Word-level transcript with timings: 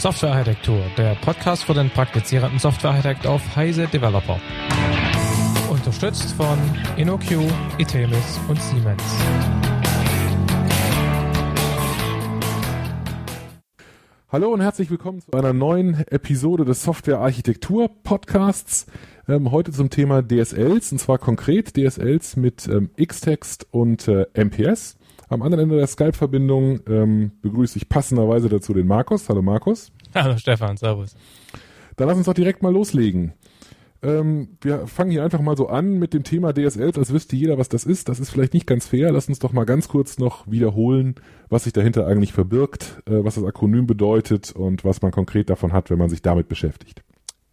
Softwarearchitektur, 0.00 0.80
der 0.96 1.14
Podcast 1.16 1.64
für 1.64 1.74
den 1.74 1.90
praktizierenden 1.90 2.58
Softwarearchitekt 2.58 3.26
auf 3.26 3.54
Heise 3.54 3.86
Developer. 3.86 4.40
Unterstützt 5.70 6.32
von 6.32 6.58
InnoQ, 6.96 7.52
Itemis 7.76 8.40
und 8.48 8.58
Siemens. 8.62 9.02
Hallo 14.32 14.48
und 14.54 14.62
herzlich 14.62 14.90
willkommen 14.90 15.20
zu 15.20 15.32
einer 15.32 15.52
neuen 15.52 16.06
Episode 16.06 16.64
des 16.64 16.82
Softwarearchitektur 16.82 17.90
Podcasts. 18.02 18.86
Ähm, 19.28 19.50
heute 19.50 19.70
zum 19.70 19.90
Thema 19.90 20.22
DSLs 20.22 20.92
und 20.92 20.98
zwar 20.98 21.18
konkret 21.18 21.76
DSLs 21.76 22.36
mit 22.36 22.66
ähm, 22.68 22.88
Xtext 22.96 23.66
und 23.70 24.08
äh, 24.08 24.24
MPS. 24.32 24.96
Am 25.30 25.42
anderen 25.42 25.62
Ende 25.62 25.76
der 25.76 25.86
Skype-Verbindung 25.86 26.80
ähm, 26.88 27.30
begrüße 27.40 27.78
ich 27.78 27.88
passenderweise 27.88 28.48
dazu 28.48 28.74
den 28.74 28.88
Markus. 28.88 29.28
Hallo 29.28 29.42
Markus. 29.42 29.92
Hallo 30.12 30.36
Stefan, 30.36 30.76
servus. 30.76 31.14
Dann 31.96 32.08
lass 32.08 32.16
uns 32.16 32.26
doch 32.26 32.34
direkt 32.34 32.64
mal 32.64 32.72
loslegen. 32.72 33.34
Ähm, 34.02 34.56
wir 34.60 34.88
fangen 34.88 35.12
hier 35.12 35.22
einfach 35.22 35.40
mal 35.40 35.56
so 35.56 35.68
an 35.68 36.00
mit 36.00 36.14
dem 36.14 36.24
Thema 36.24 36.52
DSLs, 36.52 36.98
als 36.98 37.12
wüsste 37.12 37.36
jeder, 37.36 37.58
was 37.58 37.68
das 37.68 37.84
ist. 37.84 38.08
Das 38.08 38.18
ist 38.18 38.30
vielleicht 38.30 38.54
nicht 38.54 38.66
ganz 38.66 38.88
fair. 38.88 39.12
Lass 39.12 39.28
uns 39.28 39.38
doch 39.38 39.52
mal 39.52 39.66
ganz 39.66 39.86
kurz 39.86 40.18
noch 40.18 40.50
wiederholen, 40.50 41.14
was 41.48 41.62
sich 41.62 41.72
dahinter 41.72 42.08
eigentlich 42.08 42.32
verbirgt, 42.32 43.00
äh, 43.06 43.22
was 43.22 43.36
das 43.36 43.44
Akronym 43.44 43.86
bedeutet 43.86 44.50
und 44.50 44.84
was 44.84 45.00
man 45.00 45.12
konkret 45.12 45.48
davon 45.48 45.72
hat, 45.72 45.90
wenn 45.90 45.98
man 45.98 46.10
sich 46.10 46.22
damit 46.22 46.48
beschäftigt. 46.48 47.04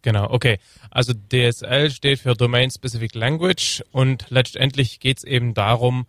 Genau, 0.02 0.31
okay. 0.31 0.58
Also 0.89 1.14
DSL 1.14 1.91
steht 1.91 2.22
für 2.22 2.34
Domain 2.34 2.72
Specific 2.72 3.14
Language 3.14 3.84
und 3.91 4.25
letztendlich 4.31 5.00
geht 5.00 5.20
es 5.20 5.23
eben 5.23 5.53
darum, 5.53 6.08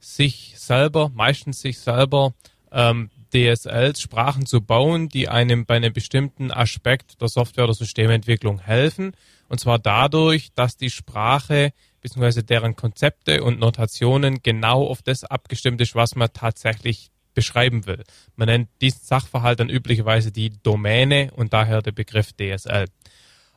sich 0.00 0.54
selber, 0.56 1.10
meistens 1.14 1.60
sich 1.60 1.78
selber, 1.78 2.34
ähm, 2.72 3.10
DSLs, 3.32 4.00
Sprachen 4.00 4.46
zu 4.46 4.60
bauen, 4.60 5.08
die 5.08 5.28
einem 5.28 5.64
bei 5.64 5.76
einem 5.76 5.92
bestimmten 5.92 6.50
Aspekt 6.50 7.20
der 7.20 7.28
Software- 7.28 7.64
oder 7.64 7.74
Systementwicklung 7.74 8.58
helfen. 8.60 9.12
Und 9.48 9.60
zwar 9.60 9.78
dadurch, 9.78 10.52
dass 10.54 10.76
die 10.76 10.90
Sprache 10.90 11.72
bzw. 12.00 12.42
deren 12.42 12.76
Konzepte 12.76 13.42
und 13.44 13.60
Notationen 13.60 14.42
genau 14.42 14.86
auf 14.86 15.02
das 15.02 15.24
abgestimmt 15.24 15.80
ist, 15.80 15.94
was 15.94 16.16
man 16.16 16.32
tatsächlich 16.32 17.10
beschreiben 17.34 17.86
will. 17.86 18.02
Man 18.36 18.46
nennt 18.46 18.68
diesen 18.80 19.02
Sachverhalt 19.02 19.60
dann 19.60 19.70
üblicherweise 19.70 20.32
die 20.32 20.50
Domäne 20.62 21.30
und 21.36 21.52
daher 21.52 21.82
der 21.82 21.92
Begriff 21.92 22.32
DSL. 22.32 22.86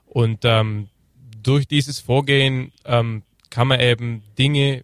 Und 0.05 0.45
ähm, 0.45 0.89
durch 1.41 1.67
dieses 1.67 1.99
Vorgehen 1.99 2.71
ähm, 2.85 3.23
kann 3.49 3.67
man 3.67 3.79
eben 3.79 4.23
Dinge 4.37 4.83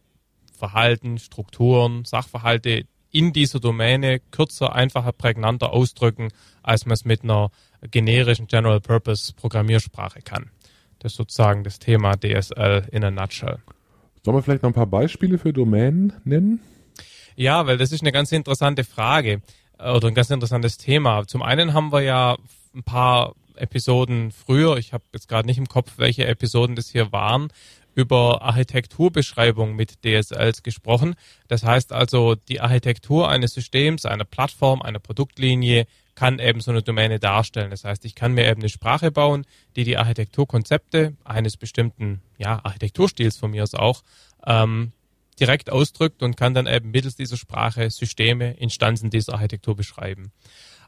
Verhalten, 0.60 1.18
Strukturen, 1.18 2.06
Sachverhalte 2.06 2.86
in 3.12 3.34
dieser 3.34 3.60
Domäne 3.60 4.20
kürzer, 4.32 4.76
einfacher, 4.76 5.12
prägnanter 5.14 5.74
ausdrücken, 5.74 6.30
als 6.62 6.86
man 6.86 6.94
es 6.94 7.06
mit 7.06 7.24
einer 7.24 7.50
generischen 7.90 8.48
General 8.48 8.80
Purpose 8.80 9.34
Programmiersprache 9.34 10.22
kann. 10.22 10.52
Das 11.00 11.14
ist 11.14 11.18
sozusagen 11.18 11.64
das 11.64 11.80
Thema 11.80 12.16
DSL 12.18 12.88
in 12.92 13.04
a 13.04 13.10
nutshell. 13.10 13.60
Sollen 14.24 14.38
wir 14.38 14.44
vielleicht 14.44 14.64
noch 14.64 14.72
ein 14.72 14.76
paar 14.76 14.86
Beispiele 14.86 15.38
für 15.38 15.54
Domänen 15.54 16.14
nennen? 16.26 16.60
Ja, 17.36 17.66
weil 17.66 17.78
das 17.78 17.94
ist 17.94 18.02
eine 18.02 18.12
ganz 18.12 18.32
interessante 18.34 18.84
Frage 18.84 19.42
äh, 19.80 19.92
oder 19.92 20.10
ein 20.10 20.14
ganz 20.14 20.30
interessantes 20.30 20.78
Thema. 20.78 21.26
Zum 21.26 21.42
einen 21.42 21.74
haben 21.74 21.92
wir 21.94 22.02
ja 22.02 22.38
ein 22.76 22.84
paar 22.84 23.34
Episoden 23.56 24.32
früher, 24.32 24.78
ich 24.78 24.94
habe 24.94 25.04
jetzt 25.14 25.28
gerade 25.28 25.48
nicht 25.48 25.58
im 25.58 25.68
Kopf, 25.68 25.94
welche 25.98 26.26
Episoden 26.26 26.76
das 26.76 26.90
hier 26.90 27.12
waren, 27.12 27.50
über 27.96 28.42
Architekturbeschreibung 28.42 29.76
mit 29.76 30.04
DSLs 30.04 30.64
gesprochen. 30.64 31.16
Das 31.48 31.64
heißt 31.64 31.92
also, 31.92 32.36
die 32.36 32.62
Architektur 32.62 33.30
eines 33.30 33.54
Systems, 33.54 34.06
einer 34.06 34.26
Plattform, 34.26 34.82
einer 34.82 35.00
Produktlinie 35.00 35.86
kann 36.16 36.40
eben 36.40 36.60
so 36.60 36.72
eine 36.72 36.82
Domäne 36.82 37.20
darstellen. 37.20 37.72
Das 37.72 37.86
heißt, 37.86 38.04
ich 38.06 38.14
kann 38.14 38.34
mir 38.34 38.46
eben 38.46 38.62
eine 38.62 38.70
Sprache 38.70 39.12
bauen, 39.12 39.46
die 39.76 39.86
die 39.86 39.98
Architekturkonzepte 39.98 41.16
eines 41.24 41.56
bestimmten 41.56 42.22
ja, 42.38 42.60
Architekturstils 42.64 43.38
von 43.38 43.52
mir 43.52 43.64
aus 43.64 43.74
auch 43.74 44.04
ähm, 44.46 44.92
direkt 45.40 45.72
ausdrückt 45.72 46.22
und 46.22 46.36
kann 46.36 46.54
dann 46.54 46.68
eben 46.68 46.92
mittels 46.92 47.16
dieser 47.16 47.38
Sprache 47.38 47.90
Systeme, 47.90 48.52
Instanzen 48.58 49.10
dieser 49.10 49.36
Architektur 49.36 49.76
beschreiben. 49.76 50.32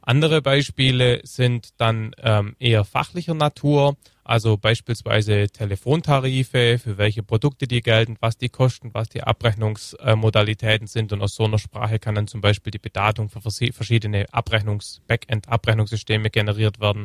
Andere 0.01 0.41
Beispiele 0.41 1.21
sind 1.23 1.79
dann 1.79 2.15
ähm, 2.17 2.55
eher 2.59 2.83
fachlicher 2.85 3.35
Natur, 3.35 3.97
also 4.23 4.57
beispielsweise 4.57 5.47
Telefontarife, 5.47 6.79
für 6.79 6.97
welche 6.97 7.21
Produkte 7.21 7.67
die 7.67 7.81
gelten, 7.81 8.17
was 8.19 8.37
die 8.37 8.49
kosten, 8.49 8.93
was 8.93 9.09
die 9.09 9.21
Abrechnungsmodalitäten 9.21 10.87
sind. 10.87 11.13
Und 11.13 11.21
aus 11.21 11.35
so 11.35 11.43
einer 11.43 11.59
Sprache 11.59 11.99
kann 11.99 12.15
dann 12.15 12.27
zum 12.27 12.41
Beispiel 12.41 12.71
die 12.71 12.79
Bedatung 12.79 13.29
für 13.29 13.41
verschiedene 13.41 14.25
Abrechnungs-, 14.31 15.01
Backend-Abrechnungssysteme 15.07 16.29
generiert 16.29 16.79
werden. 16.79 17.03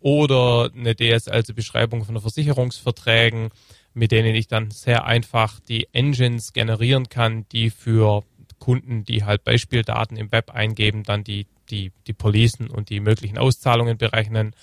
Oder 0.00 0.70
eine 0.74 0.94
DSL 0.94 1.44
zur 1.44 1.56
Beschreibung 1.56 2.04
von 2.04 2.20
Versicherungsverträgen, 2.20 3.50
mit 3.94 4.12
denen 4.12 4.34
ich 4.36 4.46
dann 4.46 4.70
sehr 4.70 5.06
einfach 5.06 5.58
die 5.58 5.88
Engines 5.92 6.52
generieren 6.52 7.08
kann, 7.08 7.46
die 7.50 7.70
für 7.70 8.22
Kunden, 8.60 9.04
die 9.04 9.24
halt 9.24 9.42
Beispieldaten 9.42 10.16
im 10.16 10.30
Web 10.30 10.50
eingeben, 10.50 11.02
dann 11.02 11.24
die 11.24 11.46
die, 11.70 11.92
die 12.06 12.12
Policen 12.12 12.68
und 12.70 12.90
die 12.90 13.00
möglichen 13.00 13.38
Auszahlungen 13.38 13.98
berechnen. 13.98 14.54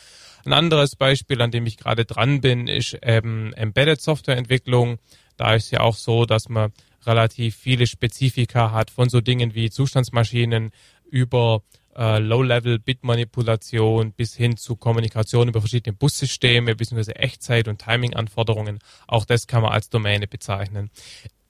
Ein 0.45 0.53
anderes 0.53 0.95
Beispiel, 0.95 1.41
an 1.41 1.51
dem 1.51 1.65
ich 1.65 1.77
gerade 1.77 2.05
dran 2.05 2.41
bin, 2.41 2.67
ist 2.67 2.93
eben 3.03 3.51
Embedded 3.53 3.99
Softwareentwicklung. 4.01 4.99
Da 5.37 5.55
ist 5.55 5.71
ja 5.71 5.79
auch 5.79 5.95
so, 5.95 6.25
dass 6.25 6.49
man 6.49 6.71
relativ 7.05 7.55
viele 7.55 7.87
Spezifika 7.87 8.71
hat 8.71 8.91
von 8.91 9.09
so 9.09 9.21
Dingen 9.21 9.55
wie 9.55 9.69
Zustandsmaschinen 9.69 10.71
über 11.09 11.61
äh, 11.95 12.19
Low-Level-Bit-Manipulation 12.19 14.11
bis 14.11 14.35
hin 14.35 14.57
zu 14.57 14.75
Kommunikation 14.75 15.47
über 15.47 15.61
verschiedene 15.61 15.95
Bussysteme 15.95 16.75
bzw. 16.75 17.13
Echtzeit- 17.13 17.67
und 17.67 17.79
Timing-Anforderungen. 17.79 18.79
Auch 19.07 19.25
das 19.25 19.47
kann 19.47 19.61
man 19.61 19.71
als 19.71 19.89
Domäne 19.89 20.27
bezeichnen. 20.27 20.91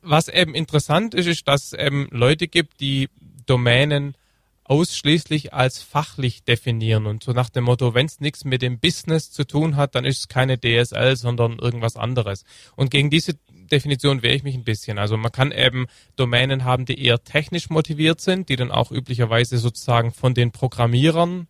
Was 0.01 0.27
eben 0.27 0.53
interessant 0.53 1.15
ist, 1.15 1.25
ist, 1.25 1.47
dass 1.47 1.65
es 1.65 1.73
eben 1.73 2.07
Leute 2.11 2.47
gibt, 2.47 2.79
die 2.79 3.09
Domänen 3.45 4.15
ausschließlich 4.65 5.53
als 5.53 5.81
fachlich 5.81 6.43
definieren 6.43 7.05
und 7.05 7.23
so 7.23 7.31
nach 7.31 7.49
dem 7.49 7.65
Motto, 7.65 7.93
wenn 7.93 8.07
es 8.07 8.19
nichts 8.19 8.45
mit 8.45 8.61
dem 8.61 8.79
Business 8.79 9.31
zu 9.31 9.45
tun 9.45 9.75
hat, 9.75 9.95
dann 9.95 10.05
ist 10.05 10.19
es 10.19 10.27
keine 10.27 10.59
DSL, 10.59 11.15
sondern 11.15 11.59
irgendwas 11.59 11.95
anderes. 11.95 12.43
Und 12.75 12.91
gegen 12.91 13.09
diese 13.09 13.35
Definition 13.71 14.23
wehre 14.23 14.35
ich 14.35 14.43
mich 14.43 14.55
ein 14.55 14.63
bisschen. 14.63 14.97
Also 14.97 15.17
man 15.17 15.31
kann 15.31 15.51
eben 15.51 15.85
Domänen 16.15 16.63
haben, 16.65 16.85
die 16.85 16.99
eher 16.99 17.23
technisch 17.23 17.69
motiviert 17.69 18.21
sind, 18.21 18.49
die 18.49 18.55
dann 18.55 18.71
auch 18.71 18.91
üblicherweise 18.91 19.57
sozusagen 19.57 20.11
von 20.11 20.33
den 20.33 20.51
Programmierern 20.51 21.47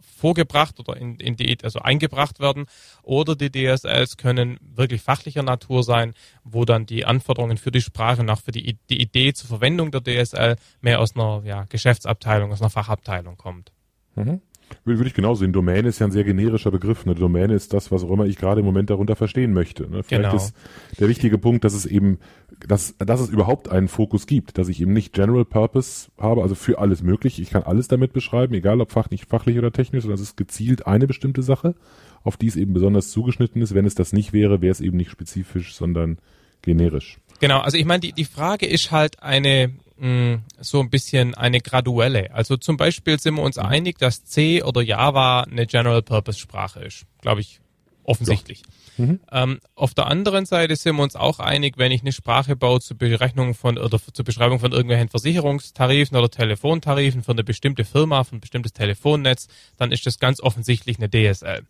vorgebracht 0.00 0.78
oder 0.80 0.96
in, 0.96 1.16
in 1.16 1.36
die, 1.36 1.56
also 1.62 1.80
eingebracht 1.80 2.40
werden. 2.40 2.66
Oder 3.02 3.36
die 3.36 3.50
DSLs 3.50 4.16
können 4.16 4.58
wirklich 4.60 5.02
fachlicher 5.02 5.42
Natur 5.42 5.82
sein, 5.82 6.14
wo 6.44 6.64
dann 6.64 6.86
die 6.86 7.04
Anforderungen 7.04 7.56
für 7.56 7.70
die 7.70 7.80
Sprache 7.80 8.20
und 8.20 8.36
für 8.38 8.52
die, 8.52 8.78
die 8.90 9.00
Idee 9.00 9.32
zur 9.32 9.48
Verwendung 9.48 9.90
der 9.90 10.02
DSL 10.02 10.56
mehr 10.80 11.00
aus 11.00 11.14
einer 11.14 11.42
ja, 11.44 11.64
Geschäftsabteilung, 11.64 12.52
aus 12.52 12.60
einer 12.60 12.70
Fachabteilung 12.70 13.36
kommt. 13.36 13.72
Mhm. 14.14 14.40
Würde, 14.84 15.06
ich 15.06 15.14
genauso 15.14 15.40
sehen. 15.40 15.52
Domäne 15.52 15.88
ist 15.88 15.98
ja 15.98 16.06
ein 16.06 16.12
sehr 16.12 16.24
generischer 16.24 16.70
Begriff. 16.70 17.04
Eine 17.04 17.14
Domäne 17.14 17.54
ist 17.54 17.72
das, 17.74 17.90
was 17.92 18.04
auch 18.04 18.10
immer 18.10 18.26
ich 18.26 18.36
gerade 18.36 18.60
im 18.60 18.66
Moment 18.66 18.90
darunter 18.90 19.16
verstehen 19.16 19.52
möchte. 19.52 19.82
Ne? 19.84 20.02
Vielleicht 20.02 20.30
genau. 20.30 20.36
ist 20.36 20.54
der 20.98 21.08
wichtige 21.08 21.38
Punkt, 21.38 21.64
dass 21.64 21.74
es 21.74 21.86
eben, 21.86 22.18
dass, 22.66 22.96
dass 22.98 23.20
es 23.20 23.28
überhaupt 23.28 23.70
einen 23.70 23.88
Fokus 23.88 24.26
gibt, 24.26 24.58
dass 24.58 24.68
ich 24.68 24.80
eben 24.80 24.92
nicht 24.92 25.12
General 25.12 25.44
Purpose 25.44 26.10
habe, 26.18 26.42
also 26.42 26.54
für 26.54 26.78
alles 26.78 27.02
möglich. 27.02 27.40
Ich 27.40 27.50
kann 27.50 27.62
alles 27.62 27.88
damit 27.88 28.12
beschreiben, 28.12 28.54
egal 28.54 28.80
ob 28.80 28.92
fachlich, 28.92 29.26
fachlich 29.26 29.58
oder 29.58 29.72
technisch, 29.72 30.02
sondern 30.02 30.16
es 30.16 30.22
ist 30.22 30.36
gezielt 30.36 30.86
eine 30.86 31.06
bestimmte 31.06 31.42
Sache, 31.42 31.74
auf 32.22 32.36
die 32.36 32.46
es 32.46 32.56
eben 32.56 32.72
besonders 32.72 33.10
zugeschnitten 33.10 33.62
ist. 33.62 33.74
Wenn 33.74 33.86
es 33.86 33.94
das 33.94 34.12
nicht 34.12 34.32
wäre, 34.32 34.60
wäre 34.60 34.72
es 34.72 34.80
eben 34.80 34.96
nicht 34.96 35.10
spezifisch, 35.10 35.74
sondern 35.74 36.18
generisch. 36.62 37.18
Genau, 37.40 37.60
also 37.60 37.76
ich 37.76 37.84
meine, 37.84 38.00
die, 38.00 38.12
die 38.12 38.24
Frage 38.24 38.66
ist 38.66 38.90
halt 38.90 39.22
eine, 39.22 39.72
mh, 39.98 40.40
so 40.60 40.80
ein 40.80 40.90
bisschen 40.90 41.34
eine 41.34 41.60
graduelle. 41.60 42.32
Also 42.34 42.56
zum 42.56 42.76
Beispiel 42.76 43.18
sind 43.18 43.34
wir 43.34 43.42
uns 43.42 43.56
mhm. 43.56 43.66
einig, 43.66 43.98
dass 43.98 44.24
C 44.24 44.62
oder 44.62 44.82
Java 44.82 45.42
eine 45.42 45.66
General 45.66 46.02
Purpose 46.02 46.38
Sprache 46.38 46.80
ist. 46.80 47.06
Glaube 47.20 47.40
ich, 47.40 47.60
offensichtlich. 48.04 48.62
Ja. 48.96 49.04
Mhm. 49.04 49.20
Ähm, 49.30 49.60
auf 49.76 49.94
der 49.94 50.06
anderen 50.06 50.44
Seite 50.44 50.74
sind 50.74 50.96
wir 50.96 51.02
uns 51.02 51.14
auch 51.14 51.38
einig, 51.38 51.78
wenn 51.78 51.92
ich 51.92 52.00
eine 52.00 52.12
Sprache 52.12 52.56
baue 52.56 52.80
zur 52.80 52.98
Berechnung 52.98 53.54
von 53.54 53.78
oder 53.78 54.00
zur 54.12 54.24
Beschreibung 54.24 54.58
von 54.58 54.72
irgendwelchen 54.72 55.08
Versicherungstarifen 55.08 56.16
oder 56.16 56.28
Telefontarifen 56.28 57.22
für 57.22 57.32
eine 57.32 57.44
bestimmte 57.44 57.84
Firma, 57.84 58.24
für 58.24 58.36
ein 58.36 58.40
bestimmtes 58.40 58.72
Telefonnetz, 58.72 59.46
dann 59.76 59.92
ist 59.92 60.04
das 60.04 60.18
ganz 60.18 60.40
offensichtlich 60.40 60.98
eine 60.98 61.08
DSL. 61.08 61.62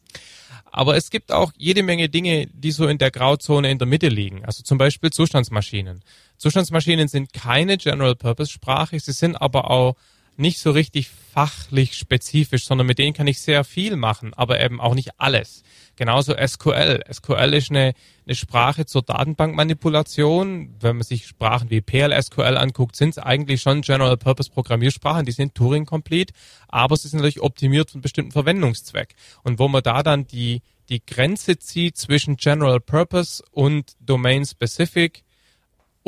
Aber 0.70 0.96
es 0.96 1.10
gibt 1.10 1.32
auch 1.32 1.52
jede 1.56 1.82
Menge 1.82 2.08
Dinge, 2.08 2.46
die 2.46 2.70
so 2.70 2.86
in 2.86 2.98
der 2.98 3.10
Grauzone 3.10 3.70
in 3.70 3.78
der 3.78 3.86
Mitte 3.86 4.08
liegen. 4.08 4.44
Also 4.44 4.62
zum 4.62 4.78
Beispiel 4.78 5.10
Zustandsmaschinen. 5.10 6.02
Zustandsmaschinen 6.38 7.08
sind 7.08 7.32
keine 7.32 7.76
General-Purpose-Sprache, 7.76 8.98
sie 8.98 9.12
sind 9.12 9.36
aber 9.36 9.70
auch 9.70 9.96
nicht 10.38 10.60
so 10.60 10.70
richtig 10.70 11.08
fachlich 11.08 11.94
spezifisch, 11.94 12.64
sondern 12.64 12.86
mit 12.86 12.98
denen 12.98 13.12
kann 13.12 13.26
ich 13.26 13.40
sehr 13.40 13.64
viel 13.64 13.96
machen, 13.96 14.32
aber 14.34 14.60
eben 14.60 14.80
auch 14.80 14.94
nicht 14.94 15.10
alles. 15.18 15.64
Genauso 15.96 16.32
SQL. 16.34 17.02
SQL 17.12 17.54
ist 17.54 17.70
eine, 17.70 17.92
eine 18.24 18.36
Sprache 18.36 18.86
zur 18.86 19.02
Datenbankmanipulation. 19.02 20.76
Wenn 20.78 20.96
man 20.96 21.02
sich 21.02 21.26
Sprachen 21.26 21.70
wie 21.70 21.80
PLSQL 21.80 22.56
anguckt, 22.56 22.94
sind 22.94 23.10
es 23.10 23.18
eigentlich 23.18 23.62
schon 23.62 23.80
General-Purpose-Programmiersprachen. 23.80 25.26
Die 25.26 25.32
sind 25.32 25.56
Turing-complete, 25.56 26.32
aber 26.68 26.96
sie 26.96 27.08
sind 27.08 27.18
natürlich 27.18 27.42
optimiert 27.42 27.90
für 27.90 27.94
einen 27.94 28.02
bestimmten 28.02 28.30
Verwendungszweck. 28.30 29.16
Und 29.42 29.58
wo 29.58 29.66
man 29.66 29.82
da 29.82 30.04
dann 30.04 30.28
die, 30.28 30.62
die 30.88 31.04
Grenze 31.04 31.58
zieht 31.58 31.96
zwischen 31.96 32.36
General-Purpose 32.36 33.42
und 33.50 33.94
Domain-Specific, 33.98 35.24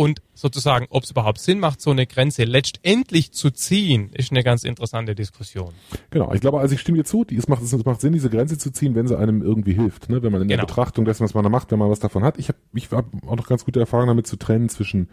und 0.00 0.22
sozusagen, 0.32 0.86
ob 0.88 1.02
es 1.02 1.10
überhaupt 1.10 1.40
Sinn 1.40 1.60
macht, 1.60 1.82
so 1.82 1.90
eine 1.90 2.06
Grenze 2.06 2.44
letztendlich 2.44 3.32
zu 3.32 3.50
ziehen, 3.50 4.08
ist 4.14 4.30
eine 4.30 4.42
ganz 4.42 4.64
interessante 4.64 5.14
Diskussion. 5.14 5.74
Genau, 6.08 6.32
ich 6.32 6.40
glaube, 6.40 6.58
also 6.58 6.74
ich 6.74 6.80
stimme 6.80 6.96
dir 6.96 7.04
zu, 7.04 7.26
es 7.36 7.48
macht, 7.48 7.62
es 7.62 7.84
macht 7.84 8.00
Sinn, 8.00 8.14
diese 8.14 8.30
Grenze 8.30 8.56
zu 8.56 8.72
ziehen, 8.72 8.94
wenn 8.94 9.06
sie 9.06 9.18
einem 9.18 9.42
irgendwie 9.42 9.74
hilft. 9.74 10.08
Ne? 10.08 10.22
Wenn 10.22 10.32
man 10.32 10.40
in 10.40 10.48
genau. 10.48 10.62
der 10.62 10.66
Betrachtung 10.68 11.04
dessen, 11.04 11.22
was 11.22 11.34
man 11.34 11.44
da 11.44 11.50
macht, 11.50 11.70
wenn 11.70 11.78
man 11.78 11.90
was 11.90 11.98
davon 11.98 12.24
hat. 12.24 12.38
Ich 12.38 12.48
habe 12.48 12.56
ich 12.72 12.90
hab 12.90 13.04
auch 13.26 13.36
noch 13.36 13.46
ganz 13.46 13.66
gute 13.66 13.78
Erfahrungen 13.78 14.08
damit 14.08 14.26
zu 14.26 14.36
trennen 14.36 14.70
zwischen 14.70 15.10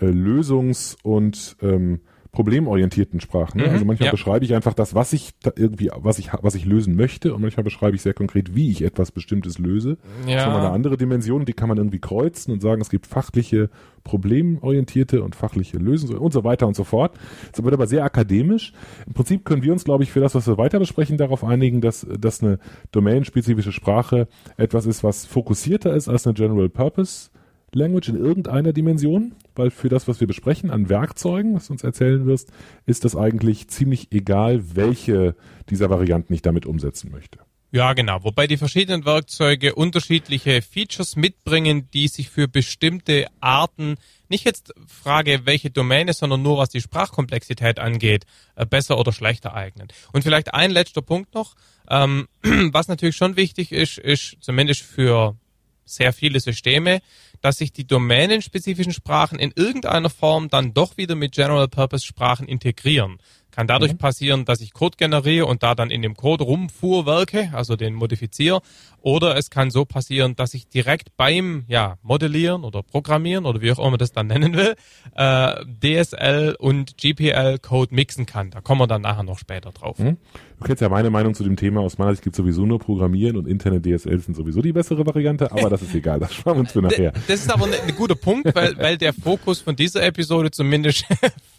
äh, 0.00 0.04
Lösungs- 0.04 0.96
und 1.02 1.56
ähm, 1.60 1.98
problemorientierten 2.38 3.20
Sprachen. 3.20 3.58
Ne? 3.58 3.66
Mhm, 3.66 3.72
also 3.72 3.84
manchmal 3.84 4.06
ja. 4.06 4.10
beschreibe 4.12 4.44
ich 4.44 4.54
einfach 4.54 4.72
das, 4.72 4.94
was 4.94 5.12
ich 5.12 5.32
irgendwie, 5.56 5.90
was 5.96 6.20
ich, 6.20 6.30
was 6.40 6.54
ich 6.54 6.66
lösen 6.66 6.94
möchte 6.94 7.34
und 7.34 7.42
manchmal 7.42 7.64
beschreibe 7.64 7.96
ich 7.96 8.02
sehr 8.02 8.14
konkret, 8.14 8.54
wie 8.54 8.70
ich 8.70 8.82
etwas 8.82 9.10
Bestimmtes 9.10 9.58
löse. 9.58 9.98
Ja. 10.24 10.34
Das 10.34 10.42
ist 10.42 10.46
nochmal 10.46 10.66
eine 10.66 10.70
andere 10.70 10.96
Dimension, 10.96 11.46
die 11.46 11.52
kann 11.52 11.68
man 11.68 11.78
irgendwie 11.78 11.98
kreuzen 11.98 12.52
und 12.52 12.62
sagen, 12.62 12.80
es 12.80 12.90
gibt 12.90 13.08
fachliche, 13.08 13.70
problemorientierte 14.04 15.24
und 15.24 15.34
fachliche 15.34 15.78
Lösungen 15.78 16.16
und 16.16 16.32
so 16.32 16.44
weiter 16.44 16.68
und 16.68 16.76
so 16.76 16.84
fort. 16.84 17.18
Das 17.50 17.64
wird 17.64 17.74
aber 17.74 17.88
sehr 17.88 18.04
akademisch. 18.04 18.72
Im 19.08 19.14
Prinzip 19.14 19.44
können 19.44 19.64
wir 19.64 19.72
uns, 19.72 19.82
glaube 19.82 20.04
ich, 20.04 20.12
für 20.12 20.20
das, 20.20 20.36
was 20.36 20.46
wir 20.46 20.58
weiter 20.58 20.78
besprechen, 20.78 21.16
darauf 21.16 21.42
einigen, 21.42 21.80
dass, 21.80 22.06
dass 22.20 22.40
eine 22.40 22.60
domainspezifische 22.92 23.72
Sprache 23.72 24.28
etwas 24.56 24.86
ist, 24.86 25.02
was 25.02 25.26
fokussierter 25.26 25.92
ist 25.92 26.08
als 26.08 26.24
eine 26.24 26.34
General 26.34 26.68
Purpose 26.68 27.30
Language 27.74 28.08
in 28.08 28.16
irgendeiner 28.16 28.72
Dimension, 28.72 29.34
weil 29.54 29.70
für 29.70 29.88
das, 29.88 30.08
was 30.08 30.20
wir 30.20 30.26
besprechen 30.26 30.70
an 30.70 30.88
Werkzeugen, 30.88 31.54
was 31.54 31.66
du 31.66 31.74
uns 31.74 31.84
erzählen 31.84 32.26
wirst, 32.26 32.50
ist 32.86 33.04
das 33.04 33.16
eigentlich 33.16 33.68
ziemlich 33.68 34.12
egal, 34.12 34.76
welche 34.76 35.34
dieser 35.68 35.90
Varianten 35.90 36.32
ich 36.32 36.42
damit 36.42 36.66
umsetzen 36.66 37.10
möchte. 37.10 37.38
Ja, 37.70 37.92
genau. 37.92 38.24
Wobei 38.24 38.46
die 38.46 38.56
verschiedenen 38.56 39.04
Werkzeuge 39.04 39.74
unterschiedliche 39.74 40.62
Features 40.62 41.16
mitbringen, 41.16 41.90
die 41.92 42.08
sich 42.08 42.30
für 42.30 42.48
bestimmte 42.48 43.26
Arten, 43.40 43.96
nicht 44.30 44.46
jetzt 44.46 44.72
Frage, 44.86 45.40
welche 45.44 45.70
Domäne, 45.70 46.14
sondern 46.14 46.40
nur 46.40 46.56
was 46.56 46.70
die 46.70 46.80
Sprachkomplexität 46.80 47.78
angeht, 47.78 48.24
äh, 48.56 48.64
besser 48.64 48.98
oder 48.98 49.12
schlechter 49.12 49.52
eignen. 49.52 49.88
Und 50.12 50.22
vielleicht 50.22 50.54
ein 50.54 50.70
letzter 50.70 51.02
Punkt 51.02 51.34
noch, 51.34 51.56
ähm, 51.90 52.28
was 52.42 52.88
natürlich 52.88 53.16
schon 53.16 53.36
wichtig 53.36 53.70
ist, 53.70 53.98
ist 53.98 54.38
zumindest 54.40 54.80
für 54.80 55.36
sehr 55.84 56.14
viele 56.14 56.40
Systeme, 56.40 57.00
dass 57.40 57.56
sich 57.56 57.72
die 57.72 57.86
domänenspezifischen 57.86 58.92
Sprachen 58.92 59.38
in 59.38 59.52
irgendeiner 59.54 60.10
Form 60.10 60.48
dann 60.48 60.74
doch 60.74 60.96
wieder 60.96 61.14
mit 61.14 61.32
General-Purpose-Sprachen 61.32 62.46
integrieren. 62.46 63.18
Kann 63.50 63.66
dadurch 63.66 63.94
mhm. 63.94 63.98
passieren, 63.98 64.44
dass 64.44 64.60
ich 64.60 64.72
Code 64.72 64.96
generiere 64.96 65.46
und 65.46 65.64
da 65.64 65.74
dann 65.74 65.90
in 65.90 66.00
dem 66.00 66.14
Code 66.14 66.44
rumfuhrwerke, 66.44 67.50
also 67.52 67.74
den 67.74 67.94
modifiziere. 67.94 68.60
Oder 69.00 69.36
es 69.36 69.50
kann 69.50 69.70
so 69.70 69.84
passieren, 69.84 70.36
dass 70.36 70.54
ich 70.54 70.68
direkt 70.68 71.16
beim 71.16 71.64
ja, 71.68 71.96
Modellieren 72.02 72.64
oder 72.64 72.82
Programmieren 72.82 73.46
oder 73.46 73.60
wie 73.60 73.70
auch 73.72 73.78
immer 73.78 73.90
man 73.90 73.98
das 73.98 74.12
dann 74.12 74.26
nennen 74.26 74.54
will, 74.54 74.74
äh, 75.14 75.64
DSL 75.82 76.56
und 76.58 76.96
GPL-Code 76.96 77.94
mixen 77.94 78.26
kann. 78.26 78.50
Da 78.50 78.60
kommen 78.60 78.80
wir 78.80 78.86
dann 78.86 79.02
nachher 79.02 79.22
noch 79.22 79.38
später 79.38 79.70
drauf. 79.70 79.98
Mhm. 79.98 80.16
Du 80.58 80.64
kennst 80.64 80.82
ja 80.82 80.88
meine 80.88 81.08
Meinung 81.10 81.34
zu 81.34 81.44
dem 81.44 81.54
Thema. 81.54 81.80
Aus 81.82 81.98
meiner 81.98 82.10
Sicht 82.12 82.24
gibt 82.24 82.34
es 82.34 82.38
sowieso 82.38 82.66
nur 82.66 82.80
Programmieren 82.80 83.36
und 83.36 83.46
interne 83.46 83.80
DSL 83.80 84.18
sind 84.18 84.34
sowieso 84.34 84.60
die 84.60 84.72
bessere 84.72 85.06
Variante, 85.06 85.52
aber 85.52 85.70
das 85.70 85.82
ist 85.82 85.94
egal. 85.94 86.18
Das 86.18 86.34
sparen 86.34 86.56
wir 86.56 86.60
uns 86.60 86.72
für 86.72 86.82
nachher. 86.82 87.12
Das 87.28 87.40
ist 87.40 87.52
aber 87.52 87.66
ein, 87.66 87.72
ein 87.86 87.94
guter 87.94 88.16
Punkt, 88.16 88.52
weil, 88.54 88.76
weil 88.76 88.98
der 88.98 89.12
Fokus 89.12 89.60
von 89.60 89.76
dieser 89.76 90.02
Episode 90.02 90.50
zumindest 90.50 91.04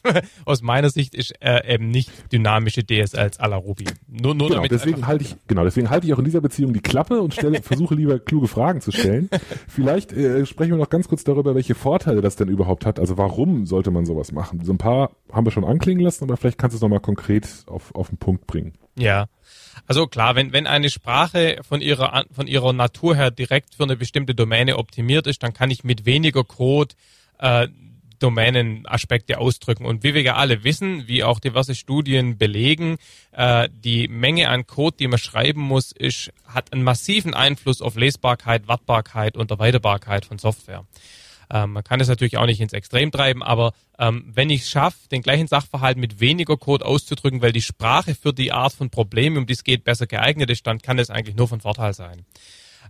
aus 0.46 0.62
meiner 0.62 0.90
Sicht 0.90 1.16
ist 1.16 1.34
äh, 1.42 1.74
eben 1.74 1.90
nicht 1.90 2.12
dynamische 2.32 2.84
DSLs 2.84 3.40
à 3.40 3.48
la 3.48 3.56
Ruby. 3.56 3.86
Nur, 4.08 4.36
nur 4.36 4.48
genau, 4.48 4.56
damit 4.56 4.72
deswegen 4.72 5.08
halte 5.08 5.24
ich, 5.24 5.36
genau, 5.48 5.64
deswegen 5.64 5.90
halte 5.90 6.08
ich 6.08 6.14
auch 6.14 6.20
in 6.20 6.26
dieser 6.26 6.42
Beziehung 6.42 6.74
die 6.74 6.82
Klappe 6.82 7.22
und 7.30 7.34
stelle, 7.34 7.62
versuche 7.62 7.96
lieber 7.96 8.20
kluge 8.20 8.48
Fragen 8.48 8.82
zu 8.82 8.92
stellen. 8.92 9.30
Vielleicht 9.68 10.12
äh, 10.12 10.46
sprechen 10.46 10.72
wir 10.72 10.78
noch 10.78 10.90
ganz 10.90 11.08
kurz 11.08 11.24
darüber, 11.24 11.56
welche 11.56 11.76
Vorteile 11.76 12.22
das 12.22 12.36
denn 12.36 12.48
überhaupt 12.48 12.86
hat. 12.86 13.00
Also 13.00 13.18
warum 13.18 13.66
sollte 13.66 13.92
man 13.92 14.06
sowas 14.06 14.32
machen? 14.32 14.64
So 14.64 14.74
ein 14.74 14.78
paar 14.78 15.12
haben 15.32 15.46
wir 15.46 15.52
schon 15.52 15.64
anklingen 15.64 16.04
lassen, 16.04 16.24
aber 16.24 16.38
vielleicht 16.38 16.58
kannst 16.58 16.74
du 16.74 16.78
es 16.78 16.82
nochmal 16.82 17.00
konkret 17.00 17.48
auf, 17.68 17.94
auf 17.94 18.10
den 18.10 18.18
Punkt 18.18 18.48
bringen. 18.48 18.74
Ja. 18.98 19.28
Also 19.86 20.08
klar, 20.08 20.36
wenn, 20.36 20.52
wenn 20.54 20.68
eine 20.68 20.90
Sprache 20.90 21.60
von 21.62 21.82
ihrer, 21.82 22.26
von 22.32 22.48
ihrer 22.48 22.74
Natur 22.74 23.16
her 23.16 23.32
direkt 23.32 23.76
für 23.76 23.84
eine 23.84 23.96
bestimmte 23.96 24.36
Domäne 24.36 24.78
optimiert 24.78 25.28
ist, 25.28 25.44
dann 25.44 25.54
kann 25.54 25.72
ich 25.72 25.84
mit 25.84 26.06
weniger 26.06 26.44
Code 26.44 26.96
äh, 27.40 27.68
Domänenaspekte 28.20 29.38
ausdrücken. 29.38 29.86
Und 29.86 30.04
wie 30.04 30.14
wir 30.14 30.22
ja 30.22 30.36
alle 30.36 30.64
wissen, 30.64 31.08
wie 31.08 31.24
auch 31.24 31.40
diverse 31.40 31.76
Studien 31.76 32.38
belegen, 32.38 32.98
äh, 33.32 33.70
die 33.72 34.08
Menge 34.08 34.50
an 34.50 34.68
Code, 34.68 34.98
die 34.98 35.08
man 35.08 35.20
schreiben 35.20 35.62
muss, 35.62 35.92
ist, 35.92 36.32
hat 36.46 36.74
einen 36.74 36.84
massiven 36.84 37.34
Einfluss 37.34 37.82
auf 37.82 37.96
Lesbarkeit, 37.96 38.68
Wartbarkeit 38.68 39.38
und 39.38 39.52
Erweiterbarkeit 39.52 40.26
von 40.26 40.38
Software. 40.38 40.86
Ähm, 41.52 41.74
man 41.74 41.84
kann 41.84 42.00
es 42.00 42.08
natürlich 42.08 42.38
auch 42.38 42.46
nicht 42.46 42.62
ins 42.62 42.74
Extrem 42.74 43.12
treiben, 43.12 43.42
aber 43.42 43.74
ähm, 43.98 44.26
wenn 44.34 44.50
ich 44.50 44.62
es 44.62 44.70
schaffe, 44.70 45.10
den 45.10 45.22
gleichen 45.22 45.48
Sachverhalt 45.48 45.98
mit 45.98 46.20
weniger 46.20 46.58
Code 46.58 46.86
auszudrücken, 46.86 47.42
weil 47.42 47.52
die 47.52 47.62
Sprache 47.62 48.14
für 48.14 48.34
die 48.34 48.52
Art 48.52 48.74
von 48.74 48.90
Problem, 48.90 49.36
um 49.36 49.48
die 49.48 49.54
es 49.54 49.64
geht, 49.64 49.84
besser 49.84 50.06
geeignet 50.06 50.50
ist, 50.50 50.68
dann 50.68 50.80
kann 50.80 50.98
das 50.98 51.10
eigentlich 51.10 51.36
nur 51.36 51.48
von 51.48 51.62
Vorteil 51.62 51.94
sein. 51.94 52.26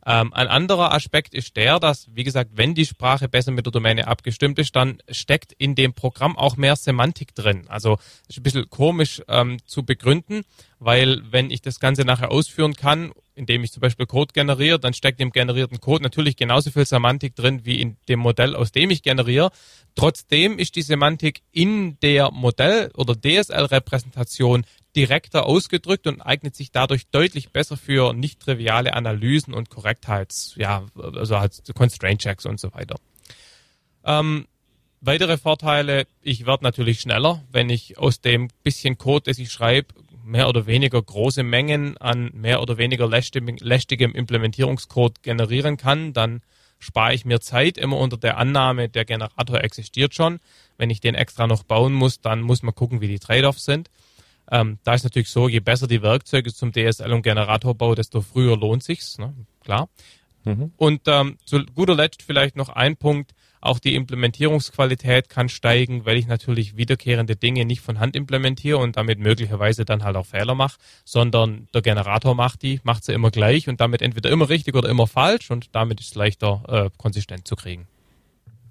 Ähm, 0.06 0.34
ein 0.34 0.48
anderer 0.48 0.94
Aspekt 0.94 1.34
ist 1.34 1.56
der, 1.56 1.80
dass, 1.80 2.08
wie 2.14 2.24
gesagt, 2.24 2.52
wenn 2.54 2.76
die 2.76 2.86
Sprache 2.86 3.28
besser 3.28 3.52
mit 3.52 3.66
der 3.66 3.72
Domäne 3.72 4.08
abgestimmt 4.08 4.60
ist, 4.60 4.76
dann 4.76 5.00
steckt 5.10 5.54
in 5.54 5.76
dem 5.76 5.94
Programm 5.94 6.38
auch 6.38 6.58
mehr 6.58 6.76
Semantik 6.76 7.36
drin. 7.36 7.66
Also 7.68 7.98
ist 8.28 8.38
ein 8.38 8.44
bisschen 8.44 8.70
komisch 8.70 9.22
ähm, 9.28 9.58
zu 9.66 9.84
begründen, 9.84 10.44
weil 10.80 11.22
wenn 11.32 11.52
ich 11.52 11.62
das 11.62 11.80
Ganze 11.80 12.06
nachher 12.06 12.32
ausführen 12.32 12.76
kann, 12.76 13.12
indem 13.40 13.64
ich 13.64 13.72
zum 13.72 13.82
Beispiel 13.82 14.06
Code 14.06 14.34
generiere, 14.34 14.80
dann 14.80 14.94
steckt 14.94 15.22
im 15.22 15.32
generierten 15.32 15.80
Code 15.80 16.04
natürlich 16.04 16.36
genauso 16.36 16.72
viel 16.72 16.86
Semantik 16.86 17.36
drin 17.36 17.62
wie 17.64 17.82
in 17.82 17.96
dem 18.10 18.20
Modell, 18.20 18.54
aus 18.54 18.72
dem 18.74 18.90
ich 18.90 19.02
generiere. 19.02 19.52
Trotzdem 19.96 20.60
ist 20.60 20.76
die 20.76 20.82
Semantik 20.82 21.42
in 21.52 21.98
der 22.02 22.32
Modell- 22.32 22.92
oder 22.96 23.16
DSL-Repräsentation 23.16 24.66
direkter 24.96 25.46
ausgedrückt 25.46 26.08
und 26.08 26.22
eignet 26.22 26.56
sich 26.56 26.72
dadurch 26.72 27.08
deutlich 27.08 27.52
besser 27.52 27.78
für 27.78 28.14
nicht 28.14 28.40
triviale 28.40 28.94
Analysen 28.94 29.54
und 29.54 29.70
Korrektheits, 29.70 30.56
ja, 30.58 30.86
also 30.96 31.40
halt 31.40 31.62
Constraint 31.76 32.22
Checks 32.22 32.46
und 32.46 32.60
so 32.60 32.74
weiter. 32.74 32.96
Ähm, 34.04 34.48
weitere 35.02 35.38
Vorteile, 35.38 36.08
ich 36.22 36.46
werde 36.46 36.64
natürlich 36.64 37.02
schneller, 37.02 37.44
wenn 37.52 37.70
ich 37.70 37.98
aus 37.98 38.22
dem 38.22 38.50
bisschen 38.64 38.98
Code, 38.98 39.26
das 39.26 39.38
ich 39.38 39.52
schreibe, 39.52 39.94
mehr 40.24 40.48
oder 40.48 40.68
weniger 40.68 41.02
große 41.02 41.44
Mengen 41.44 41.98
an 41.98 42.32
mehr 42.34 42.62
oder 42.62 42.78
weniger 42.78 43.08
lästigem 43.08 44.14
Implementierungscode 44.14 45.24
generieren 45.24 45.78
kann, 45.78 46.14
dann 46.14 46.42
spare 46.78 47.14
ich 47.14 47.26
mir 47.26 47.42
Zeit 47.42 47.78
immer 47.78 47.98
unter 47.98 48.18
der 48.18 48.38
Annahme, 48.38 48.90
der 48.90 49.06
Generator 49.06 49.62
existiert 49.62 50.16
schon. 50.16 50.40
Wenn 50.78 50.90
ich 50.90 51.02
den 51.02 51.16
extra 51.16 51.48
noch 51.48 51.64
bauen 51.64 51.94
muss, 51.94 52.22
dann 52.22 52.42
muss 52.42 52.64
man 52.64 52.76
gucken, 52.76 53.02
wie 53.02 53.08
die 53.08 53.20
Trade-offs 53.20 53.66
sind. 53.66 53.90
Ähm, 54.52 54.80
da 54.84 54.94
ist 54.94 55.04
natürlich 55.04 55.30
so, 55.30 55.48
je 55.48 55.60
besser 55.60 55.88
die 55.88 56.02
Werkzeuge 56.02 56.54
zum 56.54 56.72
DSL 56.72 57.12
und 57.14 57.22
Generatorbau, 57.22 57.96
desto 57.96 58.22
früher 58.22 58.58
lohnt 58.58 58.84
sich's, 58.84 59.18
ne? 59.18 59.34
klar. 59.64 59.90
Mhm. 60.46 60.72
Und 60.78 61.02
ähm, 61.08 61.38
zu 61.46 61.64
guter 61.76 61.96
Letzt 61.96 62.24
vielleicht 62.24 62.56
noch 62.56 62.70
ein 62.70 62.96
Punkt, 62.96 63.34
auch 63.62 63.80
die 63.80 63.96
Implementierungsqualität 63.96 65.28
kann 65.28 65.50
steigen, 65.50 66.06
weil 66.06 66.18
ich 66.18 66.28
natürlich 66.28 66.78
wiederkehrende 66.78 67.36
Dinge 67.36 67.66
nicht 67.66 67.82
von 67.82 68.00
Hand 68.00 68.16
implementiere 68.16 68.78
und 68.78 68.96
damit 68.96 69.20
möglicherweise 69.20 69.84
dann 69.84 70.04
halt 70.04 70.16
auch 70.16 70.26
Fehler 70.26 70.56
mache, 70.56 70.80
sondern 71.04 71.68
der 71.74 71.82
Generator 71.82 72.36
macht 72.36 72.62
die, 72.62 72.80
macht 72.84 73.04
sie 73.04 73.14
immer 73.14 73.32
gleich 73.32 73.68
und 73.68 73.82
damit 73.82 74.02
entweder 74.02 74.30
immer 74.30 74.48
richtig 74.48 74.76
oder 74.76 74.88
immer 74.88 75.08
falsch 75.08 75.52
und 75.52 75.76
damit 75.76 76.00
ist 76.00 76.08
es 76.08 76.16
leichter 76.16 76.64
äh, 76.68 76.90
konsistent 76.98 77.48
zu 77.48 77.58
kriegen. 77.58 77.88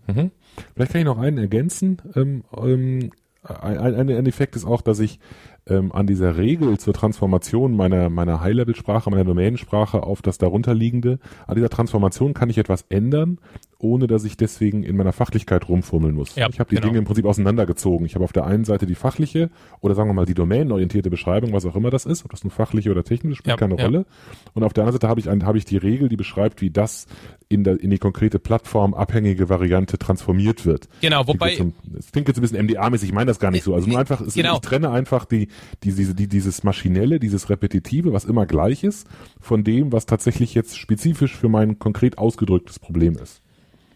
Mhm. 0.07 0.31
Vielleicht 0.75 0.93
kann 0.93 1.01
ich 1.03 1.07
noch 1.07 1.19
einen 1.19 1.37
ergänzen. 1.37 2.01
Ähm, 2.17 2.45
ähm, 2.57 3.11
ein, 3.43 3.79
ein, 3.79 4.11
ein 4.11 4.27
Effekt 4.27 4.57
ist 4.57 4.65
auch, 4.65 4.81
dass 4.81 4.99
ich 5.01 5.21
ähm, 5.69 5.93
an 5.93 6.07
dieser 6.07 6.37
Regel 6.37 6.79
zur 6.79 6.95
Transformation 6.95 7.77
meiner, 7.77 8.11
meiner 8.11 8.41
High-Level-Sprache, 8.41 9.11
meiner 9.11 9.25
Domänensprache 9.25 10.03
auf 10.03 10.23
das 10.23 10.39
darunterliegende, 10.39 11.19
an 11.47 11.55
dieser 11.55 11.71
Transformation 11.71 12.35
kann 12.35 12.51
ich 12.51 12.59
etwas 12.59 12.85
ändern, 12.89 13.39
ohne 13.81 14.09
dass 14.09 14.25
ich 14.25 14.37
deswegen 14.37 14.83
in 14.83 14.97
meiner 14.97 15.13
Fachlichkeit 15.13 15.69
rumfummeln 15.69 16.15
muss. 16.15 16.35
Ja, 16.35 16.49
ich 16.51 16.59
habe 16.59 16.69
die 16.69 16.77
genau. 16.77 16.89
Dinge 16.89 16.99
im 16.99 17.05
Prinzip 17.05 17.25
auseinandergezogen. 17.25 18.07
Ich 18.07 18.17
habe 18.17 18.25
auf 18.25 18.33
der 18.33 18.45
einen 18.45 18.65
Seite 18.65 18.87
die 18.87 18.97
fachliche 18.97 19.51
oder 19.81 19.95
sagen 19.95 20.09
wir 20.09 20.15
mal 20.15 20.27
die 20.27 20.35
domänenorientierte 20.35 21.11
Beschreibung, 21.11 21.53
was 21.53 21.65
auch 21.65 21.77
immer 21.77 21.91
das 21.91 22.05
ist, 22.05 22.25
ob 22.25 22.33
das 22.33 22.43
nun 22.43 22.51
fachliche 22.51 22.91
oder 22.91 23.05
technische 23.05 23.39
spielt 23.39 23.53
ja, 23.53 23.57
keine 23.57 23.77
ja. 23.79 23.85
Rolle. 23.85 24.07
Und 24.55 24.65
auf 24.65 24.73
der 24.73 24.83
anderen 24.83 24.95
Seite 24.95 25.09
habe 25.09 25.21
ich, 25.21 25.31
ein, 25.31 25.47
habe 25.47 25.59
ich 25.59 25.65
die 25.65 25.77
Regel, 25.77 26.09
die 26.09 26.17
beschreibt, 26.17 26.61
wie 26.61 26.71
das 26.71 27.07
in, 27.49 27.63
der, 27.63 27.81
in 27.81 27.91
die 27.91 27.99
konkrete 27.99 28.41
Plattform 28.41 28.95
abhängige 28.95 29.49
Variante 29.49 29.97
transformiert 29.97 30.67
wird. 30.67 30.89
Genau, 31.01 31.27
wobei. 31.29 31.53
Es 31.97 32.11
klingt 32.11 32.27
jetzt 32.27 32.39
ein 32.39 32.43
bisschen 32.43 32.67
MDA-mäßig, 32.67 33.05
ich 33.05 33.13
meine 33.13 33.27
das 33.27 33.39
gar 33.39 33.53
nicht 33.53 33.63
so. 33.63 33.75
Also 33.75 33.89
nur 33.89 34.01
einfach, 34.01 34.23
genau. 34.35 34.55
ich 34.55 34.61
trenne 34.61 34.91
einfach 34.91 35.25
die, 35.25 35.49
die, 35.85 35.93
diese, 35.93 36.17
die, 36.17 36.27
dieses 36.27 36.65
Maschinelle, 36.65 37.21
dieses 37.21 37.49
Repetitive, 37.49 38.13
was 38.13 38.25
immer 38.25 38.45
gleich 38.45 38.83
ist, 38.83 39.07
von 39.41 39.63
dem, 39.63 39.93
was 39.93 40.07
tatsächlich 40.07 40.55
jetzt 40.55 40.77
spezifisch 40.77 41.37
für 41.37 41.49
mein 41.49 41.79
konkret 41.79 42.19
ausgedrücktes 42.19 42.81
Problem 42.81 43.17
ist. 43.17 43.41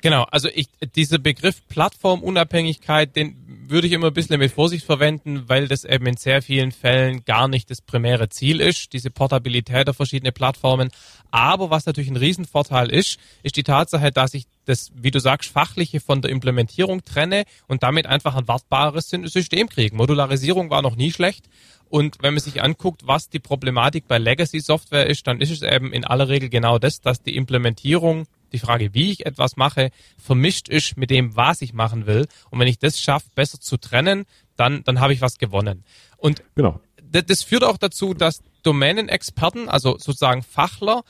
Genau, 0.02 0.24
also 0.32 0.48
ich, 0.52 0.66
dieser 0.96 1.18
Begriff 1.18 1.62
Plattformunabhängigkeit, 1.68 3.14
den 3.14 3.36
würde 3.68 3.86
ich 3.86 3.92
immer 3.92 4.08
ein 4.08 4.12
bisschen 4.12 4.40
mit 4.40 4.50
Vorsicht 4.50 4.84
verwenden, 4.84 5.44
weil 5.48 5.68
das 5.68 5.84
eben 5.84 6.06
in 6.06 6.16
sehr 6.16 6.42
vielen 6.42 6.72
Fällen 6.72 7.24
gar 7.24 7.46
nicht 7.46 7.70
das 7.70 7.80
primäre 7.80 8.28
Ziel 8.28 8.60
ist, 8.60 8.92
diese 8.92 9.10
Portabilität 9.10 9.86
der 9.86 9.94
verschiedenen 9.94 10.34
Plattformen. 10.34 10.90
Aber 11.30 11.70
was 11.70 11.86
natürlich 11.86 12.10
ein 12.10 12.16
Riesenvorteil 12.16 12.90
ist, 12.90 13.20
ist 13.44 13.56
die 13.56 13.62
Tatsache, 13.62 14.10
dass 14.10 14.34
ich 14.34 14.46
das, 14.64 14.90
wie 14.92 15.12
du 15.12 15.20
sagst, 15.20 15.50
fachliche 15.50 16.00
von 16.00 16.20
der 16.20 16.32
Implementierung 16.32 17.04
trenne 17.04 17.44
und 17.68 17.84
damit 17.84 18.06
einfach 18.06 18.34
ein 18.34 18.48
wartbares 18.48 19.08
System 19.08 19.68
kriege. 19.68 19.94
Modularisierung 19.94 20.68
war 20.68 20.82
noch 20.82 20.96
nie 20.96 21.12
schlecht. 21.12 21.48
Und 21.88 22.16
wenn 22.22 22.34
man 22.34 22.42
sich 22.42 22.60
anguckt, 22.60 23.06
was 23.06 23.28
die 23.28 23.38
Problematik 23.38 24.08
bei 24.08 24.18
Legacy-Software 24.18 25.06
ist, 25.06 25.28
dann 25.28 25.40
ist 25.40 25.52
es 25.52 25.62
eben 25.62 25.92
in 25.92 26.04
aller 26.04 26.28
Regel 26.28 26.48
genau 26.48 26.80
das, 26.80 27.00
dass 27.00 27.22
die 27.22 27.36
Implementierung 27.36 28.26
die 28.52 28.58
Frage, 28.58 28.94
wie 28.94 29.12
ich 29.12 29.26
etwas 29.26 29.56
mache, 29.56 29.90
vermischt 30.16 30.68
ist 30.68 30.96
mit 30.96 31.10
dem, 31.10 31.36
was 31.36 31.62
ich 31.62 31.72
machen 31.72 32.06
will. 32.06 32.26
Und 32.50 32.58
wenn 32.58 32.68
ich 32.68 32.78
das 32.78 33.00
schaffe, 33.00 33.28
besser 33.34 33.60
zu 33.60 33.76
trennen, 33.76 34.24
dann, 34.56 34.84
dann 34.84 35.00
habe 35.00 35.12
ich 35.12 35.20
was 35.20 35.38
gewonnen. 35.38 35.84
Und 36.16 36.42
genau. 36.54 36.80
das, 37.02 37.26
das 37.26 37.42
führt 37.42 37.64
auch 37.64 37.78
dazu, 37.78 38.14
dass 38.14 38.42
Domänenexperten, 38.62 39.68
also 39.68 39.92
sozusagen 39.98 40.42
Fachler, 40.42 41.02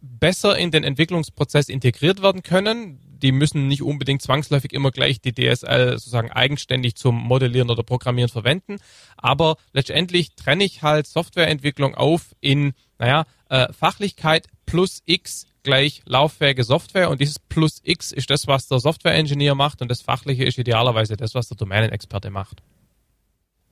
besser 0.00 0.56
in 0.58 0.70
den 0.70 0.84
Entwicklungsprozess 0.84 1.68
integriert 1.68 2.22
werden 2.22 2.42
können. 2.42 3.00
Die 3.18 3.32
müssen 3.32 3.66
nicht 3.66 3.82
unbedingt 3.82 4.22
zwangsläufig 4.22 4.72
immer 4.72 4.90
gleich 4.90 5.20
die 5.20 5.32
DSL 5.32 5.92
sozusagen 5.92 6.30
eigenständig 6.30 6.96
zum 6.96 7.16
Modellieren 7.16 7.70
oder 7.70 7.82
Programmieren 7.82 8.30
verwenden. 8.30 8.76
Aber 9.16 9.56
letztendlich 9.72 10.34
trenne 10.34 10.64
ich 10.64 10.82
halt 10.82 11.06
Softwareentwicklung 11.06 11.94
auf 11.94 12.34
in, 12.40 12.74
naja, 12.98 13.24
äh, 13.48 13.72
Fachlichkeit 13.72 14.46
plus 14.66 15.02
X 15.06 15.46
gleich 15.66 16.00
lauffähige 16.06 16.64
Software 16.64 17.10
und 17.10 17.20
dieses 17.20 17.38
plus 17.38 17.80
X 17.84 18.12
ist 18.12 18.30
das, 18.30 18.46
was 18.46 18.68
der 18.68 18.78
Software-Engineer 18.78 19.54
macht 19.54 19.82
und 19.82 19.90
das 19.90 20.00
Fachliche 20.00 20.44
ist 20.44 20.56
idealerweise 20.58 21.16
das, 21.16 21.34
was 21.34 21.48
der 21.48 21.56
Domänenexperte 21.56 22.30
macht. 22.30 22.62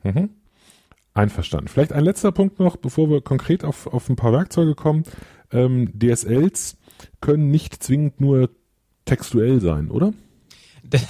Mhm. 0.03 0.31
Einverstanden. 1.15 1.69
Vielleicht 1.69 1.93
ein 1.93 2.05
letzter 2.05 2.33
Punkt 2.33 2.59
noch, 2.59 2.77
bevor 2.77 3.09
wir 3.09 3.21
konkret 3.21 3.65
auf, 3.65 3.87
auf 3.87 4.09
ein 4.11 4.17
paar 4.17 4.33
Werkzeuge 4.33 4.75
kommen. 4.75 5.05
Ähm, 5.53 5.93
DSLs 5.97 6.77
können 7.21 7.51
nicht 7.51 7.81
zwingend 7.83 8.21
nur 8.21 8.51
textuell 9.05 9.61
sein, 9.61 9.91
oder? 9.91 10.13
das 10.83 11.05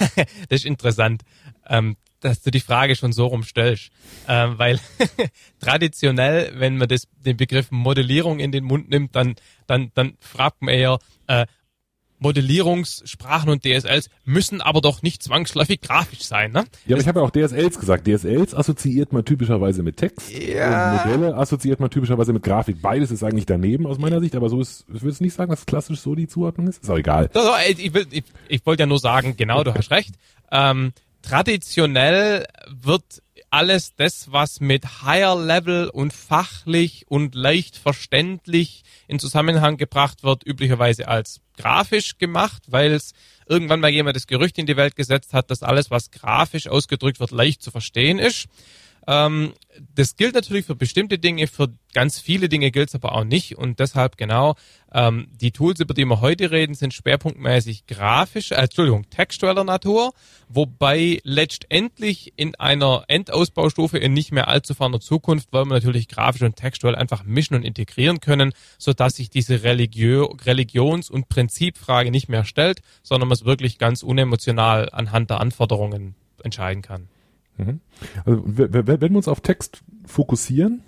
ist 0.49 0.65
interessant. 0.65 1.23
Ähm, 1.67 1.97
dass 2.25 2.41
du 2.41 2.51
die 2.51 2.59
Frage 2.59 2.95
schon 2.95 3.13
so 3.13 3.27
rumstellst. 3.27 3.91
Ähm, 4.27 4.57
weil 4.57 4.79
traditionell, 5.59 6.51
wenn 6.55 6.77
man 6.77 6.87
das, 6.87 7.07
den 7.23 7.37
Begriff 7.37 7.71
Modellierung 7.71 8.39
in 8.39 8.51
den 8.51 8.63
Mund 8.63 8.89
nimmt, 8.89 9.15
dann, 9.15 9.35
dann, 9.67 9.91
dann 9.93 10.17
fragt 10.19 10.61
man 10.61 10.73
eher, 10.73 10.99
äh, 11.27 11.45
Modellierungssprachen 12.17 13.49
und 13.49 13.63
DSLs 13.63 14.09
müssen 14.23 14.61
aber 14.61 14.81
doch 14.81 15.01
nicht 15.03 15.21
zwangsläufig 15.21 15.81
grafisch 15.81 16.23
sein, 16.23 16.51
ne? 16.53 16.63
Ja, 16.85 16.95
aber 16.95 17.01
ich 17.01 17.07
habe 17.07 17.19
ja 17.19 17.25
auch 17.25 17.29
DSLs 17.29 17.77
gesagt. 17.77 18.07
DSLs 18.07 18.55
assoziiert 18.55 19.11
man 19.11 19.25
typischerweise 19.25 19.83
mit 19.83 19.97
Text 19.97 20.31
ja. 20.31 20.93
und 20.93 21.05
Modelle 21.05 21.35
assoziiert 21.35 21.79
man 21.79 21.89
typischerweise 21.89 22.31
mit 22.33 22.41
Grafik. 22.41 22.81
Beides 22.81 23.11
ist 23.11 23.23
eigentlich 23.23 23.45
daneben 23.45 23.85
aus 23.85 23.99
meiner 23.99 24.21
Sicht, 24.21 24.35
aber 24.35 24.49
so 24.49 24.61
ist, 24.61 24.85
ich 24.93 25.03
würde 25.03 25.23
nicht 25.23 25.33
sagen, 25.33 25.51
dass 25.51 25.65
klassisch 25.65 25.99
so 25.99 26.15
die 26.15 26.27
Zuordnung 26.27 26.67
ist. 26.67 26.81
Ist 26.81 26.89
auch 26.89 26.97
egal. 26.97 27.29
Ich, 27.67 27.93
will, 27.93 28.07
ich, 28.09 28.23
ich 28.47 28.65
wollte 28.65 28.83
ja 28.83 28.87
nur 28.87 28.99
sagen, 28.99 29.35
genau, 29.35 29.63
du 29.63 29.73
hast 29.73 29.91
recht. 29.91 30.15
Ähm, 30.51 30.93
traditionell 31.27 32.45
wird 32.69 33.21
alles 33.49 33.95
das, 33.95 34.31
was 34.31 34.59
mit 34.59 35.03
Higher 35.03 35.35
Level 35.35 35.89
und 35.89 36.13
fachlich 36.13 37.05
und 37.07 37.35
leicht 37.35 37.77
verständlich 37.77 38.83
in 39.07 39.19
Zusammenhang 39.19 39.77
gebracht 39.77 40.23
wird, 40.23 40.45
üblicherweise 40.45 41.07
als 41.07 41.41
grafisch 41.57 42.17
gemacht, 42.17 42.63
weil 42.67 42.91
es 42.91 43.13
irgendwann 43.47 43.79
mal 43.79 43.89
jemand 43.89 44.15
das 44.15 44.27
Gerücht 44.27 44.57
in 44.57 44.65
die 44.65 44.77
Welt 44.77 44.95
gesetzt 44.95 45.33
hat, 45.33 45.49
dass 45.51 45.63
alles, 45.63 45.89
was 45.89 46.11
grafisch 46.11 46.67
ausgedrückt 46.67 47.19
wird, 47.19 47.31
leicht 47.31 47.63
zu 47.63 47.71
verstehen 47.71 48.19
ist. 48.19 48.47
Ähm, 49.07 49.53
das 49.93 50.15
gilt 50.15 50.35
natürlich 50.35 50.65
für 50.65 50.75
bestimmte 50.75 51.17
Dinge, 51.17 51.47
für 51.47 51.67
ganz 51.93 52.19
viele 52.19 52.49
Dinge 52.49 52.71
gilt 52.71 52.89
es 52.89 52.95
aber 52.95 53.13
auch 53.13 53.23
nicht 53.23 53.57
und 53.57 53.79
deshalb 53.79 54.17
genau, 54.17 54.55
ähm, 54.93 55.27
die 55.31 55.51
Tools, 55.51 55.79
über 55.79 55.93
die 55.93 56.05
wir 56.05 56.21
heute 56.21 56.51
reden, 56.51 56.73
sind 56.73 56.93
schwerpunktmäßig 56.93 57.85
grafisch, 57.85 58.51
äh, 58.51 58.55
Entschuldigung, 58.55 59.09
textueller 59.09 59.63
Natur, 59.63 60.13
wobei 60.47 61.19
letztendlich 61.23 62.33
in 62.37 62.55
einer 62.55 63.03
Endausbaustufe 63.07 63.97
in 63.97 64.13
nicht 64.13 64.31
mehr 64.31 64.47
allzu 64.47 64.73
ferner 64.73 64.99
Zukunft 64.99 65.51
wollen 65.51 65.67
wir 65.67 65.75
natürlich 65.75 66.07
grafisch 66.07 66.41
und 66.41 66.55
textuell 66.55 66.95
einfach 66.95 67.23
mischen 67.23 67.55
und 67.55 67.63
integrieren 67.63 68.21
können, 68.21 68.53
so 68.77 68.93
dass 68.93 69.15
sich 69.15 69.29
diese 69.29 69.63
Religio 69.63 70.35
Religions- 70.45 71.09
und 71.09 71.29
Prinzipfrage 71.29 72.11
nicht 72.11 72.29
mehr 72.29 72.45
stellt, 72.45 72.81
sondern 73.03 73.27
man 73.27 73.35
es 73.35 73.45
wirklich 73.45 73.77
ganz 73.77 74.03
unemotional 74.03 74.89
anhand 74.91 75.29
der 75.29 75.41
Anforderungen 75.41 76.15
entscheiden 76.43 76.81
kann. 76.81 77.09
Mhm. 77.57 77.79
Also 78.25 78.43
wenn 78.45 79.01
wir 79.01 79.15
uns 79.15 79.27
auf 79.27 79.41
Text 79.41 79.83
fokussieren, 80.05 80.81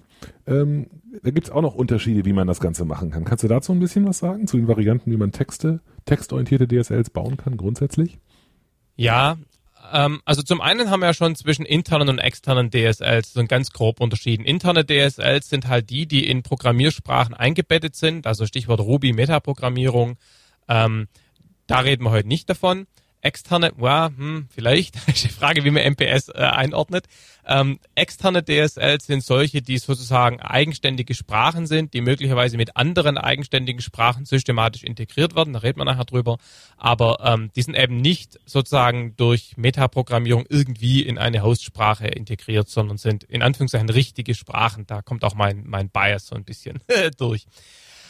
ähm, 0.45 0.87
da 1.23 1.31
gibt 1.31 1.47
es 1.47 1.51
auch 1.51 1.61
noch 1.61 1.75
Unterschiede, 1.75 2.25
wie 2.25 2.33
man 2.33 2.47
das 2.47 2.59
Ganze 2.59 2.85
machen 2.85 3.11
kann. 3.11 3.23
Kannst 3.23 3.43
du 3.43 3.47
dazu 3.47 3.71
ein 3.71 3.79
bisschen 3.79 4.05
was 4.05 4.19
sagen, 4.19 4.47
zu 4.47 4.57
den 4.57 4.67
Varianten, 4.67 5.11
wie 5.11 5.17
man 5.17 5.31
Texte, 5.31 5.79
textorientierte 6.05 6.67
DSLs 6.67 7.09
bauen 7.09 7.37
kann 7.37 7.57
grundsätzlich? 7.57 8.19
Ja, 8.95 9.37
ähm, 9.93 10.21
also 10.25 10.41
zum 10.41 10.61
einen 10.61 10.89
haben 10.89 10.99
wir 10.99 11.07
ja 11.07 11.13
schon 11.13 11.35
zwischen 11.35 11.65
internen 11.65 12.09
und 12.09 12.19
externen 12.19 12.71
DSLs 12.71 13.33
so 13.33 13.45
ganz 13.45 13.71
grob 13.71 14.01
unterschieden. 14.01 14.45
Interne 14.45 14.85
DSLs 14.85 15.49
sind 15.49 15.67
halt 15.67 15.89
die, 15.89 16.07
die 16.07 16.27
in 16.27 16.43
Programmiersprachen 16.43 17.33
eingebettet 17.33 17.95
sind, 17.95 18.27
also 18.27 18.45
Stichwort 18.45 18.81
Ruby, 18.81 19.13
Metaprogrammierung. 19.13 20.17
Ähm, 20.67 21.07
da 21.67 21.79
reden 21.79 22.03
wir 22.03 22.11
heute 22.11 22.27
nicht 22.27 22.49
davon 22.49 22.87
externe, 23.21 23.71
ja, 23.81 24.11
hm, 24.15 24.47
vielleicht, 24.49 24.95
ist 25.07 25.23
die 25.23 25.29
Frage, 25.29 25.63
wie 25.63 25.71
man 25.71 25.83
MPS 25.83 26.29
äh, 26.29 26.33
einordnet. 26.33 27.05
Ähm, 27.45 27.79
externe 27.95 28.43
DSLs 28.43 29.05
sind 29.05 29.23
solche, 29.23 29.61
die 29.61 29.77
sozusagen 29.77 30.41
eigenständige 30.41 31.13
Sprachen 31.13 31.65
sind, 31.65 31.93
die 31.93 32.01
möglicherweise 32.01 32.57
mit 32.57 32.75
anderen 32.75 33.17
eigenständigen 33.17 33.81
Sprachen 33.81 34.25
systematisch 34.25 34.83
integriert 34.83 35.35
werden, 35.35 35.53
da 35.53 35.59
reden 35.59 35.79
wir 35.79 35.85
nachher 35.85 36.05
drüber, 36.05 36.37
aber 36.77 37.19
ähm, 37.23 37.51
die 37.55 37.61
sind 37.61 37.75
eben 37.75 37.97
nicht 37.97 38.39
sozusagen 38.45 39.15
durch 39.15 39.55
Metaprogrammierung 39.55 40.45
irgendwie 40.49 41.01
in 41.01 41.17
eine 41.17 41.41
Hostsprache 41.41 42.07
integriert, 42.07 42.69
sondern 42.69 42.97
sind 42.97 43.23
in 43.23 43.41
Anführungszeichen 43.41 43.89
richtige 43.89 44.35
Sprachen. 44.35 44.85
Da 44.85 45.01
kommt 45.01 45.23
auch 45.23 45.35
mein, 45.35 45.63
mein 45.65 45.89
Bias 45.89 46.27
so 46.27 46.35
ein 46.35 46.43
bisschen 46.43 46.79
durch. 47.17 47.45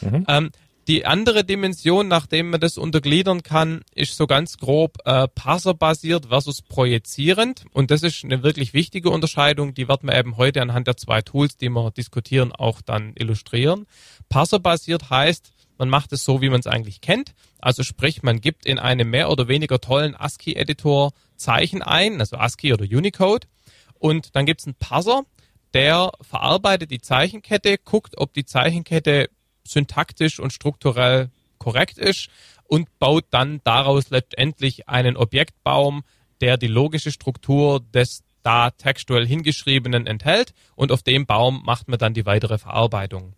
Mhm. 0.00 0.24
Ähm, 0.28 0.50
die 0.88 1.04
andere 1.04 1.44
Dimension, 1.44 2.08
nachdem 2.08 2.48
man 2.48 2.60
das 2.60 2.78
untergliedern 2.78 3.42
kann, 3.42 3.82
ist 3.94 4.16
so 4.16 4.26
ganz 4.26 4.56
grob 4.56 4.96
äh, 5.04 5.28
parserbasiert 5.28 6.26
versus 6.26 6.62
projizierend. 6.62 7.66
Und 7.72 7.90
das 7.90 8.02
ist 8.02 8.24
eine 8.24 8.42
wirklich 8.42 8.72
wichtige 8.72 9.10
Unterscheidung. 9.10 9.74
Die 9.74 9.86
wird 9.86 10.02
man 10.02 10.16
eben 10.16 10.38
heute 10.38 10.62
anhand 10.62 10.86
der 10.86 10.96
zwei 10.96 11.20
Tools, 11.20 11.58
die 11.58 11.68
wir 11.68 11.90
diskutieren, 11.90 12.52
auch 12.52 12.80
dann 12.80 13.12
illustrieren. 13.16 13.86
Parserbasiert 14.30 15.10
heißt, 15.10 15.52
man 15.76 15.90
macht 15.90 16.10
es 16.14 16.24
so, 16.24 16.40
wie 16.40 16.48
man 16.48 16.60
es 16.60 16.66
eigentlich 16.66 17.02
kennt. 17.02 17.34
Also 17.60 17.82
sprich, 17.82 18.22
man 18.22 18.40
gibt 18.40 18.64
in 18.64 18.78
einem 18.78 19.10
mehr 19.10 19.30
oder 19.30 19.46
weniger 19.46 19.80
tollen 19.80 20.16
ASCII-Editor 20.16 21.12
Zeichen 21.36 21.82
ein, 21.82 22.18
also 22.18 22.38
ASCII 22.38 22.72
oder 22.72 22.84
Unicode. 22.84 23.46
Und 23.98 24.34
dann 24.34 24.46
gibt 24.46 24.60
es 24.60 24.66
einen 24.66 24.74
Parser, 24.74 25.24
der 25.74 26.12
verarbeitet 26.22 26.90
die 26.90 27.00
Zeichenkette, 27.00 27.76
guckt, 27.76 28.16
ob 28.16 28.32
die 28.32 28.46
Zeichenkette 28.46 29.28
syntaktisch 29.68 30.40
und 30.40 30.52
strukturell 30.52 31.30
korrekt 31.58 31.98
ist 31.98 32.28
und 32.64 32.98
baut 32.98 33.24
dann 33.30 33.60
daraus 33.64 34.10
letztendlich 34.10 34.88
einen 34.88 35.16
Objektbaum, 35.16 36.02
der 36.40 36.56
die 36.56 36.66
logische 36.68 37.10
Struktur 37.10 37.80
des 37.80 38.22
da 38.42 38.70
textuell 38.70 39.26
hingeschriebenen 39.26 40.06
enthält 40.06 40.54
und 40.74 40.92
auf 40.92 41.02
dem 41.02 41.26
Baum 41.26 41.62
macht 41.64 41.88
man 41.88 41.98
dann 41.98 42.14
die 42.14 42.24
weitere 42.24 42.56
Verarbeitung. 42.56 43.34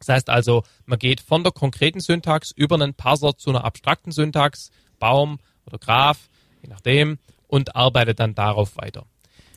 Das 0.00 0.08
heißt 0.08 0.28
also, 0.28 0.64
man 0.84 0.98
geht 0.98 1.20
von 1.20 1.44
der 1.44 1.52
konkreten 1.52 2.00
Syntax 2.00 2.50
über 2.50 2.74
einen 2.74 2.94
Parser 2.94 3.36
zu 3.38 3.50
einer 3.50 3.64
abstrakten 3.64 4.12
Syntax, 4.12 4.70
Baum 4.98 5.38
oder 5.66 5.78
Graph, 5.78 6.28
je 6.62 6.68
nachdem, 6.68 7.18
und 7.46 7.74
arbeitet 7.74 8.20
dann 8.20 8.34
darauf 8.34 8.76
weiter. 8.76 9.06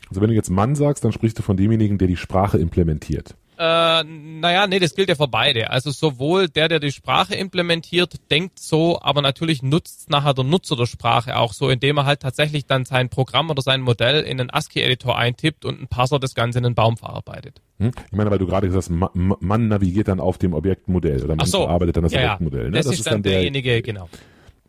Also 0.08 0.20
wenn 0.22 0.30
du 0.30 0.34
jetzt 0.34 0.48
Mann 0.48 0.74
sagst, 0.74 1.04
dann 1.04 1.12
sprichst 1.12 1.38
du 1.38 1.42
von 1.42 1.56
demjenigen, 1.56 1.98
der 1.98 2.08
die 2.08 2.16
Sprache 2.16 2.56
implementiert. 2.56 3.36
Äh, 3.58 4.04
naja, 4.04 4.68
nee, 4.68 4.78
das 4.78 4.94
gilt 4.94 5.08
ja 5.08 5.16
für 5.16 5.26
beide. 5.26 5.70
Also 5.70 5.90
sowohl 5.90 6.48
der, 6.48 6.68
der 6.68 6.78
die 6.78 6.92
Sprache 6.92 7.34
implementiert, 7.34 8.30
denkt 8.30 8.60
so, 8.60 9.00
aber 9.02 9.20
natürlich 9.20 9.64
nutzt 9.64 10.10
nachher 10.10 10.32
der 10.32 10.44
Nutzer 10.44 10.76
der 10.76 10.86
Sprache 10.86 11.36
auch 11.36 11.52
so, 11.52 11.68
indem 11.68 11.96
er 11.96 12.06
halt 12.06 12.20
tatsächlich 12.20 12.66
dann 12.66 12.84
sein 12.84 13.08
Programm 13.08 13.50
oder 13.50 13.60
sein 13.60 13.80
Modell 13.80 14.22
in 14.22 14.40
einen 14.40 14.50
ASCII-Editor 14.50 15.18
eintippt 15.18 15.64
und 15.64 15.80
ein 15.80 15.88
Parser 15.88 16.20
das 16.20 16.36
Ganze 16.36 16.60
in 16.60 16.66
einen 16.66 16.76
Baum 16.76 16.96
verarbeitet. 16.96 17.60
Hm? 17.80 17.90
Ich 18.06 18.16
meine, 18.16 18.30
weil 18.30 18.38
du 18.38 18.46
gerade 18.46 18.68
gesagt 18.68 18.90
hast, 18.90 19.14
man 19.14 19.68
navigiert 19.68 20.06
dann 20.06 20.20
auf 20.20 20.38
dem 20.38 20.54
Objektmodell 20.54 21.24
oder 21.24 21.34
man 21.34 21.46
so. 21.46 21.62
verarbeitet 21.62 21.96
dann 21.96 22.04
das 22.04 22.12
ja, 22.12 22.34
Objektmodell. 22.34 22.64
Ne? 22.66 22.76
Das, 22.76 22.86
das, 22.86 22.94
ist 22.94 23.06
dann, 23.06 23.14
dann 23.14 23.22
derjenige, 23.24 23.82
genau. 23.82 24.08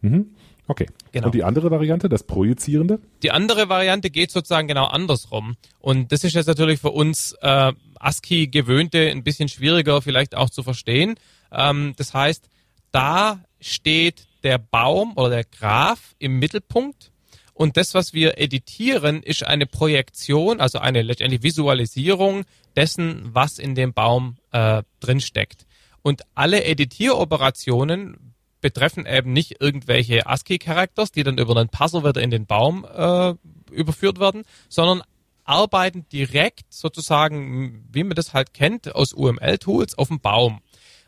Mhm. 0.01 0.31
Okay. 0.69 0.85
Genau. 1.11 1.25
Und 1.25 1.33
die 1.33 1.43
andere 1.43 1.71
Variante, 1.71 2.09
das 2.09 2.21
Projizierende? 2.21 2.99
Die 3.23 3.31
andere 3.31 3.69
Variante 3.69 4.11
geht 4.11 4.29
sozusagen 4.29 4.67
genau 4.67 4.85
andersrum. 4.85 5.57
Und 5.79 6.11
das 6.11 6.23
ist 6.23 6.35
jetzt 6.35 6.45
natürlich 6.45 6.79
für 6.79 6.91
uns 6.91 7.35
äh, 7.41 7.73
ASCII-Gewöhnte 7.99 9.09
ein 9.09 9.23
bisschen 9.23 9.49
schwieriger 9.49 9.99
vielleicht 10.03 10.35
auch 10.35 10.51
zu 10.51 10.61
verstehen. 10.61 11.15
Ähm, 11.51 11.95
das 11.97 12.13
heißt, 12.13 12.47
da 12.91 13.39
steht 13.59 14.27
der 14.43 14.59
Baum 14.59 15.13
oder 15.17 15.29
der 15.31 15.43
Graph 15.43 16.13
im 16.19 16.37
Mittelpunkt. 16.37 17.11
Und 17.55 17.75
das, 17.75 17.95
was 17.95 18.13
wir 18.13 18.37
editieren, 18.37 19.23
ist 19.23 19.43
eine 19.43 19.65
Projektion, 19.65 20.61
also 20.61 20.77
eine 20.77 21.01
letztendlich 21.01 21.41
Visualisierung 21.41 22.43
dessen, 22.75 23.31
was 23.33 23.57
in 23.57 23.73
dem 23.73 23.93
Baum 23.93 24.37
äh, 24.51 24.83
drinsteckt. 24.99 25.65
Und 26.03 26.21
alle 26.35 26.63
Editieroperationen 26.63 28.35
betreffen 28.61 29.05
eben 29.05 29.33
nicht 29.33 29.61
irgendwelche 29.61 30.27
ASCII-Characters, 30.27 31.11
die 31.11 31.23
dann 31.23 31.37
über 31.37 31.55
einen 31.55 31.69
Parser 31.69 32.03
wieder 32.03 32.21
in 32.21 32.31
den 32.31 32.45
Baum 32.45 32.85
äh, 32.85 33.33
überführt 33.71 34.19
werden, 34.19 34.43
sondern 34.67 35.03
arbeiten 35.45 36.05
direkt 36.11 36.71
sozusagen, 36.71 37.87
wie 37.91 38.03
man 38.03 38.15
das 38.15 38.33
halt 38.33 38.53
kennt, 38.53 38.93
aus 38.93 39.13
UML-Tools 39.13 39.97
auf 39.97 40.09
dem 40.09 40.19
Baum. 40.19 40.61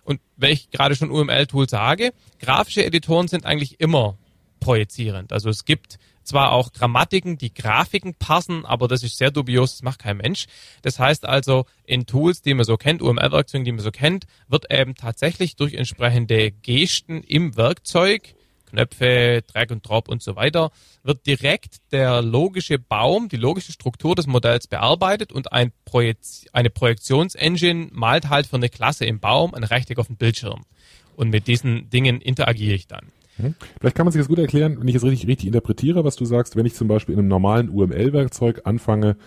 Und 0.03 0.20
wenn 0.36 0.51
ich 0.51 0.72
gerade 0.72 0.96
schon 0.96 1.12
UML-Tool 1.12 1.70
sage, 1.70 2.12
grafische 2.39 2.84
Editoren 2.84 3.27
sind 3.27 3.46
eigentlich 3.46 3.79
immer 3.79 4.17
projizierend. 4.60 5.31
Also 5.31 5.50
es 5.50 5.65
gibt 5.65 6.00
zwar 6.24 6.51
auch 6.51 6.72
Grammatiken, 6.72 7.38
die 7.38 7.54
Grafiken 7.54 8.16
passen, 8.16 8.66
aber 8.66 8.88
das 8.88 9.04
ist 9.04 9.18
sehr 9.18 9.32
dubios, 9.32 9.74
das 9.74 9.84
macht 9.84 10.00
kein 10.00 10.18
Mensch. 10.18 10.46
Das 10.82 11.00
heißt 11.00 11.25
also, 11.25 11.66
in 11.86 12.06
Tools, 12.06 12.42
die 12.42 12.54
man 12.54 12.66
so 12.66 12.78
kennt, 12.78 13.01
UML-Werkzeugen, 13.01 13.66
die 13.66 13.72
man 13.72 13.82
so 13.82 13.92
kennt, 13.92 14.25
wird 14.48 14.72
eben 14.72 14.96
tatsächlich 14.96 15.56
durch 15.56 15.74
entsprechende 15.74 16.51
Gesten 16.51 17.24
im 17.24 17.56
Werkzeug, 17.58 18.36
Knöpfe, 18.72 19.44
Drag 19.48 19.70
und 19.70 19.88
Drop 19.88 20.08
und 20.08 20.24
so 20.24 20.36
weiter, 20.36 20.72
wird 21.04 21.25
direkt 21.25 21.78
der 21.92 22.22
logische 22.22 22.80
Baum, 22.80 23.28
die 23.28 23.38
logische 23.38 23.72
Struktur 23.72 24.16
des 24.16 24.28
Modells 24.28 24.68
bearbeitet 24.68 25.32
und 25.32 25.51
ein 25.51 25.72
Projekt, 25.86 26.46
eine 26.54 26.70
Projektionsengine 26.70 27.90
malt 27.92 28.30
halt 28.30 28.48
für 28.48 28.56
eine 28.56 28.70
Klasse 28.70 29.06
im 29.06 29.20
Baum 29.20 29.54
ein 29.54 29.63
Rechteck 29.63 30.00
auf 30.00 30.08
dem 30.08 30.16
Bildschirm. 30.16 30.66
Und 31.16 31.30
mit 31.30 31.48
diesen 31.48 31.90
Dingen 31.90 32.22
interagiere 32.22 32.75
ich 32.75 32.88
dann. 32.88 33.12
Mhm. 33.41 33.55
Vielleicht 33.79 33.95
kann 33.95 34.05
man 34.05 34.12
sich 34.13 34.21
das 34.21 34.27
gut 34.27 34.39
erklären, 34.39 34.77
wenn 34.79 34.88
ich 34.88 34.95
es 34.95 35.03
richtig, 35.03 35.27
richtig 35.27 35.48
interpretiere, 35.48 36.03
was 36.03 36.15
du 36.15 36.25
sagst, 36.25 36.55
wenn 36.55 36.65
ich 36.65 36.75
zum 36.75 36.88
Beispiel 36.88 37.13
in 37.13 37.19
einem 37.19 37.27
normalen 37.27 37.69
UML-Werkzeug 37.69 38.62
anfange, 38.65 39.17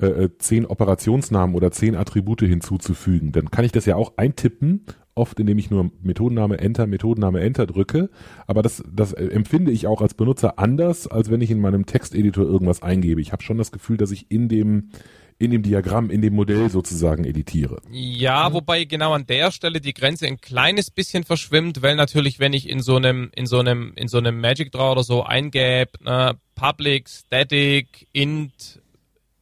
äh, 0.00 0.06
äh, 0.06 0.30
zehn 0.38 0.66
Operationsnamen 0.66 1.54
oder 1.54 1.70
zehn 1.70 1.94
Attribute 1.94 2.40
hinzuzufügen, 2.40 3.30
dann 3.30 3.50
kann 3.52 3.64
ich 3.64 3.70
das 3.70 3.86
ja 3.86 3.94
auch 3.94 4.14
eintippen, 4.16 4.86
oft 5.14 5.38
indem 5.38 5.56
ich 5.58 5.70
nur 5.70 5.92
Methodenname 6.02 6.58
Enter, 6.58 6.88
Methodenname 6.88 7.40
Enter 7.40 7.66
drücke, 7.66 8.10
aber 8.48 8.62
das, 8.62 8.82
das 8.92 9.12
empfinde 9.12 9.70
ich 9.70 9.86
auch 9.86 10.02
als 10.02 10.14
Benutzer 10.14 10.58
anders, 10.58 11.06
als 11.06 11.30
wenn 11.30 11.40
ich 11.40 11.52
in 11.52 11.60
meinem 11.60 11.86
Texteditor 11.86 12.44
irgendwas 12.44 12.82
eingebe. 12.82 13.20
Ich 13.20 13.32
habe 13.32 13.44
schon 13.44 13.56
das 13.56 13.70
Gefühl, 13.70 13.96
dass 13.96 14.10
ich 14.10 14.32
in 14.32 14.48
dem 14.48 14.90
in 15.38 15.50
dem 15.50 15.62
Diagramm, 15.62 16.10
in 16.10 16.22
dem 16.22 16.34
Modell 16.34 16.70
sozusagen 16.70 17.24
editiere. 17.24 17.80
Ja, 17.90 18.52
wobei 18.52 18.84
genau 18.84 19.12
an 19.12 19.26
der 19.26 19.50
Stelle 19.50 19.80
die 19.80 19.94
Grenze 19.94 20.26
ein 20.26 20.40
kleines 20.40 20.90
bisschen 20.90 21.24
verschwimmt, 21.24 21.82
weil 21.82 21.96
natürlich, 21.96 22.38
wenn 22.38 22.52
ich 22.52 22.68
in 22.68 22.80
so 22.80 22.96
einem, 22.96 23.30
in 23.34 23.46
so 23.46 23.58
einem, 23.58 23.92
in 23.96 24.08
so 24.08 24.18
einem 24.18 24.40
Magic 24.40 24.72
Draw 24.72 24.92
oder 24.92 25.02
so 25.02 25.24
eingebe, 25.24 25.90
ne, 26.02 26.36
Public, 26.54 27.08
Static, 27.08 28.06
Int, 28.12 28.80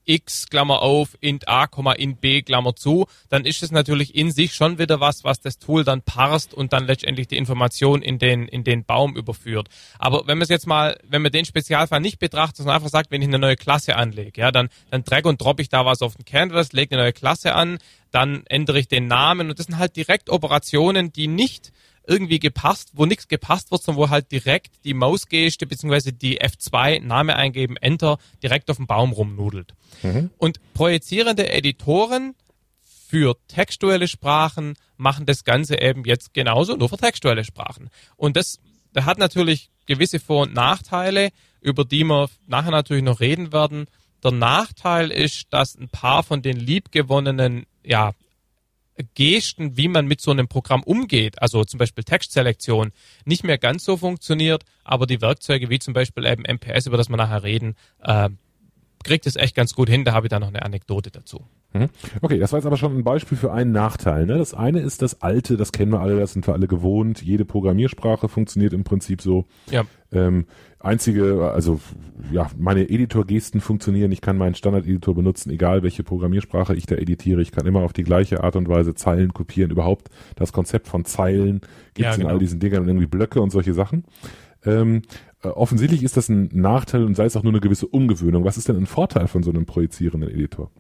x, 0.05 0.49
Klammer 0.49 0.83
auf, 0.83 1.17
int 1.21 1.49
a, 1.49 1.69
int 1.97 2.21
b, 2.21 2.43
Klammer 2.43 2.75
zu, 2.75 3.07
dann 3.29 3.45
ist 3.45 3.63
es 3.63 3.71
natürlich 3.71 4.15
in 4.15 4.31
sich 4.31 4.55
schon 4.55 4.79
wieder 4.79 5.01
was, 5.01 5.25
was 5.25 5.41
das 5.41 5.59
Tool 5.59 5.85
dann 5.85 6.03
parst 6.03 6.55
und 6.55 6.73
dann 6.73 6.87
letztendlich 6.87 7.29
die 7.29 7.37
Information 7.37 8.03
in 8.03 8.19
den, 8.19 8.49
in 8.49 8.65
den 8.65 8.85
Baum 8.85 9.17
überführt. 9.17 9.69
Aber 9.99 10.27
wenn 10.27 10.39
man 10.39 10.43
es 10.43 10.49
jetzt 10.49 10.67
mal, 10.67 10.99
wenn 11.05 11.23
man 11.23 11.33
den 11.33 11.45
Spezialfall 11.45 12.01
nicht 12.01 12.19
betrachtet, 12.19 12.59
sondern 12.59 12.77
einfach 12.77 12.91
sagt, 12.91 13.11
wenn 13.11 13.23
ich 13.23 13.29
eine 13.29 13.39
neue 13.39 13.57
Klasse 13.57 13.97
anlege, 13.97 14.41
ja, 14.41 14.51
dann, 14.51 14.69
dann 14.91 15.05
drag 15.05 15.25
und 15.25 15.41
drop 15.41 15.61
ich 15.61 15.69
da 15.69 15.85
was 15.87 16.03
auf 16.03 16.17
den 16.17 16.25
Canvas, 16.25 16.73
lege 16.73 16.95
eine 16.95 17.05
neue 17.05 17.13
Klasse 17.13 17.55
an, 17.55 17.79
dann 18.11 18.45
ändere 18.47 18.79
ich 18.79 18.89
den 18.89 19.07
Namen 19.07 19.51
und 19.51 19.59
das 19.59 19.67
sind 19.67 19.79
halt 19.79 19.97
direkt 19.97 20.31
Operationen, 20.31 21.13
die 21.13 21.29
nicht 21.29 21.73
irgendwie 22.07 22.39
gepasst, 22.39 22.91
wo 22.95 23.07
nichts 23.07 23.29
gepasst 23.29 23.71
wird, 23.71 23.83
sondern 23.83 24.03
wo 24.03 24.11
halt 24.11 24.33
direkt 24.33 24.85
die 24.85 24.95
Mausgeste 24.95 25.67
bzw. 25.67 26.13
die 26.13 26.41
F2 26.41 27.01
Name 27.01 27.37
eingeben, 27.37 27.77
Enter, 27.77 28.19
direkt 28.43 28.71
auf 28.71 28.77
dem 28.77 28.87
Baum 28.87 29.13
rumnudelt. 29.13 29.75
Mhm. 30.03 30.31
Und 30.39 30.61
projizierende 30.75 31.49
Editoren 31.49 32.35
für 33.09 33.37
textuelle 33.47 34.09
Sprachen 34.09 34.75
machen 34.97 35.27
das 35.27 35.45
Ganze 35.45 35.81
eben 35.81 36.05
jetzt 36.05 36.35
genauso, 36.35 36.77
nur 36.77 36.89
für 36.89 36.97
textuelle 36.97 37.45
Sprachen. 37.45 37.91
Und 38.17 38.37
das, 38.37 38.59
das 38.93 39.05
hat 39.05 39.19
natürlich 39.19 39.71
gewisse 39.87 40.19
Vor- 40.19 40.43
und 40.43 40.55
Nachteile, 40.55 41.31
über 41.61 41.85
die 41.85 42.05
wir 42.05 42.29
nachher 42.47 42.71
natürlich 42.71 43.05
noch 43.05 43.21
reden 43.21 43.53
werden. 43.53 43.87
Der 44.25 44.33
Nachteil 44.33 45.11
ist, 45.11 45.47
dass 45.51 45.75
ein 45.75 45.89
paar 45.89 46.23
von 46.23 46.43
den 46.43 46.57
liebgewonnenen 46.57 47.67
ja, 47.85 48.13
Gesten, 49.15 49.77
wie 49.77 49.89
man 49.89 50.07
mit 50.07 50.21
so 50.21 50.31
einem 50.31 50.49
Programm 50.49 50.83
umgeht, 50.83 51.41
also 51.41 51.65
zum 51.65 51.79
Beispiel 51.79 52.05
Textselektion, 52.05 52.93
nicht 53.25 53.45
mehr 53.45 53.59
ganz 53.59 53.85
so 53.85 53.97
funktioniert, 53.97 54.65
aber 54.85 55.07
die 55.07 55.21
Werkzeuge 55.21 55.71
wie 55.71 55.79
zum 55.79 55.95
Beispiel 55.95 56.27
eben 56.27 56.43
MPS, 56.43 56.87
über 56.87 56.97
das 56.97 57.09
wir 57.09 57.17
nachher 57.17 57.43
reden, 57.43 57.75
äh, 58.01 58.29
kriegt 59.03 59.27
es 59.27 59.37
echt 59.37 59.55
ganz 59.55 59.75
gut 59.75 59.89
hin. 59.89 60.05
Da 60.05 60.13
habe 60.13 60.27
ich 60.27 60.31
da 60.31 60.39
noch 60.39 60.49
eine 60.49 60.63
Anekdote 60.63 61.11
dazu. 61.11 61.45
Mhm. 61.73 61.89
Okay, 62.21 62.39
das 62.39 62.53
war 62.53 62.59
jetzt 62.59 62.67
aber 62.67 62.77
schon 62.77 62.97
ein 62.97 63.05
Beispiel 63.05 63.37
für 63.39 63.53
einen 63.53 63.73
Nachteil. 63.73 64.27
Ne? 64.27 64.39
Das 64.39 64.55
eine 64.55 64.81
ist 64.81 65.03
das 65.03 65.23
Alte, 65.23 65.57
das 65.57 65.73
kennen 65.73 65.93
wir 65.93 66.01
alle, 66.01 66.19
das 66.19 66.33
sind 66.33 66.47
wir 66.47 66.55
alle 66.55 66.69
gewohnt. 66.69 67.23
Jede 67.23 67.45
Programmiersprache 67.45 68.29
funktioniert 68.29 68.73
im 68.73 68.85
Prinzip 68.85 69.23
so. 69.23 69.47
Ja. 69.71 69.85
Ähm, 70.13 70.47
einzige, 70.83 71.53
also 71.53 71.81
ja, 72.31 72.51
meine 72.59 72.89
Editor-Gesten 72.89 73.61
funktionieren. 73.61 74.13
Ich 74.13 74.21
kann 74.21 74.37
meinen 74.37 74.55
Standard-Editor 74.55 75.15
benutzen, 75.15 75.51
egal 75.51 75.83
welche 75.83 76.03
Programmiersprache 76.03 76.75
ich 76.75 76.87
da 76.87 76.97
editiere. 76.97 77.43
Ich 77.43 77.53
kann 77.53 77.67
immer 77.67 77.81
auf 77.83 77.93
die 77.93 78.05
gleiche 78.05 78.43
Art 78.43 78.57
und 78.57 78.69
Weise 78.69 78.95
Zeilen 78.95 79.33
kopieren. 79.33 79.71
Überhaupt 79.71 80.09
das 80.37 80.53
Konzept 80.53 80.89
von 80.89 81.05
Zeilen 81.05 81.61
gibt 81.95 82.09
es 82.09 82.15
ja, 82.15 82.17
genau. 82.17 82.29
in 82.29 82.33
all 82.33 82.39
diesen 82.39 82.61
Dingern 82.61 82.83
und 82.83 82.89
irgendwie 82.89 83.07
Blöcke 83.07 83.41
und 83.41 83.51
solche 83.51 83.75
Sachen. 83.75 84.05
Ähm, 84.65 85.03
äh, 85.43 85.49
offensichtlich 85.49 86.03
ist 86.03 86.17
das 86.17 86.29
ein 86.29 86.49
Nachteil 86.53 87.05
und 87.05 87.17
sei 87.17 87.25
es 87.25 87.37
auch 87.37 87.43
nur 87.43 87.53
eine 87.53 87.61
gewisse 87.61 87.87
Umgewöhnung. 87.87 88.45
Was 88.45 88.57
ist 88.57 88.69
denn 88.69 88.77
ein 88.77 88.87
Vorteil 88.87 89.29
von 89.29 89.43
so 89.43 89.51
einem 89.51 89.67
projizierenden 89.67 90.31
Editor? 90.31 90.71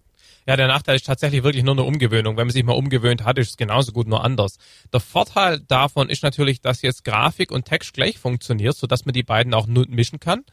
Ja, 0.46 0.56
der 0.56 0.66
Nachteil 0.66 0.96
ist 0.96 1.06
tatsächlich 1.06 1.44
wirklich 1.44 1.62
nur 1.62 1.74
eine 1.74 1.84
Umgewöhnung. 1.84 2.36
Wenn 2.36 2.46
man 2.46 2.52
sich 2.52 2.64
mal 2.64 2.72
umgewöhnt 2.72 3.24
hat, 3.24 3.38
ist 3.38 3.50
es 3.50 3.56
genauso 3.56 3.92
gut, 3.92 4.08
nur 4.08 4.24
anders. 4.24 4.58
Der 4.92 4.98
Vorteil 4.98 5.60
davon 5.60 6.08
ist 6.08 6.24
natürlich, 6.24 6.60
dass 6.60 6.82
jetzt 6.82 7.04
Grafik 7.04 7.52
und 7.52 7.64
Text 7.64 7.94
gleich 7.94 8.18
funktioniert, 8.18 8.76
sodass 8.76 9.04
man 9.04 9.12
die 9.12 9.22
beiden 9.22 9.54
auch 9.54 9.68
mischen 9.68 10.18
kann. 10.18 10.44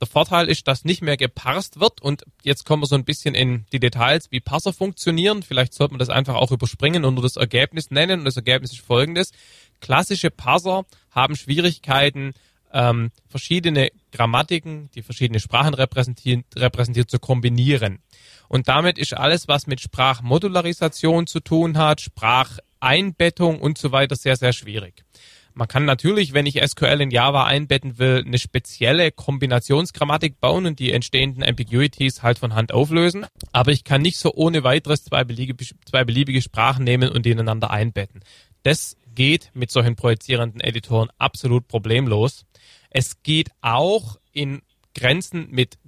Der 0.00 0.06
Vorteil 0.06 0.48
ist, 0.48 0.68
dass 0.68 0.84
nicht 0.84 1.00
mehr 1.00 1.16
geparst 1.16 1.80
wird 1.80 2.02
und 2.02 2.24
jetzt 2.42 2.66
kommen 2.66 2.82
wir 2.82 2.86
so 2.86 2.94
ein 2.94 3.04
bisschen 3.04 3.34
in 3.34 3.64
die 3.72 3.80
Details, 3.80 4.30
wie 4.30 4.40
Parser 4.40 4.74
funktionieren. 4.74 5.42
Vielleicht 5.42 5.72
sollte 5.72 5.94
man 5.94 5.98
das 5.98 6.10
einfach 6.10 6.34
auch 6.34 6.52
überspringen 6.52 7.06
und 7.06 7.14
nur 7.14 7.22
das 7.22 7.36
Ergebnis 7.36 7.90
nennen 7.90 8.20
und 8.20 8.24
das 8.26 8.36
Ergebnis 8.36 8.72
ist 8.72 8.80
folgendes. 8.80 9.32
Klassische 9.80 10.30
Parser 10.30 10.84
haben 11.10 11.36
Schwierigkeiten, 11.36 12.34
ähm, 12.72 13.10
verschiedene 13.28 13.90
Grammatiken, 14.12 14.90
die 14.94 15.02
verschiedene 15.02 15.40
Sprachen 15.40 15.74
repräsentiert, 15.74 16.44
repräsentiert, 16.56 17.10
zu 17.10 17.18
kombinieren. 17.18 18.00
Und 18.48 18.68
damit 18.68 18.98
ist 18.98 19.14
alles, 19.14 19.48
was 19.48 19.66
mit 19.66 19.80
Sprachmodularisation 19.80 21.26
zu 21.26 21.40
tun 21.40 21.78
hat, 21.78 22.00
Spracheinbettung 22.00 23.60
und 23.60 23.78
so 23.78 23.92
weiter, 23.92 24.16
sehr, 24.16 24.36
sehr 24.36 24.52
schwierig. 24.52 25.04
Man 25.58 25.66
kann 25.66 25.86
natürlich, 25.86 26.34
wenn 26.34 26.46
ich 26.46 26.62
SQL 26.64 27.00
in 27.00 27.10
Java 27.10 27.44
einbetten 27.44 27.98
will, 27.98 28.22
eine 28.24 28.38
spezielle 28.38 29.10
Kombinationsgrammatik 29.10 30.38
bauen 30.40 30.66
und 30.66 30.78
die 30.78 30.92
entstehenden 30.92 31.42
Ambiguities 31.42 32.22
halt 32.22 32.38
von 32.38 32.54
Hand 32.54 32.72
auflösen. 32.72 33.26
Aber 33.50 33.72
ich 33.72 33.82
kann 33.82 34.00
nicht 34.00 34.18
so 34.18 34.32
ohne 34.32 34.62
weiteres 34.62 35.02
zwei 35.02 35.24
beliebige, 35.24 35.66
zwei 35.84 36.04
beliebige 36.04 36.42
Sprachen 36.42 36.84
nehmen 36.84 37.10
und 37.10 37.26
die 37.26 37.32
ineinander 37.32 37.72
einbetten. 37.72 38.20
Das 38.62 38.96
geht 39.16 39.50
mit 39.52 39.72
solchen 39.72 39.96
projizierenden 39.96 40.60
Editoren 40.60 41.08
absolut 41.18 41.66
problemlos. 41.66 42.46
Es 42.90 43.22
geht 43.22 43.50
auch 43.60 44.16
in 44.32 44.62
Grenzen 44.94 45.48
mit 45.50 45.78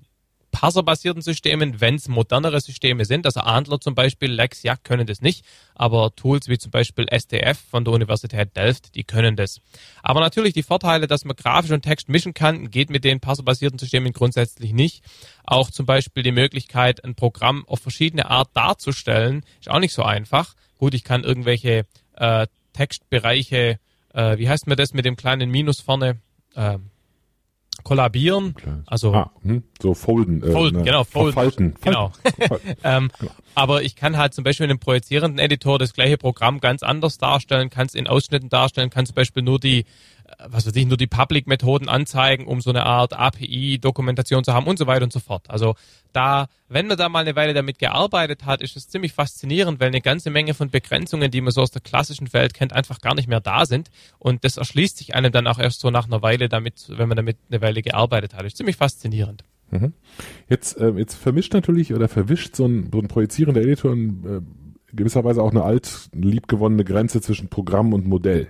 parserbasierten 0.50 1.22
Systemen, 1.22 1.80
wenn 1.80 1.94
es 1.94 2.08
modernere 2.08 2.60
Systeme 2.60 3.04
sind. 3.04 3.26
Also 3.26 3.40
Andler 3.40 3.80
zum 3.80 3.94
Beispiel, 3.94 4.30
Lex, 4.30 4.62
ja, 4.62 4.76
können 4.76 5.06
das 5.06 5.20
nicht. 5.20 5.44
Aber 5.74 6.14
Tools 6.14 6.48
wie 6.48 6.58
zum 6.58 6.70
Beispiel 6.70 7.06
SDF 7.08 7.58
von 7.58 7.84
der 7.84 7.94
Universität 7.94 8.56
Delft, 8.56 8.94
die 8.94 9.04
können 9.04 9.36
das. 9.36 9.60
Aber 10.02 10.20
natürlich 10.20 10.52
die 10.52 10.62
Vorteile, 10.62 11.06
dass 11.06 11.24
man 11.24 11.36
grafisch 11.36 11.70
und 11.70 11.82
Text 11.82 12.08
mischen 12.08 12.34
kann, 12.34 12.70
geht 12.70 12.90
mit 12.90 13.04
den 13.04 13.20
parserbasierten 13.20 13.78
Systemen 13.78 14.12
grundsätzlich 14.12 14.72
nicht. 14.72 15.04
Auch 15.44 15.70
zum 15.70 15.86
Beispiel 15.86 16.22
die 16.22 16.32
Möglichkeit, 16.32 17.04
ein 17.04 17.14
Programm 17.14 17.64
auf 17.66 17.80
verschiedene 17.80 18.28
Art 18.30 18.50
darzustellen, 18.54 19.44
ist 19.60 19.70
auch 19.70 19.80
nicht 19.80 19.94
so 19.94 20.02
einfach. 20.02 20.54
Gut, 20.78 20.94
ich 20.94 21.04
kann 21.04 21.24
irgendwelche 21.24 21.86
äh, 22.16 22.46
Textbereiche, 22.72 23.78
äh, 24.14 24.38
wie 24.38 24.48
heißt 24.48 24.66
mir 24.66 24.76
das 24.76 24.94
mit 24.94 25.04
dem 25.04 25.16
kleinen 25.16 25.50
Minus 25.50 25.80
vorne? 25.80 26.18
Äh, 26.54 26.78
kollabieren, 27.82 28.54
also 28.86 29.12
ah, 29.14 29.30
hm, 29.42 29.62
so 29.80 29.94
folden, 29.94 30.42
äh, 30.42 30.52
folden, 30.52 30.78
ne, 30.78 30.84
genau, 30.84 31.04
folden, 31.04 31.32
falten, 31.32 31.74
genau. 31.80 32.12
ähm, 32.84 33.10
genau. 33.18 33.32
Aber 33.54 33.82
ich 33.82 33.96
kann 33.96 34.16
halt 34.16 34.34
zum 34.34 34.44
Beispiel 34.44 34.64
in 34.64 34.70
einem 34.70 34.78
projizierenden 34.78 35.38
Editor 35.38 35.78
das 35.78 35.92
gleiche 35.92 36.16
Programm 36.16 36.60
ganz 36.60 36.82
anders 36.82 37.18
darstellen, 37.18 37.70
kann 37.70 37.86
es 37.86 37.94
in 37.94 38.06
Ausschnitten 38.06 38.48
darstellen, 38.48 38.90
kann 38.90 39.06
zum 39.06 39.14
Beispiel 39.14 39.42
nur 39.42 39.58
die 39.58 39.84
was 40.48 40.66
weiß 40.66 40.74
ich, 40.76 40.86
nur 40.86 40.96
die 40.96 41.06
Public-Methoden 41.06 41.88
anzeigen, 41.88 42.46
um 42.46 42.60
so 42.60 42.70
eine 42.70 42.84
Art 42.86 43.12
API-Dokumentation 43.12 44.44
zu 44.44 44.52
haben 44.52 44.66
und 44.66 44.78
so 44.78 44.86
weiter 44.86 45.04
und 45.04 45.12
so 45.12 45.20
fort. 45.20 45.48
Also 45.48 45.74
da, 46.12 46.48
wenn 46.68 46.86
man 46.86 46.96
da 46.96 47.08
mal 47.08 47.20
eine 47.20 47.36
Weile 47.36 47.54
damit 47.54 47.78
gearbeitet 47.78 48.46
hat, 48.46 48.62
ist 48.62 48.76
es 48.76 48.88
ziemlich 48.88 49.12
faszinierend, 49.12 49.80
weil 49.80 49.88
eine 49.88 50.00
ganze 50.00 50.30
Menge 50.30 50.54
von 50.54 50.70
Begrenzungen, 50.70 51.30
die 51.30 51.40
man 51.40 51.52
so 51.52 51.60
aus 51.62 51.70
der 51.70 51.82
klassischen 51.82 52.32
Welt 52.32 52.54
kennt, 52.54 52.72
einfach 52.72 53.00
gar 53.00 53.14
nicht 53.14 53.28
mehr 53.28 53.40
da 53.40 53.66
sind. 53.66 53.90
Und 54.18 54.44
das 54.44 54.56
erschließt 54.56 54.96
sich 54.96 55.14
einem 55.14 55.32
dann 55.32 55.46
auch 55.46 55.58
erst 55.58 55.80
so 55.80 55.90
nach 55.90 56.06
einer 56.06 56.22
Weile 56.22 56.48
damit, 56.48 56.86
wenn 56.88 57.08
man 57.08 57.16
damit 57.16 57.38
eine 57.50 57.60
Weile 57.60 57.82
gearbeitet 57.82 58.34
hat. 58.34 58.44
Ist 58.44 58.56
ziemlich 58.56 58.76
faszinierend. 58.76 59.44
Mhm. 59.70 59.92
Jetzt, 60.48 60.76
äh, 60.78 60.90
jetzt 60.90 61.14
vermischt 61.14 61.54
natürlich 61.54 61.94
oder 61.94 62.08
verwischt 62.08 62.56
so 62.56 62.66
ein, 62.66 62.90
so 62.92 62.98
ein 62.98 63.08
projizierender 63.08 63.60
Editor 63.60 63.92
in, 63.92 64.24
äh, 64.24 64.40
gewisserweise 64.96 65.42
auch 65.42 65.52
eine 65.52 65.62
alt 65.62 66.08
liebgewonnene 66.12 66.84
Grenze 66.84 67.20
zwischen 67.20 67.48
Programm 67.48 67.92
und 67.92 68.06
Modell. 68.06 68.48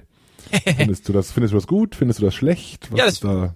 Findest 0.76 1.08
du 1.08 1.12
das, 1.12 1.32
findest 1.32 1.52
du 1.52 1.56
das 1.56 1.66
gut? 1.66 1.94
Findest 1.94 2.20
du 2.20 2.24
das 2.24 2.34
schlecht? 2.34 2.90
Was 2.90 2.98
ja, 2.98 3.04
das, 3.06 3.20
da 3.20 3.54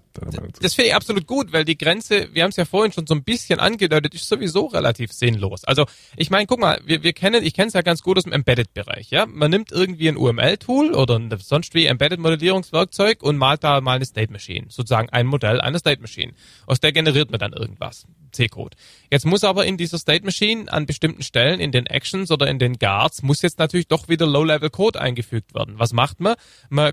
das 0.61 0.74
finde 0.74 0.88
ich 0.88 0.94
absolut 0.94 1.27
gut, 1.27 1.53
weil 1.53 1.64
die 1.64 1.77
Grenze, 1.77 2.29
wir 2.33 2.44
haben 2.44 2.50
es 2.50 2.57
ja 2.57 2.64
vorhin 2.64 2.92
schon 2.92 3.07
so 3.07 3.14
ein 3.14 3.24
bisschen 3.24 3.59
angedeutet, 3.59 4.14
ist 4.14 4.29
sowieso 4.29 4.66
relativ 4.66 5.12
sinnlos. 5.12 5.64
Also 5.64 5.87
ich 6.16 6.31
meine, 6.31 6.46
guck 6.46 6.61
mal, 6.61 6.81
wir, 6.85 7.03
wir 7.03 7.12
kennen, 7.12 7.44
ich 7.44 7.55
kenne 7.55 7.68
es 7.68 7.74
ja 7.74 7.83
ganz 7.83 8.03
gut 8.03 8.16
aus 8.16 8.24
dem 8.24 8.33
Embedded-Bereich. 8.33 9.11
Ja, 9.11 9.27
man 9.27 9.50
nimmt 9.50 9.72
irgendwie 9.72 10.09
ein 10.09 10.16
UML-Tool 10.16 10.94
oder 10.94 11.16
ein 11.18 11.35
sonst 11.40 11.74
wie 11.74 11.87
Embedded-Modellierungswerkzeug 11.87 13.22
und 13.22 13.37
malt 13.37 13.64
da 13.64 13.81
mal 13.81 13.96
eine 13.96 14.05
State 14.05 14.33
Machine, 14.33 14.66
sozusagen 14.68 15.09
ein 15.11 15.27
Modell 15.27 15.61
einer 15.61 15.79
State 15.79 16.00
Machine. 16.00 16.33
Aus 16.66 16.81
der 16.81 16.92
generiert 16.92 17.31
man 17.31 17.40
dann 17.40 17.53
irgendwas. 17.53 18.07
C-Code. 18.33 18.77
Jetzt 19.11 19.27
muss 19.27 19.44
aber 19.44 19.64
in 19.64 19.77
dieser 19.77 19.98
State 19.98 20.24
Machine 20.24 20.70
an 20.72 20.87
bestimmten 20.87 21.22
Stellen 21.22 21.61
in 21.61 21.72
den 21.72 21.87
Actions 21.87 22.31
oder 22.31 22.48
in 22.48 22.59
den 22.59 22.79
Guards 22.79 23.22
muss 23.22 23.42
jetzt 23.42 23.59
natürlich 23.59 23.88
doch 23.88 24.09
wieder 24.09 24.27
Low-Level 24.27 24.70
Code 24.70 25.00
eingefügt 25.00 25.55
werden. 25.55 25.79
Was 25.79 25.92
macht 25.92 26.20
man? 26.20 26.35
Man 26.68 26.92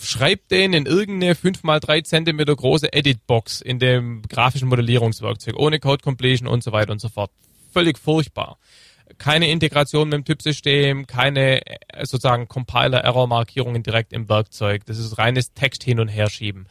schreibt 0.00 0.50
den 0.50 0.72
in 0.72 0.86
irgendeine 0.86 1.34
5 1.34 1.62
mal 1.62 1.80
3 1.80 2.02
Zentimeter 2.02 2.54
große 2.54 2.92
Edit-Box 2.92 3.60
in 3.60 3.78
dem 3.78 4.22
grafischen 4.22 4.68
Modellierungswerkzeug, 4.68 5.56
ohne 5.56 5.80
Code 5.80 6.02
Completion 6.02 6.48
und 6.48 6.62
so 6.62 6.72
weiter 6.72 6.92
und 6.92 7.00
so 7.00 7.08
fort. 7.08 7.30
Völlig 7.72 7.98
furchtbar. 7.98 8.58
Keine 9.18 9.50
Integration 9.50 10.08
mit 10.08 10.18
dem 10.18 10.24
Typsystem, 10.24 11.06
keine 11.06 11.66
äh, 11.66 11.78
sozusagen 12.04 12.48
Compiler-Error-Markierungen 12.48 13.82
direkt 13.82 14.12
im 14.12 14.28
Werkzeug. 14.28 14.84
Das 14.86 14.98
ist 14.98 15.18
reines 15.18 15.54
Text 15.54 15.82
hin 15.82 16.00
und 16.00 16.08
her 16.08 16.28
schieben. 16.28 16.66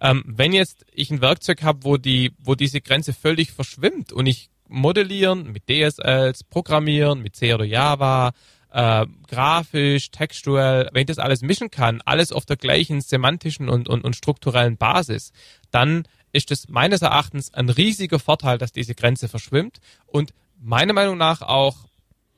Ähm, 0.00 0.24
wenn 0.26 0.52
jetzt 0.52 0.84
ich 0.92 1.10
ein 1.10 1.20
Werkzeug 1.20 1.62
habe, 1.62 1.84
wo 1.84 1.96
die, 1.96 2.32
wo 2.38 2.54
diese 2.54 2.80
Grenze 2.80 3.12
völlig 3.12 3.52
verschwimmt 3.52 4.12
und 4.12 4.26
ich 4.26 4.50
modellieren 4.68 5.52
mit 5.52 5.64
DSLs, 5.68 6.44
programmieren 6.44 7.22
mit 7.22 7.36
C 7.36 7.54
oder 7.54 7.64
Java, 7.64 8.32
äh, 8.74 9.06
grafisch, 9.28 10.10
textuell, 10.10 10.90
wenn 10.92 11.02
ich 11.02 11.06
das 11.06 11.20
alles 11.20 11.42
mischen 11.42 11.70
kann, 11.70 12.02
alles 12.04 12.32
auf 12.32 12.44
der 12.44 12.56
gleichen 12.56 13.00
semantischen 13.00 13.68
und, 13.68 13.88
und, 13.88 14.02
und 14.04 14.16
strukturellen 14.16 14.76
Basis, 14.76 15.32
dann 15.70 16.08
ist 16.32 16.50
es 16.50 16.68
meines 16.68 17.00
Erachtens 17.00 17.54
ein 17.54 17.68
riesiger 17.68 18.18
Vorteil, 18.18 18.58
dass 18.58 18.72
diese 18.72 18.96
Grenze 18.96 19.28
verschwimmt 19.28 19.78
und 20.06 20.34
meiner 20.60 20.92
Meinung 20.92 21.16
nach 21.16 21.40
auch 21.40 21.76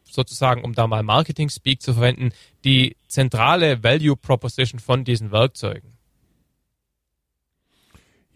sozusagen, 0.05 0.63
um 0.63 0.75
da 0.75 0.87
mal 0.87 1.03
Marketing-Speak 1.03 1.81
zu 1.81 1.95
verwenden, 1.95 2.33
die 2.65 2.97
zentrale 3.09 3.83
Value 3.83 4.17
Proposition 4.17 4.79
von 4.79 5.05
diesen 5.05 5.33
Werkzeugen. 5.33 5.96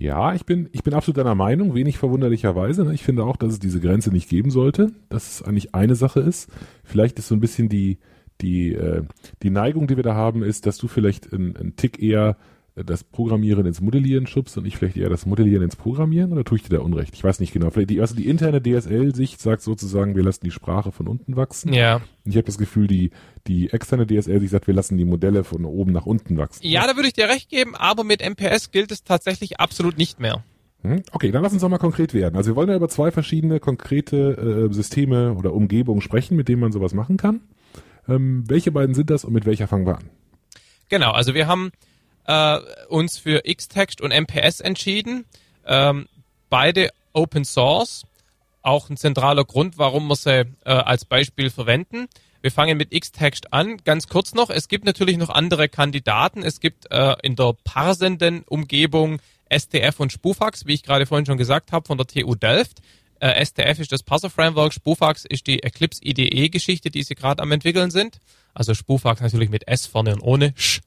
Ja, 0.00 0.32
ich 0.32 0.46
bin, 0.46 0.70
ich 0.72 0.82
bin 0.82 0.94
absolut 0.94 1.18
deiner 1.18 1.34
Meinung, 1.34 1.74
wenig 1.74 1.98
verwunderlicherweise. 1.98 2.86
Ne? 2.86 2.94
Ich 2.94 3.02
finde 3.02 3.22
auch, 3.24 3.36
dass 3.36 3.52
es 3.52 3.58
diese 3.58 3.80
Grenze 3.80 4.10
nicht 4.10 4.30
geben 4.30 4.50
sollte, 4.50 4.92
dass 5.10 5.30
es 5.30 5.42
eigentlich 5.42 5.74
eine 5.74 5.94
Sache 5.94 6.20
ist. 6.20 6.50
Vielleicht 6.84 7.18
ist 7.18 7.28
so 7.28 7.34
ein 7.34 7.40
bisschen 7.40 7.68
die, 7.68 7.98
die, 8.40 8.72
äh, 8.72 9.02
die 9.42 9.50
Neigung, 9.50 9.88
die 9.88 9.96
wir 9.96 10.02
da 10.02 10.14
haben, 10.14 10.42
ist, 10.42 10.64
dass 10.64 10.78
du 10.78 10.88
vielleicht 10.88 11.30
einen 11.34 11.74
Tick 11.76 12.02
eher 12.02 12.38
das 12.74 13.04
Programmieren 13.04 13.66
ins 13.66 13.80
Modellieren 13.80 14.26
schubst 14.26 14.56
und 14.56 14.64
ich 14.64 14.76
vielleicht 14.76 14.96
eher 14.96 15.08
das 15.08 15.26
Modellieren 15.26 15.64
ins 15.64 15.76
Programmieren 15.76 16.32
oder 16.32 16.44
tue 16.44 16.58
ich 16.58 16.62
dir 16.62 16.76
da 16.76 16.82
Unrecht? 16.82 17.14
Ich 17.14 17.24
weiß 17.24 17.40
nicht 17.40 17.52
genau. 17.52 17.70
Vielleicht 17.70 17.90
die, 17.90 18.00
also 18.00 18.14
die 18.14 18.28
interne 18.28 18.62
DSL-Sicht 18.62 19.40
sagt 19.40 19.62
sozusagen, 19.62 20.14
wir 20.16 20.22
lassen 20.22 20.44
die 20.44 20.50
Sprache 20.50 20.92
von 20.92 21.08
unten 21.08 21.36
wachsen. 21.36 21.72
Ja. 21.72 21.96
Und 21.96 22.30
ich 22.30 22.36
habe 22.36 22.44
das 22.44 22.58
Gefühl, 22.58 22.86
die, 22.86 23.10
die 23.46 23.70
externe 23.70 24.06
DSL-Sicht 24.06 24.50
sagt, 24.50 24.66
wir 24.66 24.74
lassen 24.74 24.96
die 24.96 25.04
Modelle 25.04 25.44
von 25.44 25.64
oben 25.64 25.92
nach 25.92 26.06
unten 26.06 26.36
wachsen. 26.38 26.64
Ja, 26.64 26.86
da 26.86 26.96
würde 26.96 27.08
ich 27.08 27.14
dir 27.14 27.28
recht 27.28 27.48
geben, 27.48 27.74
aber 27.74 28.04
mit 28.04 28.22
MPS 28.22 28.70
gilt 28.70 28.92
es 28.92 29.02
tatsächlich 29.02 29.60
absolut 29.60 29.98
nicht 29.98 30.20
mehr. 30.20 30.44
Hm? 30.82 31.02
Okay, 31.12 31.30
dann 31.30 31.42
lass 31.42 31.52
uns 31.52 31.62
doch 31.62 31.68
mal 31.68 31.78
konkret 31.78 32.14
werden. 32.14 32.36
Also 32.36 32.52
wir 32.52 32.56
wollen 32.56 32.70
ja 32.70 32.76
über 32.76 32.88
zwei 32.88 33.10
verschiedene 33.10 33.60
konkrete 33.60 34.68
äh, 34.70 34.72
Systeme 34.72 35.34
oder 35.34 35.52
Umgebungen 35.52 36.00
sprechen, 36.00 36.36
mit 36.36 36.48
denen 36.48 36.60
man 36.60 36.72
sowas 36.72 36.94
machen 36.94 37.16
kann. 37.16 37.40
Ähm, 38.08 38.44
welche 38.48 38.72
beiden 38.72 38.94
sind 38.94 39.10
das 39.10 39.24
und 39.24 39.32
mit 39.32 39.44
welcher 39.44 39.68
fangen 39.68 39.86
wir 39.86 39.96
an? 39.96 40.10
Genau, 40.88 41.12
also 41.12 41.34
wir 41.34 41.46
haben 41.46 41.70
äh, 42.26 42.58
uns 42.88 43.18
für 43.18 43.42
Xtext 43.42 44.00
und 44.00 44.12
MPS 44.12 44.60
entschieden. 44.60 45.24
Ähm, 45.66 46.08
beide 46.48 46.90
Open 47.12 47.44
Source. 47.44 48.04
Auch 48.62 48.90
ein 48.90 48.96
zentraler 48.96 49.44
Grund, 49.44 49.78
warum 49.78 50.06
wir 50.08 50.16
sie 50.16 50.40
äh, 50.64 50.70
als 50.70 51.04
Beispiel 51.04 51.48
verwenden. 51.50 52.08
Wir 52.42 52.50
fangen 52.50 52.78
mit 52.78 52.90
Xtext 52.98 53.52
an. 53.52 53.78
Ganz 53.84 54.08
kurz 54.08 54.34
noch, 54.34 54.50
es 54.50 54.68
gibt 54.68 54.84
natürlich 54.84 55.18
noch 55.18 55.30
andere 55.30 55.68
Kandidaten. 55.68 56.42
Es 56.42 56.60
gibt 56.60 56.90
äh, 56.90 57.14
in 57.22 57.36
der 57.36 57.54
parsenden 57.64 58.42
Umgebung 58.44 59.20
STF 59.50 59.98
und 59.98 60.12
Spufax, 60.12 60.66
wie 60.66 60.74
ich 60.74 60.82
gerade 60.82 61.06
vorhin 61.06 61.26
schon 61.26 61.38
gesagt 61.38 61.72
habe, 61.72 61.86
von 61.86 61.98
der 61.98 62.06
TU 62.06 62.34
Delft. 62.34 62.80
Äh, 63.20 63.44
STF 63.44 63.78
ist 63.78 63.92
das 63.92 64.02
Parser 64.02 64.30
Framework, 64.30 64.72
Spufax 64.72 65.26
ist 65.26 65.46
die 65.46 65.62
Eclipse 65.62 66.00
IDE 66.02 66.48
Geschichte, 66.48 66.90
die 66.90 67.02
sie 67.02 67.14
gerade 67.14 67.42
am 67.42 67.52
entwickeln 67.52 67.90
sind. 67.90 68.18
Also 68.54 68.74
Spufax 68.74 69.20
natürlich 69.20 69.50
mit 69.50 69.68
S 69.68 69.86
vorne 69.86 70.14
und 70.14 70.22
ohne 70.22 70.54
Sch 70.56 70.80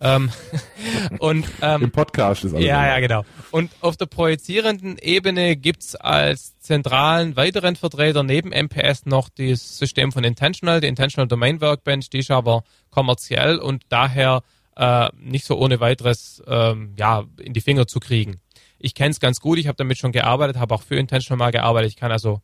ähm, 0.00 0.30
und, 1.18 1.46
ähm, 1.62 1.82
Im 1.82 1.90
Podcast 1.90 2.44
ist 2.44 2.54
alles. 2.54 2.66
Ja, 2.66 2.86
ja, 2.86 3.00
genau. 3.00 3.24
Und 3.50 3.70
auf 3.80 3.96
der 3.96 4.06
projizierenden 4.06 4.98
Ebene 4.98 5.56
gibt's 5.56 5.94
als 5.94 6.58
zentralen 6.58 7.36
weiteren 7.36 7.76
Vertreter 7.76 8.22
neben 8.22 8.50
MPS 8.50 9.06
noch 9.06 9.28
das 9.28 9.78
System 9.78 10.12
von 10.12 10.24
Intentional, 10.24 10.80
die 10.80 10.88
Intentional 10.88 11.28
Domain 11.28 11.60
Workbench, 11.60 12.10
die 12.10 12.18
ist 12.18 12.30
aber 12.30 12.64
kommerziell 12.90 13.58
und 13.58 13.84
daher 13.88 14.42
äh, 14.76 15.08
nicht 15.16 15.44
so 15.44 15.56
ohne 15.56 15.80
weiteres 15.80 16.42
ähm, 16.46 16.94
ja, 16.98 17.24
in 17.40 17.52
die 17.52 17.60
Finger 17.60 17.86
zu 17.86 18.00
kriegen. 18.00 18.40
Ich 18.78 18.94
kenne 18.94 19.10
es 19.10 19.20
ganz 19.20 19.40
gut, 19.40 19.58
ich 19.58 19.66
habe 19.66 19.76
damit 19.76 19.98
schon 19.98 20.12
gearbeitet, 20.12 20.58
habe 20.58 20.74
auch 20.74 20.82
für 20.82 20.96
Intentional 20.96 21.38
mal 21.38 21.52
gearbeitet. 21.52 21.90
Ich 21.90 21.96
kann 21.96 22.12
also 22.12 22.40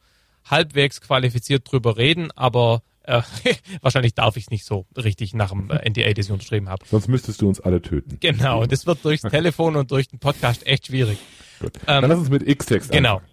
halbwegs 0.49 1.01
qualifiziert 1.01 1.71
drüber 1.71 1.97
reden, 1.97 2.31
aber 2.35 2.83
äh, 3.11 3.23
wahrscheinlich 3.83 4.15
darf 4.15 4.37
ich 4.37 4.45
es 4.45 4.51
nicht 4.51 4.65
so 4.65 4.87
richtig 4.97 5.35
nach 5.35 5.51
dem 5.51 5.71
äh, 5.71 5.89
NDA, 5.89 6.13
das 6.13 6.27
ich 6.27 6.33
unterschrieben 6.33 6.69
habe. 6.69 6.85
Sonst 6.87 7.09
müsstest 7.09 7.43
du 7.43 7.49
uns 7.49 7.61
alle 7.61 7.83
töten. 7.83 8.19
Genau, 8.21 8.65
das 8.67 8.87
wird 8.87 9.05
durchs 9.05 9.23
Telefon 9.23 9.77
und 9.77 9.91
durch 9.91 10.09
den 10.09 10.19
Podcast 10.19 10.67
echt 10.67 10.87
schwierig. 10.87 11.19
Gut. 11.61 11.73
Ähm, 11.87 12.03
Dann 12.03 12.11
lass 12.11 12.19
uns 12.19 12.31
mit 12.31 12.47
Xtext 12.47 12.91
Genau. 12.91 13.17
Anfangen. 13.17 13.31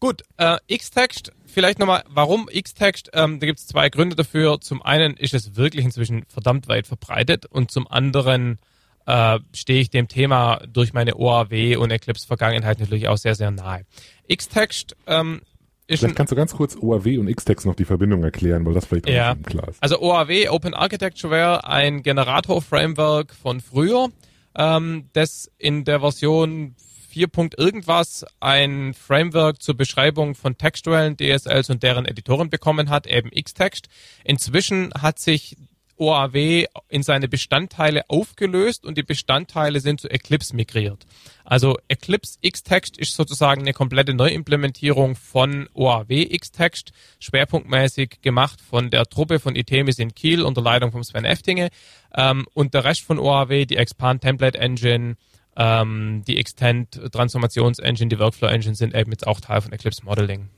Gut, 0.00 0.22
äh, 0.36 0.58
Xtext, 0.76 1.32
vielleicht 1.46 1.78
nochmal, 1.78 2.04
warum 2.08 2.46
Xtext? 2.46 3.08
Ähm, 3.14 3.40
da 3.40 3.46
gibt 3.46 3.60
es 3.60 3.66
zwei 3.66 3.88
Gründe 3.88 4.16
dafür. 4.16 4.60
Zum 4.60 4.82
einen 4.82 5.16
ist 5.16 5.32
es 5.32 5.56
wirklich 5.56 5.84
inzwischen 5.84 6.26
verdammt 6.28 6.68
weit 6.68 6.86
verbreitet 6.86 7.46
und 7.46 7.70
zum 7.70 7.88
anderen 7.88 8.58
äh, 9.06 9.38
stehe 9.54 9.80
ich 9.80 9.88
dem 9.88 10.08
Thema 10.08 10.60
durch 10.68 10.92
meine 10.92 11.16
OAW 11.16 11.76
und 11.78 11.90
Eclipse-Vergangenheit 11.90 12.80
natürlich 12.80 13.08
auch 13.08 13.16
sehr, 13.16 13.34
sehr 13.34 13.50
nahe. 13.50 13.86
Xtext 14.30 14.94
ähm, 15.06 15.40
Vielleicht 15.86 16.16
kannst 16.16 16.32
du 16.32 16.36
ganz 16.36 16.54
kurz 16.54 16.76
OAW 16.76 17.18
und 17.18 17.34
Xtext 17.34 17.66
noch 17.66 17.74
die 17.74 17.84
Verbindung 17.84 18.22
erklären, 18.24 18.64
weil 18.64 18.72
das 18.72 18.86
vielleicht 18.86 19.06
auch 19.06 19.12
ja. 19.12 19.34
nicht 19.34 19.46
klar 19.46 19.68
ist. 19.68 19.82
Also 19.82 20.00
OAW, 20.00 20.48
Open 20.48 20.72
Architecture 20.72 21.64
ein 21.68 22.02
Generator-Framework 22.02 23.34
von 23.34 23.60
früher, 23.60 24.08
ähm, 24.56 25.10
das 25.12 25.50
in 25.58 25.84
der 25.84 26.00
Version 26.00 26.74
4. 27.14 27.28
irgendwas 27.58 28.24
ein 28.40 28.94
Framework 28.94 29.62
zur 29.62 29.76
Beschreibung 29.76 30.34
von 30.34 30.56
textuellen 30.56 31.16
DSLs 31.16 31.70
und 31.70 31.82
deren 31.82 32.06
Editoren 32.06 32.50
bekommen 32.50 32.90
hat, 32.90 33.06
eben 33.06 33.30
Xtext. 33.30 33.88
Inzwischen 34.24 34.92
hat 34.94 35.18
sich 35.18 35.56
OAW 35.96 36.66
in 36.88 37.02
seine 37.02 37.28
Bestandteile 37.28 38.02
aufgelöst 38.08 38.84
und 38.84 38.98
die 38.98 39.02
Bestandteile 39.02 39.80
sind 39.80 40.00
zu 40.00 40.10
Eclipse 40.10 40.54
migriert. 40.54 41.06
Also 41.44 41.76
Eclipse 41.88 42.38
Xtext 42.40 42.96
ist 42.98 43.14
sozusagen 43.14 43.62
eine 43.62 43.72
komplette 43.72 44.14
Neuimplementierung 44.14 45.14
von 45.14 45.68
OAW 45.74 46.26
Xtext, 46.38 46.92
schwerpunktmäßig 47.20 48.22
gemacht 48.22 48.60
von 48.60 48.90
der 48.90 49.04
Truppe 49.06 49.38
von 49.38 49.56
Itemis 49.56 49.98
in 49.98 50.14
Kiel 50.14 50.42
unter 50.42 50.62
Leitung 50.62 50.92
von 50.92 51.04
Sven 51.04 51.24
Eftinge 51.24 51.68
ähm, 52.14 52.46
und 52.54 52.74
der 52.74 52.84
Rest 52.84 53.02
von 53.02 53.18
OAW, 53.18 53.66
die 53.66 53.76
Expand 53.76 54.22
Template 54.22 54.58
Engine, 54.58 55.16
ähm, 55.56 56.22
die 56.26 56.38
Extend 56.38 57.00
Transformations 57.12 57.78
Engine, 57.78 58.08
die 58.08 58.18
Workflow 58.18 58.48
Engine 58.48 58.74
sind 58.74 58.94
eben 58.94 59.10
jetzt 59.12 59.26
auch 59.26 59.40
Teil 59.40 59.60
von 59.60 59.72
Eclipse 59.72 60.04
Modeling. 60.04 60.48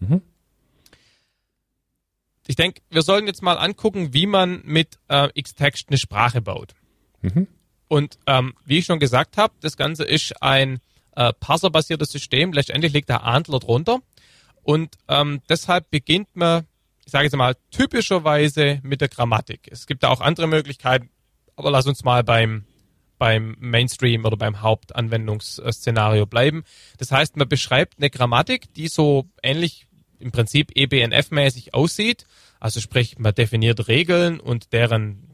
Mhm 0.00 0.22
ich 2.46 2.56
denke, 2.56 2.82
wir 2.90 3.02
sollten 3.02 3.26
jetzt 3.26 3.42
mal 3.42 3.58
angucken, 3.58 4.12
wie 4.12 4.26
man 4.26 4.62
mit 4.64 4.98
äh, 5.08 5.28
Xtext 5.40 5.88
eine 5.88 5.98
Sprache 5.98 6.40
baut. 6.40 6.74
Mhm. 7.22 7.48
Und 7.88 8.18
ähm, 8.26 8.54
wie 8.64 8.78
ich 8.78 8.86
schon 8.86 8.98
gesagt 8.98 9.36
habe, 9.36 9.54
das 9.60 9.76
Ganze 9.76 10.04
ist 10.04 10.42
ein 10.42 10.80
äh, 11.14 11.32
parserbasiertes 11.32 12.10
System. 12.10 12.52
Letztendlich 12.52 12.92
liegt 12.92 13.08
der 13.08 13.24
Antler 13.24 13.58
drunter. 13.58 14.00
Und 14.62 14.96
ähm, 15.08 15.40
deshalb 15.48 15.90
beginnt 15.90 16.28
man, 16.34 16.66
ich 17.04 17.12
sage 17.12 17.24
jetzt 17.24 17.36
mal, 17.36 17.56
typischerweise 17.70 18.80
mit 18.82 19.00
der 19.00 19.08
Grammatik. 19.08 19.68
Es 19.70 19.86
gibt 19.86 20.02
da 20.02 20.08
auch 20.08 20.20
andere 20.20 20.48
Möglichkeiten, 20.48 21.10
aber 21.54 21.70
lass 21.70 21.86
uns 21.86 22.02
mal 22.02 22.24
beim, 22.24 22.64
beim 23.18 23.56
Mainstream 23.60 24.24
oder 24.24 24.36
beim 24.36 24.62
Hauptanwendungsszenario 24.62 26.26
bleiben. 26.26 26.64
Das 26.98 27.12
heißt, 27.12 27.36
man 27.36 27.48
beschreibt 27.48 27.98
eine 27.98 28.10
Grammatik, 28.10 28.74
die 28.74 28.88
so 28.88 29.30
ähnlich 29.42 29.86
im 30.18 30.32
Prinzip 30.32 30.72
EBNF-mäßig 30.74 31.74
aussieht. 31.74 32.26
Also 32.60 32.80
sprich, 32.80 33.18
man 33.18 33.34
definiert 33.34 33.88
Regeln 33.88 34.40
und 34.40 34.72
deren 34.72 35.26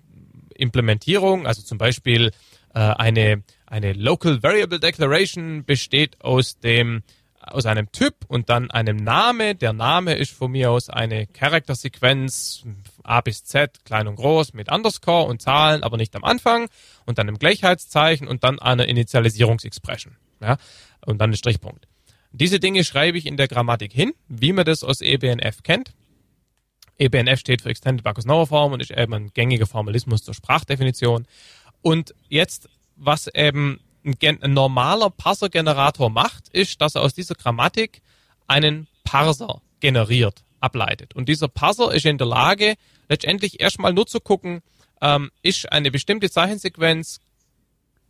Implementierung. 0.54 1.46
Also 1.46 1.62
zum 1.62 1.78
Beispiel 1.78 2.32
äh, 2.74 2.78
eine, 2.78 3.42
eine 3.66 3.92
Local 3.92 4.42
Variable 4.42 4.80
Declaration 4.80 5.64
besteht 5.64 6.20
aus 6.20 6.58
dem 6.58 7.02
aus 7.44 7.66
einem 7.66 7.90
Typ 7.90 8.14
und 8.28 8.48
dann 8.48 8.70
einem 8.70 8.96
Name. 8.96 9.54
Der 9.54 9.72
Name 9.72 10.14
ist 10.14 10.32
von 10.32 10.52
mir 10.52 10.70
aus 10.70 10.88
eine 10.88 11.26
Charaktersequenz 11.26 12.64
A 13.02 13.20
bis 13.20 13.44
Z, 13.44 13.84
klein 13.84 14.06
und 14.06 14.16
groß, 14.16 14.54
mit 14.54 14.70
Underscore 14.70 15.26
und 15.26 15.42
Zahlen, 15.42 15.82
aber 15.82 15.96
nicht 15.96 16.14
am 16.14 16.24
Anfang 16.24 16.68
und 17.04 17.18
dann 17.18 17.28
im 17.28 17.38
Gleichheitszeichen 17.38 18.28
und 18.28 18.44
dann 18.44 18.60
eine 18.60 18.84
Initialisierungsexpression. 18.84 20.16
Ja, 20.40 20.56
und 21.04 21.20
dann 21.20 21.30
ein 21.30 21.36
Strichpunkt. 21.36 21.88
Diese 22.32 22.58
Dinge 22.58 22.82
schreibe 22.84 23.18
ich 23.18 23.26
in 23.26 23.36
der 23.36 23.48
Grammatik 23.48 23.92
hin, 23.92 24.12
wie 24.28 24.52
man 24.52 24.64
das 24.64 24.84
aus 24.84 25.00
EBNF 25.00 25.62
kennt. 25.62 25.92
EBNF 26.98 27.40
steht 27.40 27.62
für 27.62 27.68
Extended 27.68 28.04
Bacchus-Noah 28.04 28.46
Form 28.46 28.72
und 28.72 28.80
ist 28.80 28.90
eben 28.90 29.12
ein 29.12 29.30
gängiger 29.34 29.66
Formalismus 29.66 30.22
zur 30.22 30.34
Sprachdefinition. 30.34 31.26
Und 31.82 32.14
jetzt, 32.28 32.68
was 32.96 33.28
eben 33.28 33.80
ein, 34.04 34.42
ein 34.42 34.54
normaler 34.54 35.10
Parser-Generator 35.10 36.10
macht, 36.10 36.48
ist, 36.48 36.80
dass 36.80 36.94
er 36.94 37.02
aus 37.02 37.14
dieser 37.14 37.34
Grammatik 37.34 38.00
einen 38.46 38.88
Parser 39.04 39.60
generiert, 39.80 40.44
ableitet. 40.60 41.14
Und 41.14 41.28
dieser 41.28 41.48
Parser 41.48 41.92
ist 41.92 42.06
in 42.06 42.18
der 42.18 42.26
Lage, 42.26 42.74
letztendlich 43.08 43.60
erstmal 43.60 43.92
nur 43.92 44.06
zu 44.06 44.20
gucken, 44.20 44.62
ähm, 45.00 45.30
ist 45.42 45.70
eine 45.70 45.90
bestimmte 45.90 46.30
Zeichensequenz 46.30 47.20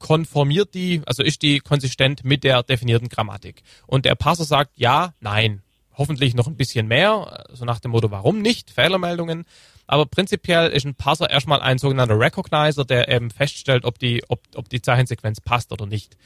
konformiert 0.02 0.74
die, 0.74 1.00
also 1.06 1.22
ist 1.22 1.42
die 1.42 1.60
konsistent 1.60 2.24
mit 2.24 2.42
der 2.42 2.64
definierten 2.64 3.08
Grammatik. 3.08 3.62
Und 3.86 4.04
der 4.04 4.16
Parser 4.16 4.44
sagt 4.44 4.72
ja, 4.76 5.14
nein. 5.20 5.62
Hoffentlich 5.94 6.34
noch 6.34 6.48
ein 6.48 6.56
bisschen 6.56 6.88
mehr, 6.88 7.44
so 7.52 7.64
nach 7.64 7.78
dem 7.78 7.92
Motto, 7.92 8.10
warum 8.10 8.40
nicht? 8.40 8.70
Fehlermeldungen. 8.70 9.44
Aber 9.86 10.06
prinzipiell 10.06 10.70
ist 10.70 10.86
ein 10.86 10.94
Parser 10.94 11.30
erstmal 11.30 11.60
ein 11.60 11.78
sogenannter 11.78 12.18
Recognizer, 12.18 12.84
der 12.84 13.08
eben 13.08 13.30
feststellt, 13.30 13.84
ob 13.84 13.98
die, 13.98 14.24
ob, 14.28 14.40
ob 14.54 14.68
die 14.70 14.82
Zeichensequenz 14.82 15.40
passt 15.40 15.70
oder 15.70 15.86
nicht. 15.86 16.16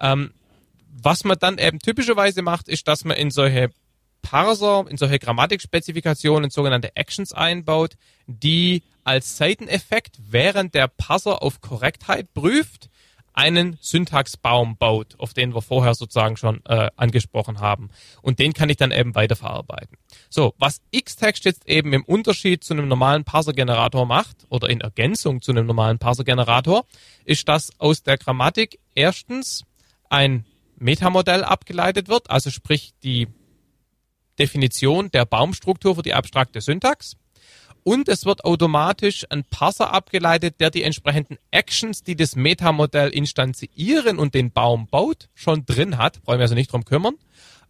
Ähm, 0.00 0.32
was 0.90 1.22
man 1.22 1.38
dann 1.38 1.58
eben 1.58 1.78
typischerweise 1.78 2.42
macht, 2.42 2.68
ist, 2.68 2.88
dass 2.88 3.04
man 3.04 3.16
in 3.16 3.30
solche 3.30 3.70
Parser, 4.22 4.86
in 4.88 4.96
solche 4.96 5.18
Grammatikspezifikationen 5.18 6.50
sogenannte 6.50 6.96
Actions 6.96 7.32
einbaut, 7.32 7.96
die 8.26 8.82
als 9.04 9.36
Seiteneffekt, 9.36 10.16
während 10.30 10.74
der 10.74 10.88
Parser 10.88 11.42
auf 11.42 11.60
Korrektheit 11.60 12.32
prüft, 12.34 12.88
einen 13.34 13.78
Syntaxbaum 13.80 14.76
baut, 14.76 15.14
auf 15.18 15.34
den 15.34 15.54
wir 15.54 15.62
vorher 15.62 15.94
sozusagen 15.94 16.36
schon 16.36 16.64
äh, 16.66 16.90
angesprochen 16.96 17.60
haben. 17.60 17.90
Und 18.20 18.38
den 18.38 18.52
kann 18.52 18.68
ich 18.68 18.76
dann 18.76 18.90
eben 18.90 19.14
weiterverarbeiten. 19.14 19.96
So, 20.28 20.54
was 20.58 20.80
Xtext 20.94 21.44
jetzt 21.44 21.68
eben 21.68 21.92
im 21.92 22.04
Unterschied 22.04 22.62
zu 22.64 22.74
einem 22.74 22.88
normalen 22.88 23.24
Parser-Generator 23.24 24.06
macht 24.06 24.46
oder 24.48 24.68
in 24.68 24.80
Ergänzung 24.80 25.40
zu 25.40 25.52
einem 25.52 25.66
normalen 25.66 25.98
Parser-Generator, 25.98 26.84
ist, 27.24 27.48
dass 27.48 27.70
aus 27.78 28.02
der 28.02 28.18
Grammatik 28.18 28.78
erstens 28.94 29.64
ein 30.10 30.44
Metamodell 30.76 31.44
abgeleitet 31.44 32.08
wird, 32.08 32.28
also 32.30 32.50
sprich 32.50 32.92
die 33.02 33.28
Definition 34.38 35.10
der 35.10 35.24
Baumstruktur 35.24 35.94
für 35.94 36.02
die 36.02 36.14
abstrakte 36.14 36.60
Syntax 36.60 37.16
und 37.84 38.08
es 38.08 38.24
wird 38.24 38.44
automatisch 38.44 39.26
ein 39.30 39.44
Parser 39.44 39.92
abgeleitet, 39.92 40.60
der 40.60 40.70
die 40.70 40.84
entsprechenden 40.84 41.38
Actions, 41.50 42.02
die 42.02 42.14
das 42.14 42.36
Metamodell 42.36 43.10
instanzieren 43.10 44.18
und 44.18 44.34
den 44.34 44.52
Baum 44.52 44.86
baut, 44.86 45.28
schon 45.34 45.66
drin 45.66 45.98
hat. 45.98 46.22
Brauchen 46.22 46.38
wir 46.38 46.42
also 46.42 46.54
nicht 46.54 46.72
drum 46.72 46.84
kümmern. 46.84 47.14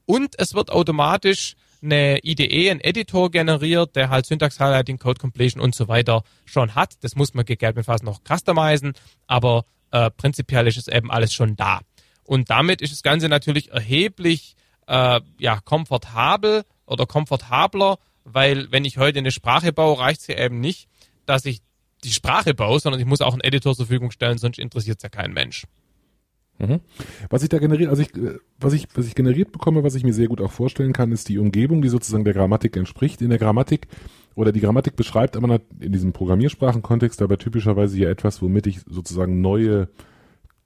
Und 0.05 0.38
es 0.38 0.55
wird 0.55 0.70
automatisch 0.70 1.55
eine 1.83 2.18
IDE, 2.22 2.70
ein 2.70 2.81
Editor 2.81 3.31
generiert, 3.31 3.96
der 3.96 4.11
halt 4.11 4.27
Syntax 4.27 4.61
Highlighting, 4.61 4.98
Code 4.98 5.20
Completion 5.20 5.62
und 5.62 5.75
so 5.75 5.88
weiter 5.88 6.22
schon 6.44 6.75
hat. 6.75 7.03
Das 7.03 7.16
muss 7.16 7.35
man 7.35 7.44
gegebenenfalls 7.44 8.03
noch 8.03 8.20
customizen, 8.22 8.92
aber 9.27 9.64
äh, 9.90 10.11
prinzipiell 10.11 10.66
ist 10.68 10.77
es 10.77 10.88
eben 10.88 11.11
alles 11.11 11.33
schon 11.35 11.57
da. 11.57 11.81
Und 12.25 12.51
damit 12.51 12.83
ist 12.83 12.92
das 12.92 13.03
Ganze 13.03 13.29
natürlich 13.29 13.72
erheblich 13.72 14.55
äh, 14.87 15.20
ja, 15.38 15.61
komfortabel 15.61 16.64
oder 16.87 17.07
komfortabler 17.07 17.98
weil 18.24 18.70
wenn 18.70 18.85
ich 18.85 18.98
heute 18.98 19.18
eine 19.18 19.30
Sprache 19.30 19.72
baue, 19.72 19.98
reicht 19.98 20.22
es 20.22 20.26
ja 20.28 20.38
eben 20.38 20.61
nicht, 20.61 20.88
dass 21.26 21.44
ich 21.44 21.61
die 22.04 22.11
Sprache 22.11 22.54
baue, 22.54 22.80
sondern 22.80 23.00
ich 23.00 23.06
muss 23.06 23.20
auch 23.20 23.32
einen 23.32 23.42
Editor 23.42 23.74
zur 23.74 23.87
Verfügung 23.87 24.11
stellen, 24.11 24.38
sonst 24.38 24.58
interessiert 24.58 24.98
es 24.98 25.02
ja 25.02 25.08
kein 25.08 25.32
Mensch. 25.32 25.64
Mhm. 26.58 26.80
Was 27.30 27.42
ich 27.42 27.48
da 27.48 27.58
generiert, 27.58 27.90
also 27.90 28.02
ich, 28.02 28.14
äh, 28.14 28.38
was 28.58 28.72
ich, 28.72 28.87
was 28.94 29.06
ich 29.06 29.14
generiert 29.14 29.52
bekomme, 29.52 29.82
was 29.82 29.94
ich 29.94 30.04
mir 30.04 30.12
sehr 30.12 30.28
gut 30.28 30.40
auch 30.40 30.52
vorstellen 30.52 30.92
kann, 30.92 31.12
ist 31.12 31.28
die 31.28 31.38
Umgebung, 31.38 31.82
die 31.82 31.88
sozusagen 31.88 32.24
der 32.24 32.35
Grammatik 32.35 32.76
entspricht. 32.76 33.20
In 33.22 33.30
der 33.30 33.38
Grammatik 33.38 33.88
oder 34.35 34.52
die 34.52 34.61
Grammatik 34.61 34.96
beschreibt 34.96 35.37
aber 35.37 35.61
in 35.80 35.92
diesem 35.92 36.12
Programmiersprachenkontext 36.12 37.20
aber 37.22 37.38
typischerweise 37.38 37.98
ja 37.98 38.11
etwas, 38.11 38.42
womit 38.42 38.66
ich 38.66 38.80
sozusagen 38.87 39.40
neue 39.40 39.88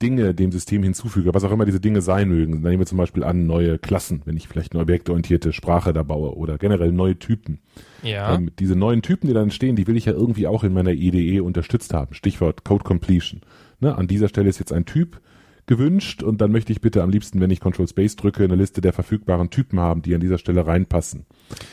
Dinge 0.03 0.35
dem 0.35 0.53
System 0.53 0.83
hinzufüge, 0.83 1.33
was 1.33 1.45
auch 1.45 1.51
immer 1.51 1.65
diese 1.65 1.81
Dinge 1.81 2.03
sein 2.03 2.29
mögen. 2.29 2.53
Dann 2.53 2.71
nehmen 2.71 2.81
wir 2.81 2.87
zum 2.87 2.99
Beispiel 2.99 3.25
an 3.25 3.47
neue 3.47 3.79
Klassen, 3.79 4.23
wenn 4.27 4.37
ich 4.37 4.47
vielleicht 4.47 4.73
eine 4.73 4.83
objektorientierte 4.83 5.53
Sprache 5.53 5.93
da 5.93 6.03
baue 6.03 6.37
oder 6.37 6.59
generell 6.59 6.93
neue 6.93 7.19
Typen. 7.19 7.61
Ja. 8.03 8.35
Ähm, 8.35 8.51
diese 8.59 8.77
neuen 8.77 9.01
Typen, 9.03 9.27
die 9.27 9.35
dann 9.35 9.45
entstehen, 9.45 9.77
die 9.77 9.87
will 9.87 9.97
ich 9.97 10.05
ja 10.05 10.13
irgendwie 10.13 10.47
auch 10.47 10.65
in 10.65 10.75
meiner 10.75 10.93
IDE 10.93 11.41
unterstützt 11.41 11.95
haben. 11.95 12.15
Stichwort 12.15 12.65
Code 12.65 12.85
Completion. 12.85 13.41
Ne? 13.81 13.97
An 13.97 14.07
dieser 14.07 14.29
Stelle 14.29 14.49
ist 14.49 14.59
jetzt 14.59 14.73
ein 14.73 14.85
Typ, 14.85 15.21
gewünscht 15.67 16.23
und 16.23 16.41
dann 16.41 16.53
möchte 16.53 16.73
ich 16.73 16.81
bitte 16.81 17.03
am 17.03 17.11
liebsten, 17.11 17.41
wenn 17.41 17.51
ich 17.51 17.61
Control 17.61 17.89
Space 17.89 18.15
drücke, 18.17 18.45
eine 18.45 18.55
Liste 18.55 18.81
der 18.81 18.93
verfügbaren 18.93 19.51
Typen 19.51 19.81
haben, 19.81 20.03
die 20.03 20.15
an 20.15 20.21
dieser 20.21 20.39
Stelle 20.39 20.67
reinpassen. 20.67 21.27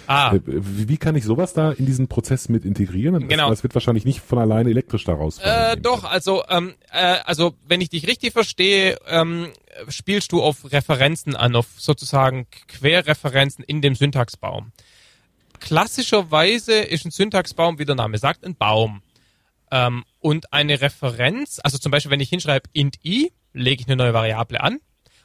Ah. 0.08 0.36
Äh, 0.36 0.42
wie 0.46 0.98
kann 0.98 1.16
ich 1.16 1.24
sowas 1.24 1.54
da 1.54 1.72
in 1.72 1.86
diesen 1.86 2.08
Prozess 2.08 2.50
mit 2.50 2.66
integrieren? 2.66 3.28
Genau. 3.28 3.50
Das, 3.50 3.60
das 3.60 3.64
wird 3.64 3.76
wahrscheinlich 3.76 4.06
nicht 4.06 4.22
von 4.22 4.40
alleine 4.40 4.70
elektrisch 4.72 5.04
daraus. 5.04 5.40
Äh, 5.40 5.78
doch, 5.78 6.04
also 6.04 6.44
ähm, 6.50 6.74
äh, 6.92 7.18
also 7.26 7.54
wenn 7.68 7.82
ich 7.82 7.90
dich 7.90 8.08
richtig 8.08 8.34
verstehe, 8.34 8.98
ähm, 9.08 9.48
spielst 9.88 10.32
du 10.32 10.42
auf 10.42 10.72
Referenzen 10.72 11.36
an, 11.36 11.56
auf 11.56 11.68
sozusagen 11.78 12.48
Querreferenzen 12.68 13.64
in 13.64 13.82
dem 13.82 13.96
Syntaxbaum. 13.96 14.72
Klassischerweise 15.60 16.74
ist 16.74 17.06
ein 17.06 17.12
Syntaxbaum, 17.12 17.80
wie 17.80 17.86
der 17.86 17.96
Name 17.96 18.18
sagt, 18.18 18.44
ein 18.44 18.56
Baum. 18.56 19.02
Ähm, 19.72 20.04
und 20.20 20.52
eine 20.52 20.82
Referenz, 20.82 21.60
also 21.64 21.78
zum 21.78 21.92
Beispiel, 21.92 22.12
wenn 22.12 22.20
ich 22.20 22.30
hinschreibe 22.30 22.70
int 22.74 22.98
i, 23.06 23.32
lege 23.54 23.82
ich 23.82 23.88
eine 23.88 23.96
neue 23.96 24.14
Variable 24.14 24.62
an 24.62 24.80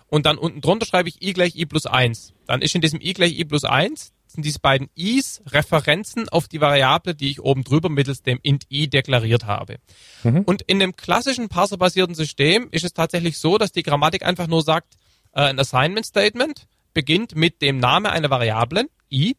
und 0.07 0.27
dann 0.27 0.39
unten 0.39 0.61
drunter 0.61 0.87
schreibe 0.87 1.09
ich 1.09 1.23
i 1.23 1.33
gleich 1.33 1.57
i 1.57 1.67
plus 1.67 1.87
eins. 1.87 2.33
Dann 2.47 2.63
ist 2.63 2.75
in 2.75 2.81
diesem 2.81 3.01
i 3.01 3.13
gleich 3.13 3.39
i 3.39 3.45
plus 3.45 3.65
eins 3.65 4.13
sind 4.27 4.45
diese 4.45 4.59
beiden 4.59 4.91
i's 4.95 5.43
Referenzen 5.47 6.29
auf 6.29 6.49
die 6.49 6.61
Variable, 6.61 7.15
die 7.15 7.31
ich 7.31 7.41
oben 7.41 7.65
drüber 7.65 7.89
mittels 7.89 8.23
dem 8.23 8.39
int 8.43 8.65
i 8.71 8.89
deklariert 8.89 9.47
habe. 9.47 9.79
Mhm. 10.23 10.43
Und 10.43 10.63
in 10.63 10.79
dem 10.79 10.97
klassischen 10.97 11.49
parserbasierten 11.49 12.15
System 12.15 12.69
ist 12.71 12.85
es 12.85 12.93
tatsächlich 12.93 13.39
so, 13.39 13.59
dass 13.59 13.73
die 13.73 13.83
Grammatik 13.83 14.25
einfach 14.25 14.47
nur 14.47 14.63
sagt, 14.63 14.95
äh, 15.33 15.43
ein 15.43 15.59
Assignment 15.59 16.07
Statement 16.07 16.67
beginnt 16.93 17.35
mit 17.37 17.63
dem 17.63 17.79
Name 17.79 18.11
einer 18.11 18.31
Variablen 18.31 18.89
i 19.11 19.37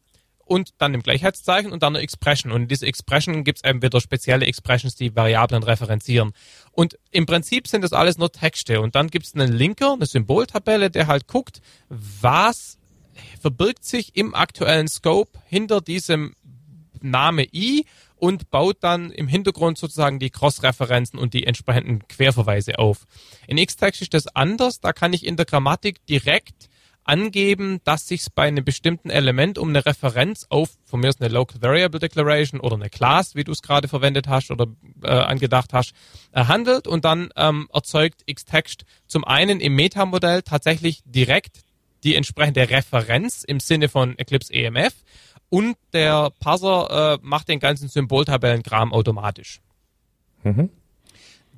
und 0.50 0.70
dann 0.78 0.90
dem 0.90 1.04
Gleichheitszeichen 1.04 1.70
und 1.70 1.84
dann 1.84 1.94
eine 1.94 2.02
Expression. 2.02 2.50
Und 2.50 2.62
in 2.62 2.68
dieser 2.68 2.88
Expression 2.88 3.44
gibt 3.44 3.58
es 3.58 3.70
eben 3.70 3.82
wieder 3.82 4.00
spezielle 4.00 4.46
Expressions, 4.46 4.96
die 4.96 5.14
Variablen 5.14 5.62
referenzieren. 5.62 6.32
Und 6.72 6.98
im 7.12 7.24
Prinzip 7.24 7.68
sind 7.68 7.82
das 7.82 7.92
alles 7.92 8.18
nur 8.18 8.32
Texte. 8.32 8.80
Und 8.80 8.96
dann 8.96 9.06
gibt 9.08 9.26
es 9.26 9.34
einen 9.36 9.52
Linker, 9.52 9.92
eine 9.92 10.06
Symboltabelle, 10.06 10.90
der 10.90 11.06
halt 11.06 11.28
guckt, 11.28 11.60
was 11.88 12.78
verbirgt 13.40 13.84
sich 13.84 14.16
im 14.16 14.34
aktuellen 14.34 14.88
Scope 14.88 15.38
hinter 15.46 15.80
diesem 15.80 16.34
Name 17.00 17.46
i 17.52 17.84
und 18.16 18.50
baut 18.50 18.78
dann 18.80 19.12
im 19.12 19.28
Hintergrund 19.28 19.78
sozusagen 19.78 20.18
die 20.18 20.30
Cross-Referenzen 20.30 21.16
und 21.16 21.32
die 21.32 21.46
entsprechenden 21.46 22.08
Querverweise 22.08 22.80
auf. 22.80 23.06
In 23.46 23.64
Xtext 23.64 24.02
ist 24.02 24.14
das 24.14 24.26
anders, 24.26 24.80
da 24.80 24.92
kann 24.92 25.12
ich 25.12 25.24
in 25.24 25.36
der 25.36 25.46
Grammatik 25.46 26.04
direkt 26.06 26.69
angeben, 27.10 27.80
dass 27.82 28.06
sich 28.06 28.24
bei 28.32 28.44
einem 28.44 28.64
bestimmten 28.64 29.10
Element 29.10 29.58
um 29.58 29.70
eine 29.70 29.84
Referenz 29.84 30.46
auf, 30.48 30.70
von 30.84 31.00
mir 31.00 31.08
ist 31.08 31.20
eine 31.20 31.32
Local 31.32 31.60
Variable 31.60 31.98
Declaration 31.98 32.60
oder 32.60 32.76
eine 32.76 32.88
Class, 32.88 33.34
wie 33.34 33.42
du 33.42 33.50
es 33.50 33.62
gerade 33.62 33.88
verwendet 33.88 34.28
hast 34.28 34.52
oder 34.52 34.68
äh, 35.02 35.08
angedacht 35.08 35.72
hast, 35.72 35.92
äh, 36.32 36.44
handelt 36.44 36.86
und 36.86 37.04
dann 37.04 37.30
ähm, 37.34 37.68
erzeugt 37.72 38.24
Xtext 38.32 38.84
zum 39.08 39.24
einen 39.24 39.58
im 39.58 39.74
Metamodell 39.74 40.42
tatsächlich 40.42 41.02
direkt 41.04 41.62
die 42.04 42.14
entsprechende 42.14 42.70
Referenz 42.70 43.42
im 43.42 43.58
Sinne 43.58 43.88
von 43.88 44.16
Eclipse 44.16 44.54
EMF 44.54 44.94
und 45.48 45.76
der 45.92 46.30
Parser 46.38 47.14
äh, 47.14 47.18
macht 47.22 47.48
den 47.48 47.58
ganzen 47.58 47.88
Symboltabellenkram 47.88 48.92
automatisch. 48.92 49.60
Mhm. 50.44 50.70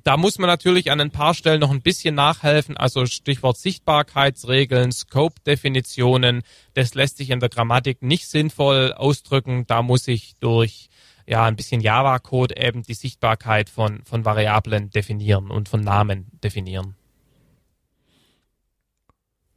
Da 0.03 0.17
muss 0.17 0.37
man 0.37 0.47
natürlich 0.47 0.91
an 0.91 0.99
ein 0.99 1.11
paar 1.11 1.33
Stellen 1.33 1.61
noch 1.61 1.71
ein 1.71 1.81
bisschen 1.81 2.13
nachhelfen, 2.13 2.75
also 2.75 3.05
Stichwort 3.05 3.57
Sichtbarkeitsregeln, 3.57 4.91
Scope-Definitionen, 4.91 6.43
das 6.73 6.93
lässt 6.93 7.17
sich 7.17 7.29
in 7.29 7.39
der 7.39 7.47
Grammatik 7.47 8.01
nicht 8.01 8.27
sinnvoll 8.27 8.91
ausdrücken. 8.91 9.65
Da 9.65 9.81
muss 9.81 10.09
ich 10.09 10.35
durch 10.41 10.89
ja 11.25 11.45
ein 11.45 11.55
bisschen 11.55 11.79
Java-Code 11.79 12.57
eben 12.57 12.83
die 12.83 12.95
Sichtbarkeit 12.95 13.69
von, 13.69 14.03
von 14.03 14.25
Variablen 14.25 14.89
definieren 14.89 15.49
und 15.49 15.69
von 15.69 15.79
Namen 15.79 16.27
definieren. 16.43 16.95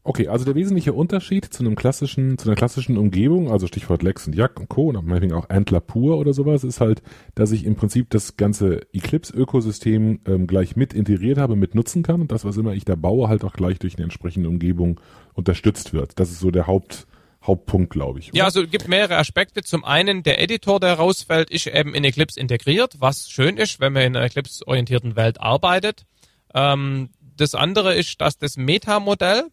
Okay, 0.06 0.28
also 0.28 0.44
der 0.44 0.54
wesentliche 0.54 0.92
Unterschied 0.92 1.46
zu 1.46 1.64
einem 1.64 1.74
klassischen, 1.74 2.38
zu 2.38 2.48
einer 2.48 2.54
klassischen 2.54 2.96
Umgebung, 2.96 3.50
also 3.50 3.66
Stichwort 3.66 4.04
Lex 4.04 4.28
und 4.28 4.36
Jack 4.36 4.60
und 4.60 4.68
Co. 4.68 4.90
und 4.90 5.04
meinetwegen 5.04 5.32
auch 5.32 5.50
Antler 5.50 5.80
pur 5.80 6.16
oder 6.18 6.32
sowas, 6.32 6.62
ist 6.62 6.80
halt, 6.80 7.02
dass 7.34 7.50
ich 7.50 7.64
im 7.64 7.74
Prinzip 7.74 8.08
das 8.10 8.36
ganze 8.36 8.82
Eclipse-Ökosystem 8.92 10.20
ähm, 10.24 10.46
gleich 10.46 10.76
mit 10.76 10.94
integriert 10.94 11.38
habe, 11.38 11.56
mit 11.56 11.74
nutzen 11.74 12.04
kann 12.04 12.20
und 12.20 12.30
das, 12.30 12.44
was 12.44 12.56
immer 12.56 12.72
ich 12.72 12.84
da 12.84 12.94
baue, 12.94 13.26
halt 13.28 13.42
auch 13.42 13.54
gleich 13.54 13.80
durch 13.80 13.96
eine 13.96 14.04
entsprechende 14.04 14.48
Umgebung 14.48 15.00
unterstützt 15.34 15.92
wird. 15.92 16.20
Das 16.20 16.30
ist 16.30 16.38
so 16.38 16.52
der 16.52 16.68
Haupt, 16.68 17.08
Hauptpunkt, 17.44 17.90
glaube 17.90 18.20
ich. 18.20 18.28
Oder? 18.28 18.38
Ja, 18.38 18.44
also 18.44 18.62
es 18.62 18.70
gibt 18.70 18.86
mehrere 18.86 19.16
Aspekte. 19.16 19.64
Zum 19.64 19.84
einen, 19.84 20.22
der 20.22 20.40
Editor, 20.40 20.78
der 20.78 20.94
rausfällt, 20.94 21.50
ist 21.50 21.66
eben 21.66 21.96
in 21.96 22.04
Eclipse 22.04 22.38
integriert, 22.38 22.94
was 23.00 23.28
schön 23.28 23.56
ist, 23.56 23.80
wenn 23.80 23.92
man 23.92 24.02
in 24.04 24.16
einer 24.16 24.26
Eclipse-orientierten 24.26 25.16
Welt 25.16 25.40
arbeitet. 25.40 26.06
Ähm, 26.54 27.10
das 27.36 27.54
andere 27.54 27.94
ist, 27.94 28.20
dass 28.20 28.38
das 28.38 28.56
Metamodell, 28.56 29.44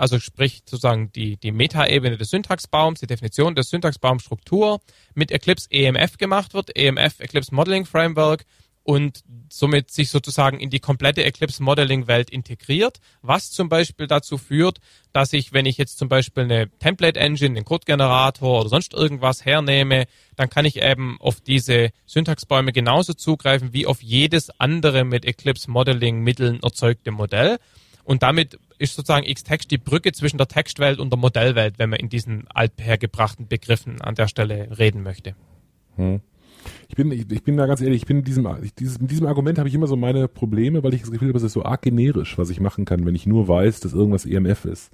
also 0.00 0.18
sprich 0.18 0.62
sozusagen 0.64 1.12
die, 1.12 1.36
die 1.36 1.52
Metaebene 1.52 2.16
des 2.16 2.30
Syntaxbaums, 2.30 3.00
die 3.00 3.06
Definition 3.06 3.54
der 3.54 3.64
Syntaxbaumstruktur. 3.64 4.80
Mit 5.14 5.30
Eclipse 5.30 5.70
EMF 5.70 6.16
gemacht 6.16 6.54
wird, 6.54 6.74
EMF 6.74 7.20
Eclipse 7.20 7.54
Modeling 7.54 7.84
Framework. 7.84 8.46
Und 8.82 9.22
somit 9.50 9.90
sich 9.90 10.08
sozusagen 10.08 10.58
in 10.58 10.70
die 10.70 10.80
komplette 10.80 11.22
Eclipse 11.22 11.62
Modeling 11.62 12.06
Welt 12.06 12.30
integriert, 12.30 12.98
was 13.20 13.50
zum 13.50 13.68
Beispiel 13.68 14.06
dazu 14.06 14.38
führt, 14.38 14.78
dass 15.12 15.34
ich, 15.34 15.52
wenn 15.52 15.66
ich 15.66 15.76
jetzt 15.76 15.98
zum 15.98 16.08
Beispiel 16.08 16.44
eine 16.44 16.70
Template 16.78 17.20
Engine, 17.20 17.54
den 17.54 17.66
Codegenerator 17.66 18.60
oder 18.60 18.70
sonst 18.70 18.94
irgendwas 18.94 19.44
hernehme, 19.44 20.06
dann 20.34 20.48
kann 20.48 20.64
ich 20.64 20.80
eben 20.80 21.18
auf 21.20 21.42
diese 21.42 21.90
Syntaxbäume 22.06 22.72
genauso 22.72 23.12
zugreifen 23.12 23.74
wie 23.74 23.86
auf 23.86 24.02
jedes 24.02 24.48
andere 24.58 25.04
mit 25.04 25.26
Eclipse 25.26 25.70
Modeling 25.70 26.20
Mitteln 26.20 26.60
erzeugte 26.62 27.10
Modell. 27.10 27.58
Und 28.10 28.24
damit 28.24 28.58
ist 28.80 28.96
sozusagen 28.96 29.24
Xtext 29.32 29.70
die 29.70 29.78
Brücke 29.78 30.10
zwischen 30.10 30.36
der 30.36 30.48
Textwelt 30.48 30.98
und 30.98 31.12
der 31.12 31.16
Modellwelt, 31.16 31.78
wenn 31.78 31.90
man 31.90 32.00
in 32.00 32.08
diesen 32.08 32.48
althergebrachten 32.48 33.46
Begriffen 33.46 34.00
an 34.00 34.16
der 34.16 34.26
Stelle 34.26 34.76
reden 34.76 35.04
möchte. 35.04 35.36
Hm. 35.94 36.20
Ich 36.88 36.96
bin, 36.96 37.12
ich, 37.12 37.30
ich, 37.30 37.44
bin 37.44 37.56
da 37.56 37.66
ganz 37.66 37.80
ehrlich, 37.80 38.02
ich 38.02 38.06
bin 38.06 38.18
in 38.18 38.24
diesem, 38.24 38.48
dieses, 38.80 39.00
mit 39.00 39.12
diesem 39.12 39.28
Argument 39.28 39.58
habe 39.58 39.68
ich 39.68 39.76
immer 39.76 39.86
so 39.86 39.94
meine 39.94 40.26
Probleme, 40.26 40.82
weil 40.82 40.92
ich 40.92 41.02
das 41.02 41.12
Gefühl 41.12 41.28
habe, 41.28 41.38
es 41.38 41.44
ist 41.44 41.52
so 41.52 41.64
arg 41.64 41.82
generisch, 41.82 42.36
was 42.36 42.50
ich 42.50 42.58
machen 42.58 42.84
kann, 42.84 43.06
wenn 43.06 43.14
ich 43.14 43.26
nur 43.26 43.46
weiß, 43.46 43.78
dass 43.78 43.92
irgendwas 43.92 44.26
EMF 44.26 44.64
ist. 44.64 44.90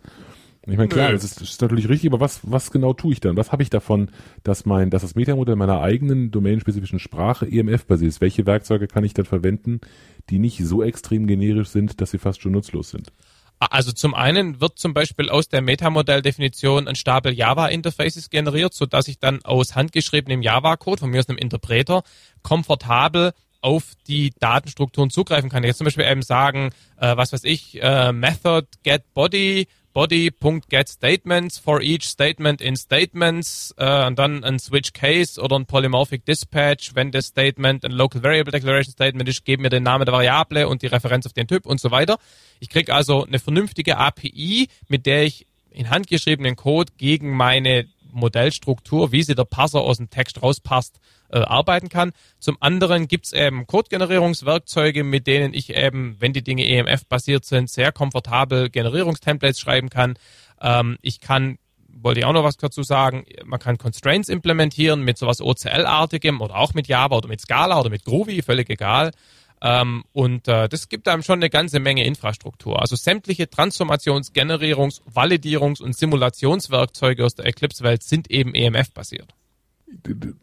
Ich 0.68 0.76
meine, 0.76 0.88
klar, 0.88 1.12
das 1.12 1.22
ist, 1.22 1.40
das 1.40 1.50
ist, 1.50 1.62
natürlich 1.62 1.88
richtig, 1.88 2.10
aber 2.10 2.18
was, 2.18 2.40
was 2.42 2.72
genau 2.72 2.92
tue 2.92 3.12
ich 3.12 3.20
dann? 3.20 3.36
Was 3.36 3.52
habe 3.52 3.62
ich 3.62 3.70
davon, 3.70 4.10
dass 4.42 4.66
mein, 4.66 4.90
dass 4.90 5.02
das 5.02 5.14
Metamodell 5.14 5.54
meiner 5.54 5.80
eigenen 5.80 6.32
domänenspezifischen 6.32 6.98
Sprache 6.98 7.46
EMF-basiert 7.46 8.08
ist? 8.08 8.20
Welche 8.20 8.46
Werkzeuge 8.46 8.88
kann 8.88 9.04
ich 9.04 9.14
dann 9.14 9.26
verwenden, 9.26 9.80
die 10.28 10.40
nicht 10.40 10.58
so 10.64 10.82
extrem 10.82 11.28
generisch 11.28 11.68
sind, 11.68 12.00
dass 12.00 12.10
sie 12.10 12.18
fast 12.18 12.42
schon 12.42 12.50
nutzlos 12.52 12.90
sind? 12.90 13.12
Also 13.58 13.92
zum 13.92 14.14
einen 14.14 14.60
wird 14.60 14.78
zum 14.78 14.92
Beispiel 14.92 15.30
aus 15.30 15.48
der 15.48 15.62
Metamodell-Definition 15.62 16.88
ein 16.88 16.96
Stapel 16.96 17.32
Java-Interfaces 17.32 18.28
generiert, 18.28 18.74
so 18.74 18.86
dass 18.86 19.08
ich 19.08 19.18
dann 19.18 19.42
aus 19.44 19.76
handgeschriebenem 19.76 20.42
Java-Code, 20.42 21.00
von 21.00 21.10
mir 21.10 21.20
aus 21.20 21.28
einem 21.28 21.38
Interpreter, 21.38 22.02
komfortabel 22.42 23.32
auf 23.62 23.94
die 24.06 24.32
Datenstrukturen 24.38 25.10
zugreifen 25.10 25.48
kann. 25.48 25.64
Jetzt 25.64 25.78
zum 25.78 25.86
Beispiel 25.86 26.04
eben 26.04 26.22
sagen, 26.22 26.70
äh, 27.00 27.16
was 27.16 27.32
weiß 27.32 27.44
ich, 27.44 27.82
äh, 27.82 28.12
Method 28.12 28.66
get 28.82 29.02
body 29.14 29.68
body.getStatements 29.96 31.58
for 31.58 31.80
each 31.80 32.06
statement 32.06 32.60
in 32.60 32.76
statements 32.76 33.74
äh, 33.78 34.06
und 34.06 34.18
dann 34.18 34.44
ein 34.44 34.58
switch 34.58 34.92
case 34.92 35.40
oder 35.40 35.56
ein 35.56 35.64
polymorphic 35.64 36.26
dispatch, 36.26 36.94
wenn 36.94 37.12
das 37.12 37.28
Statement 37.28 37.82
ein 37.82 37.92
local 37.92 38.22
variable 38.22 38.52
declaration 38.52 38.92
statement 38.92 39.26
ist, 39.26 39.46
geben 39.46 39.62
mir 39.62 39.70
den 39.70 39.84
Namen 39.84 40.04
der 40.04 40.12
Variable 40.12 40.68
und 40.68 40.82
die 40.82 40.88
Referenz 40.88 41.24
auf 41.24 41.32
den 41.32 41.48
Typ 41.48 41.64
und 41.64 41.80
so 41.80 41.90
weiter. 41.90 42.18
Ich 42.60 42.68
kriege 42.68 42.92
also 42.92 43.24
eine 43.24 43.38
vernünftige 43.38 43.96
API, 43.96 44.68
mit 44.88 45.06
der 45.06 45.24
ich 45.24 45.46
in 45.70 45.88
handgeschriebenen 45.88 46.56
Code 46.56 46.92
gegen 46.98 47.34
meine 47.34 47.86
Modellstruktur, 48.16 49.12
wie 49.12 49.22
sie 49.22 49.34
der 49.34 49.44
Parser 49.44 49.80
aus 49.80 49.98
dem 49.98 50.10
Text 50.10 50.42
rauspasst, 50.42 50.98
äh, 51.30 51.38
arbeiten 51.38 51.88
kann. 51.88 52.12
Zum 52.38 52.56
anderen 52.60 53.08
gibt's 53.08 53.32
eben 53.32 53.66
Code-Generierungswerkzeuge, 53.66 55.04
mit 55.04 55.26
denen 55.26 55.54
ich 55.54 55.74
eben, 55.74 56.16
wenn 56.18 56.32
die 56.32 56.42
Dinge 56.42 56.66
EMF-basiert 56.68 57.44
sind, 57.44 57.70
sehr 57.70 57.92
komfortabel 57.92 58.70
Generierungstemplates 58.70 59.60
schreiben 59.60 59.90
kann. 59.90 60.14
Ähm, 60.60 60.98
ich 61.02 61.20
kann 61.20 61.58
wollte 61.98 62.20
ich 62.20 62.26
auch 62.26 62.32
noch 62.32 62.44
was 62.44 62.58
dazu 62.58 62.82
sagen. 62.82 63.24
Man 63.44 63.58
kann 63.58 63.78
Constraints 63.78 64.28
implementieren 64.28 65.02
mit 65.02 65.16
sowas 65.16 65.40
OCL-artigem 65.40 66.40
oder 66.40 66.56
auch 66.56 66.74
mit 66.74 66.88
Java 66.88 67.16
oder 67.16 67.28
mit 67.28 67.40
Scala 67.40 67.80
oder 67.80 67.88
mit 67.88 68.04
Groovy, 68.04 68.42
völlig 68.42 68.68
egal. 68.68 69.12
Ähm, 69.62 70.04
und 70.12 70.48
äh, 70.48 70.68
das 70.68 70.88
gibt 70.88 71.08
einem 71.08 71.22
schon 71.22 71.38
eine 71.38 71.50
ganze 71.50 71.80
Menge 71.80 72.04
Infrastruktur. 72.04 72.80
Also 72.80 72.96
sämtliche 72.96 73.44
Transformations-, 73.44 74.32
Generierungs-, 74.34 75.00
Validierungs- 75.12 75.82
und 75.82 75.96
Simulationswerkzeuge 75.96 77.24
aus 77.24 77.34
der 77.34 77.46
Eclipse-Welt 77.46 78.02
sind 78.02 78.30
eben 78.30 78.54
EMF-basiert. 78.54 79.34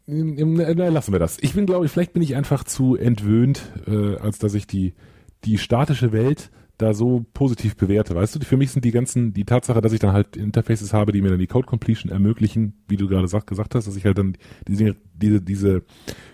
Lassen 0.08 1.12
wir 1.12 1.20
das. 1.20 1.38
Ich 1.42 1.54
bin, 1.54 1.66
glaube 1.66 1.86
ich, 1.86 1.92
vielleicht 1.92 2.14
bin 2.14 2.24
ich 2.24 2.36
einfach 2.36 2.64
zu 2.64 2.96
entwöhnt, 2.96 3.62
äh, 3.88 4.16
als 4.18 4.40
dass 4.40 4.54
ich 4.54 4.68
die, 4.68 4.94
die 5.44 5.58
statische 5.58 6.12
Welt 6.12 6.50
da 6.78 6.94
so 6.94 7.26
positiv 7.34 7.76
bewerte. 7.76 8.16
Weißt 8.16 8.36
du, 8.36 8.40
für 8.40 8.58
mich 8.58 8.72
sind 8.72 8.84
die 8.84 8.92
ganzen, 8.92 9.34
die 9.34 9.46
Tatsache, 9.46 9.82
dass 9.82 9.94
ich 9.94 10.00
dann 10.00 10.14
halt 10.14 10.36
Interfaces 10.36 10.92
habe, 10.92 11.12
die 11.12 11.22
mir 11.22 11.30
dann 11.30 11.40
die 11.40 11.48
Code 11.48 11.68
Completion 11.68 12.12
ermöglichen, 12.12 12.84
wie 12.88 12.98
du 12.98 13.08
gerade 13.08 13.28
gesagt 13.28 13.76
hast, 13.76 13.88
dass 13.88 13.96
ich 13.96 14.06
halt 14.06 14.18
dann 14.18 14.38
diese, 14.68 14.96
diese, 15.14 15.42
diese 15.42 15.84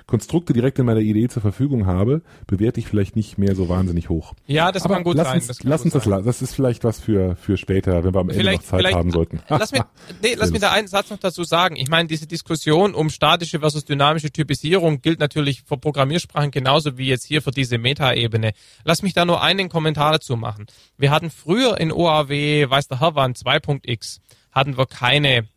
Konstrukte 0.10 0.54
direkt 0.54 0.80
in 0.80 0.86
meiner 0.86 1.02
Idee 1.02 1.28
zur 1.30 1.42
Verfügung 1.42 1.86
habe, 1.86 2.24
bewerte 2.48 2.80
ich 2.80 2.88
vielleicht 2.88 3.16
nicht 3.16 3.38
mehr 3.38 3.56
so 3.56 3.70
wahnsinnig 3.70 4.10
hoch. 4.10 4.34
Ja, 4.48 4.72
das 4.72 4.84
Aber 4.84 4.96
kann 4.96 5.04
gut 5.04 5.16
lass 5.16 5.28
sein. 5.28 5.36
Uns, 5.36 5.48
das 5.48 5.64
lass 5.64 5.84
uns 5.84 5.94
das, 5.94 6.04
sein. 6.04 6.24
das 6.26 6.42
ist 6.42 6.56
vielleicht 6.56 6.84
was 6.84 7.00
für, 7.00 7.36
für 7.36 7.58
später, 7.58 8.04
wenn 8.04 8.14
wir 8.14 8.20
am 8.20 8.30
Ende 8.30 8.54
noch 8.54 8.64
Zeit 8.64 8.94
haben 8.94 9.12
sollten. 9.12 9.40
lass 9.50 9.72
mir, 9.72 9.86
nee, 10.24 10.34
lass 10.36 10.52
mir 10.52 10.60
da 10.60 10.72
einen 10.72 10.88
Satz 10.88 11.12
noch 11.12 11.20
dazu 11.20 11.44
sagen. 11.44 11.76
Ich 11.76 11.90
meine, 11.90 12.08
diese 12.08 12.26
Diskussion 12.26 12.96
um 12.96 13.10
statische 13.10 13.60
versus 13.60 13.86
dynamische 13.86 14.32
Typisierung 14.32 15.02
gilt 15.02 15.20
natürlich 15.20 15.62
für 15.62 15.78
Programmiersprachen 15.78 16.50
genauso 16.50 16.98
wie 16.98 17.08
jetzt 17.08 17.26
hier 17.26 17.44
für 17.44 17.52
diese 17.52 17.78
Metaebene. 17.78 18.54
Lass 18.84 19.04
mich 19.04 19.14
da 19.14 19.26
nur 19.26 19.44
einen 19.44 19.70
Kommentar 19.70 20.14
dazu 20.14 20.36
machen. 20.36 20.66
Wir 20.98 21.12
hatten 21.12 21.30
früher 21.30 21.80
in 21.80 21.92
OAW, 21.92 22.30
weiß 22.30 22.88
der 22.88 23.00
Herr 23.00 23.14
wann, 23.14 23.34
2.x, 23.34 24.22
hatten 24.52 24.76
wir 24.76 24.88
keine 24.88 25.48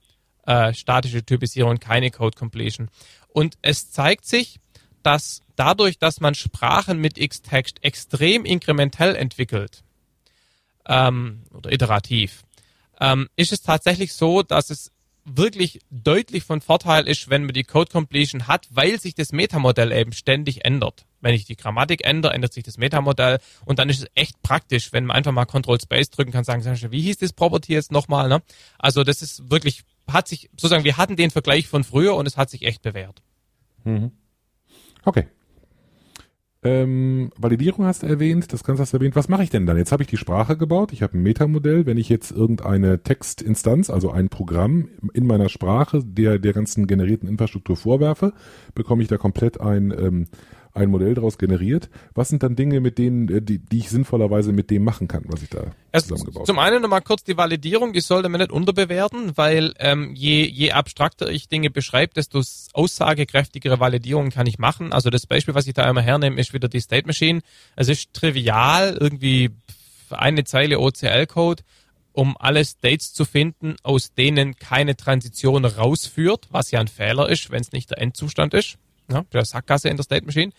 äh, 0.47 0.75
statische 0.75 1.25
Typisierung, 1.25 1.79
keine 1.79 2.11
Code 2.11 2.37
Completion. 2.37 2.89
Und 3.33 3.57
es 3.63 3.91
zeigt 3.91 4.27
sich, 4.27 4.61
dass 5.03 5.43
dadurch, 5.57 5.99
dass 5.99 6.21
man 6.21 6.35
Sprachen 6.35 6.99
mit 6.99 7.17
Xtext 7.19 7.83
extrem 7.83 8.45
inkrementell 8.45 9.17
entwickelt 9.17 9.83
ähm, 10.87 11.45
oder 11.53 11.73
iterativ, 11.73 12.43
ähm, 13.01 13.29
ist 13.37 13.53
es 13.53 13.63
tatsächlich 13.63 14.13
so, 14.13 14.43
dass 14.43 14.71
es 14.71 14.93
wirklich 15.25 15.81
deutlich 15.91 16.45
von 16.45 16.61
Vorteil 16.61 17.07
ist, 17.07 17.31
wenn 17.31 17.45
man 17.45 17.55
die 17.55 17.65
Code 17.65 17.91
Completion 17.91 18.49
hat, 18.49 18.67
weil 18.71 19.01
sich 19.01 19.15
das 19.15 19.33
Metamodell 19.33 19.93
eben 19.93 20.13
ständig 20.13 20.65
ändert. 20.65 21.07
Wenn 21.21 21.35
ich 21.35 21.45
die 21.45 21.57
Grammatik 21.57 22.05
ändere, 22.05 22.35
ändert 22.35 22.53
sich 22.53 22.65
das 22.65 22.77
Metamodell 22.77 23.39
und 23.65 23.79
dann 23.79 23.89
ist 23.89 24.03
es 24.03 24.11
echt 24.15 24.43
praktisch, 24.43 24.93
wenn 24.93 25.07
man 25.07 25.17
einfach 25.17 25.31
mal 25.31 25.45
Control 25.45 25.81
Space 25.81 26.11
drücken 26.11 26.33
kann, 26.33 26.43
sagen, 26.43 26.65
wie 26.91 27.03
hieß 27.03 27.19
das 27.19 27.33
Property 27.33 27.73
jetzt 27.73 27.93
nochmal? 27.93 28.29
Ne? 28.29 28.43
Also 28.79 29.05
das 29.05 29.23
ist 29.23 29.49
wirklich 29.49 29.85
hat 30.09 30.29
sich, 30.29 30.51
sozusagen, 30.53 30.85
wir 30.85 30.97
hatten 30.97 31.17
den 31.17 31.31
Vergleich 31.31 31.69
von 31.69 31.85
früher 31.85 32.15
und 32.17 32.27
es 32.27 32.37
hat 32.37 32.51
sich 32.51 32.63
echt 32.63 32.83
bewährt. 32.83 33.23
Mhm. 33.85 34.13
Okay. 35.05 35.27
Ähm, 36.65 37.31
Validierung 37.37 37.87
hast 37.87 38.05
du 38.05 38.07
erwähnt, 38.07 38.53
das 38.53 38.63
Ganze 38.63 38.83
hast 38.83 38.93
du 38.93 38.99
erwähnt. 38.99 39.17
Was 39.17 39.29
mache 39.29 39.43
ich 39.43 39.51
denn 39.51 39.67
dann? 39.67 39.77
Jetzt 39.77 39.91
habe 39.91 40.05
ich 40.05 40.09
die 40.09 40.17
Sprache 40.17 40.57
gebaut, 40.57 40.93
ich 40.93 41.03
habe 41.03 41.19
ein 41.19 41.23
Metamodell. 41.23 41.87
Wenn 41.87 41.99
ich 41.99 42.09
jetzt 42.09 42.31
irgendeine 42.31 43.03
Textinstanz, 43.03 43.91
also 43.91 44.13
ein 44.13 44.29
Programm 44.29 44.89
in 45.13 45.27
meiner 45.27 45.49
Sprache 45.49 46.05
der, 46.05 46.39
der 46.39 46.53
ganzen 46.53 46.87
generierten 46.87 47.29
Infrastruktur 47.29 47.77
vorwerfe, 47.77 48.33
bekomme 48.77 49.03
ich 49.03 49.09
da 49.09 49.17
komplett 49.17 49.61
ein, 49.61 49.91
ähm, 49.91 50.29
ein 50.75 50.91
Modell 50.91 51.15
daraus 51.15 51.39
generiert. 51.39 51.91
Was 52.15 52.29
sind 52.29 52.43
dann 52.43 52.57
Dinge, 52.57 52.81
mit 52.81 52.99
denen, 52.99 53.29
äh, 53.29 53.43
die, 53.43 53.59
die 53.59 53.79
ich 53.79 53.91
sinnvollerweise 53.91 54.53
mit 54.53 54.71
dem 54.71 54.85
machen 54.85 55.09
kann, 55.09 55.25
was 55.27 55.43
ich 55.43 55.51
da 55.51 55.73
Erst 55.93 56.09
zusammengebaut 56.09 56.41
habe? 56.41 56.47
Zum 56.47 56.59
einen 56.59 56.81
nochmal 56.81 57.03
kurz 57.03 57.25
die 57.25 57.37
Validierung, 57.37 57.93
die 57.93 58.01
sollte 58.01 58.29
man 58.29 58.41
nicht 58.41 58.53
unterbewerten, 58.53 59.37
weil 59.37 59.75
ähm, 59.79 60.15
je, 60.15 60.45
je 60.45 60.73
abstrakter 60.73 61.31
ich 61.31 61.49
Dinge 61.49 61.71
beschreibe, 61.71 62.15
desto 62.15 62.43
aussagekräftigere 62.73 63.81
Validierungen 63.81 64.31
kann 64.31 64.47
ich 64.47 64.59
machen. 64.59 64.93
Also 64.93 65.11
das 65.11 65.27
Beispiel, 65.27 65.55
was 65.55 65.67
ich 65.67 65.75
da 65.75 65.89
immer 65.89 66.03
hernehme, 66.03 66.41
ist 66.41 66.55
wieder 66.55 66.69
die 66.69 66.81
State 66.81 67.07
Machine. 67.07 67.43
Es 67.77 67.89
ist 67.89 68.13
trivial, 68.15 68.97
irgendwie 68.99 69.51
eine 70.11 70.45
Zeile 70.45 70.81
OCL-Code 70.81 71.63
um 72.15 72.37
alle 72.39 72.63
States 72.63 73.15
zu 73.15 73.25
finden, 73.25 73.77
aus 73.83 74.13
denen 74.13 74.57
keine 74.57 74.99
Transition 74.99 75.65
rausführt, 75.65 76.47
was 76.51 76.71
ja 76.71 76.79
ein 76.79 76.89
Fehler 76.89 77.31
ist, 77.31 77.51
wenn 77.51 77.63
es 77.63 77.73
nicht 77.73 77.89
der 77.89 78.03
Endzustand 78.03 78.53
ist 78.53 78.77
ja, 79.13 79.25
der 79.33 79.45
Sackgasse 79.45 79.89
in 79.89 79.97
der 79.97 80.05
State 80.05 80.25
Machine. 80.27 80.53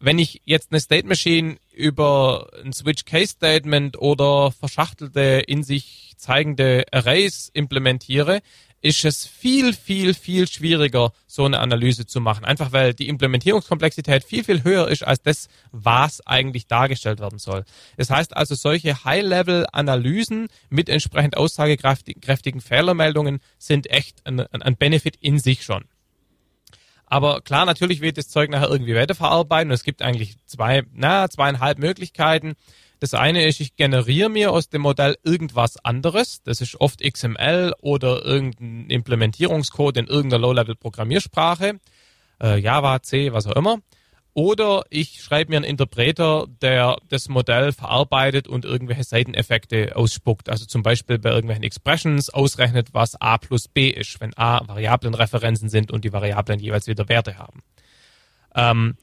Wenn 0.00 0.18
ich 0.18 0.42
jetzt 0.44 0.70
eine 0.70 0.80
State 0.80 1.06
Machine 1.06 1.56
über 1.72 2.48
ein 2.64 2.72
Switch 2.72 3.04
Case 3.04 3.32
Statement 3.32 3.98
oder 3.98 4.52
verschachtelte 4.52 5.42
in 5.46 5.62
sich 5.62 6.14
zeigende 6.16 6.84
Arrays 6.92 7.50
implementiere, 7.52 8.40
ist 8.80 9.04
es 9.04 9.26
viel, 9.26 9.72
viel, 9.72 10.14
viel 10.14 10.46
schwieriger, 10.46 11.12
so 11.26 11.44
eine 11.44 11.58
Analyse 11.58 12.06
zu 12.06 12.20
machen. 12.20 12.44
Einfach 12.44 12.72
weil 12.72 12.94
die 12.94 13.08
Implementierungskomplexität 13.08 14.24
viel, 14.24 14.44
viel 14.44 14.62
höher 14.62 14.88
ist 14.88 15.02
als 15.02 15.20
das, 15.22 15.48
was 15.72 16.24
eigentlich 16.26 16.66
dargestellt 16.66 17.18
werden 17.20 17.38
soll. 17.38 17.64
Das 17.96 18.10
heißt 18.10 18.36
also, 18.36 18.54
solche 18.54 19.04
High-Level-Analysen 19.04 20.48
mit 20.70 20.88
entsprechend 20.88 21.36
aussagekräftigen 21.36 22.60
Fehlermeldungen 22.60 23.40
sind 23.58 23.90
echt 23.90 24.24
ein, 24.26 24.40
ein 24.40 24.76
Benefit 24.76 25.16
in 25.16 25.38
sich 25.38 25.64
schon. 25.64 25.84
Aber 27.10 27.40
klar, 27.40 27.64
natürlich 27.64 28.00
wird 28.00 28.18
das 28.18 28.28
Zeug 28.28 28.50
nachher 28.50 28.68
irgendwie 28.68 28.94
weiterverarbeiten 28.94 29.70
und 29.70 29.74
es 29.74 29.84
gibt 29.84 30.02
eigentlich 30.02 30.36
zwei, 30.44 30.82
na, 30.92 31.28
zweieinhalb 31.28 31.78
Möglichkeiten. 31.78 32.54
Das 33.00 33.14
eine 33.14 33.46
ist, 33.46 33.60
ich 33.60 33.76
generiere 33.76 34.28
mir 34.28 34.50
aus 34.50 34.68
dem 34.68 34.82
Modell 34.82 35.16
irgendwas 35.22 35.82
anderes. 35.84 36.42
Das 36.42 36.60
ist 36.60 36.80
oft 36.80 37.00
XML 37.00 37.72
oder 37.80 38.24
irgendein 38.24 38.90
Implementierungscode 38.90 39.98
in 39.98 40.06
irgendeiner 40.06 40.42
Low-Level-Programmiersprache. 40.42 41.78
Äh, 42.42 42.58
Java, 42.58 43.00
C, 43.02 43.32
was 43.32 43.46
auch 43.46 43.56
immer. 43.56 43.78
Oder 44.38 44.84
ich 44.88 45.20
schreibe 45.20 45.50
mir 45.50 45.56
einen 45.56 45.64
Interpreter, 45.64 46.46
der 46.62 46.98
das 47.08 47.28
Modell 47.28 47.72
verarbeitet 47.72 48.46
und 48.46 48.64
irgendwelche 48.64 49.02
Seiteneffekte 49.02 49.96
ausspuckt. 49.96 50.48
Also 50.48 50.64
zum 50.64 50.84
Beispiel 50.84 51.18
bei 51.18 51.30
irgendwelchen 51.30 51.64
Expressions 51.64 52.30
ausrechnet, 52.30 52.94
was 52.94 53.20
a 53.20 53.36
plus 53.38 53.66
b 53.66 53.88
ist, 53.88 54.20
wenn 54.20 54.38
a 54.38 54.62
Variablenreferenzen 54.68 55.68
sind 55.68 55.90
und 55.90 56.04
die 56.04 56.12
Variablen 56.12 56.60
jeweils 56.60 56.86
wieder 56.86 57.08
Werte 57.08 57.36
haben. 57.36 57.64
Ähm, 58.54 58.94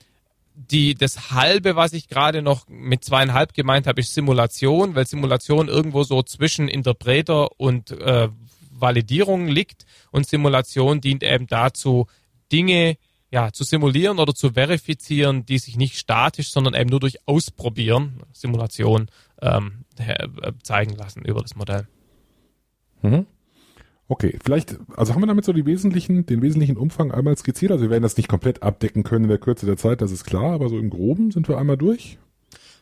die, 0.56 0.96
das 0.96 1.32
halbe, 1.32 1.76
was 1.76 1.92
ich 1.92 2.08
gerade 2.08 2.42
noch 2.42 2.70
mit 2.70 3.04
zweieinhalb 3.04 3.54
gemeint 3.54 3.88
habe, 3.88 4.00
ist 4.00 4.14
Simulation, 4.14 4.96
weil 4.96 5.06
Simulation 5.06 5.68
irgendwo 5.68 6.04
so 6.04 6.24
zwischen 6.24 6.70
Interpreter 6.70 7.60
und 7.60 7.92
äh, 7.92 8.30
Validierung 8.72 9.50
liegt 9.50 9.86
und 10.12 10.30
Simulation 10.30 11.02
dient 11.02 11.24
eben 11.24 11.48
dazu, 11.48 12.08
Dinge 12.54 12.96
ja, 13.36 13.52
zu 13.52 13.66
simulieren 13.66 14.20
oder 14.20 14.34
zu 14.34 14.52
verifizieren, 14.52 15.46
die 15.46 15.58
sich 15.58 15.76
nicht 15.76 15.98
statisch, 15.98 16.52
sondern 16.52 16.74
eben 16.74 16.90
nur 16.90 17.02
durch 17.02 17.18
Ausprobieren, 17.28 18.22
Simulation, 18.32 19.08
ähm, 19.42 19.84
äh, 19.98 20.54
zeigen 20.64 20.94
lassen 20.94 21.26
über 21.26 21.42
das 21.42 21.54
Modell. 21.54 21.86
Mhm. 23.02 23.26
Okay, 24.08 24.40
vielleicht, 24.42 24.78
also 24.96 25.14
haben 25.14 25.22
wir 25.22 25.28
damit 25.28 25.44
so 25.44 25.52
die 25.52 25.66
wesentlichen, 25.66 26.26
den 26.26 26.42
wesentlichen 26.42 26.78
Umfang 26.78 27.12
einmal 27.12 27.36
skizziert. 27.36 27.74
Also 27.74 27.84
wir 27.84 27.90
werden 27.90 28.04
das 28.04 28.16
nicht 28.16 28.30
komplett 28.30 28.64
abdecken 28.64 29.04
können 29.04 29.26
in 29.26 29.30
der 29.30 29.38
Kürze 29.38 29.66
der 29.66 29.76
Zeit, 29.76 30.02
das 30.02 30.12
ist 30.12 30.24
klar, 30.24 30.54
aber 30.54 30.70
so 30.70 30.80
im 30.80 30.90
Groben 30.90 31.32
sind 31.32 31.50
wir 31.50 31.58
einmal 31.58 31.76
durch. 31.76 32.18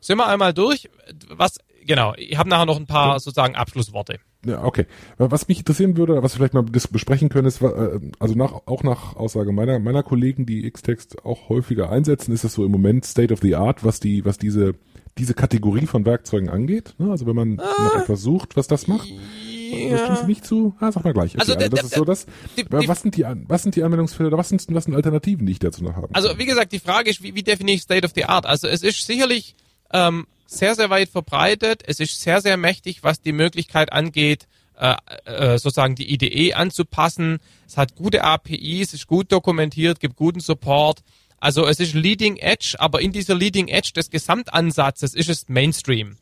Sind 0.01 0.19
wir 0.19 0.27
einmal 0.27 0.53
durch? 0.53 0.87
Was, 1.29 1.57
genau, 1.83 2.13
ich 2.15 2.37
habe 2.37 2.49
nachher 2.49 2.67
noch 2.67 2.77
ein 2.77 2.85
paar 2.85 3.19
sozusagen 3.19 3.55
Abschlussworte. 3.55 4.19
Ja, 4.45 4.63
okay. 4.63 4.85
Was 5.17 5.47
mich 5.47 5.59
interessieren 5.59 5.95
würde, 5.95 6.21
was 6.21 6.33
wir 6.33 6.37
vielleicht 6.37 6.53
mal 6.53 6.63
besprechen 6.63 7.29
können, 7.29 7.47
ist, 7.47 7.61
äh, 7.61 7.99
also 8.19 8.35
nach, 8.35 8.53
auch 8.65 8.83
nach 8.83 9.15
Aussage 9.15 9.51
meiner, 9.51 9.79
meiner 9.79 10.03
Kollegen, 10.03 10.45
die 10.45 10.65
X-Text 10.65 11.25
auch 11.25 11.49
häufiger 11.49 11.89
einsetzen, 11.89 12.33
ist 12.33 12.43
es 12.43 12.53
so 12.53 12.65
im 12.65 12.71
Moment 12.71 13.05
State 13.05 13.33
of 13.33 13.39
the 13.41 13.55
Art, 13.55 13.83
was 13.83 13.99
die, 13.99 14.25
was 14.25 14.37
diese, 14.37 14.75
diese 15.17 15.33
Kategorie 15.33 15.85
von 15.85 16.05
Werkzeugen 16.05 16.49
angeht. 16.49 16.95
Ne? 16.97 17.09
Also 17.11 17.25
wenn 17.25 17.35
man 17.35 17.59
ah, 17.59 17.73
nach 17.77 18.01
etwas 18.01 18.21
sucht, 18.21 18.57
was 18.57 18.67
das 18.67 18.87
macht. 18.87 19.07
Ja. 19.07 19.97
Stimmst 19.97 20.23
du 20.23 20.27
nicht 20.27 20.45
zu? 20.45 20.75
Ah, 20.79 20.91
sag 20.91 21.03
mal 21.03 21.13
gleich. 21.13 21.33
Okay, 21.33 21.39
also, 21.39 21.53
also 21.53 21.69
das 21.69 21.83
ist 21.85 21.95
so 21.95 22.05
das. 22.05 22.25
Die, 22.57 22.63
die, 22.63 22.87
was 22.87 23.01
sind 23.01 23.17
die, 23.17 23.25
was 23.47 23.63
sind 23.63 23.75
die 23.75 23.83
Anwendungsfälle 23.83 24.27
oder 24.27 24.37
was 24.37 24.49
sind, 24.49 24.63
was 24.69 24.83
sind 24.83 24.93
Alternativen, 24.93 25.45
die 25.45 25.53
ich 25.53 25.59
dazu 25.59 25.83
noch 25.83 25.95
habe? 25.95 26.09
Also 26.13 26.37
wie 26.37 26.45
gesagt, 26.45 26.73
die 26.73 26.79
Frage 26.79 27.09
ist, 27.09 27.23
wie, 27.23 27.33
wie 27.33 27.43
definiere 27.43 27.75
ich 27.75 27.81
State 27.81 28.05
of 28.05 28.11
the 28.13 28.25
Art? 28.25 28.45
Also 28.45 28.67
es 28.67 28.83
ist 28.83 29.05
sicherlich 29.05 29.55
ähm, 29.91 30.27
sehr, 30.53 30.75
sehr 30.75 30.89
weit 30.89 31.09
verbreitet. 31.09 31.83
Es 31.85 31.99
ist 31.99 32.21
sehr, 32.21 32.41
sehr 32.41 32.57
mächtig, 32.57 33.03
was 33.03 33.21
die 33.21 33.33
Möglichkeit 33.33 33.91
angeht, 33.91 34.47
äh, 34.77 34.95
äh, 35.25 35.57
sozusagen 35.57 35.95
die 35.95 36.13
IDE 36.13 36.53
anzupassen. 36.53 37.39
Es 37.67 37.77
hat 37.77 37.95
gute 37.95 38.23
APIs, 38.23 38.93
ist 38.93 39.07
gut 39.07 39.31
dokumentiert, 39.31 39.99
gibt 39.99 40.15
guten 40.15 40.39
Support. 40.39 41.03
Also 41.39 41.67
es 41.67 41.79
ist 41.79 41.93
Leading 41.93 42.37
Edge, 42.37 42.75
aber 42.79 43.01
in 43.01 43.11
dieser 43.11 43.35
Leading 43.35 43.67
Edge 43.67 43.91
des 43.95 44.09
Gesamtansatzes 44.09 45.13
ist 45.13 45.29
es 45.29 45.49
Mainstream. 45.49 46.17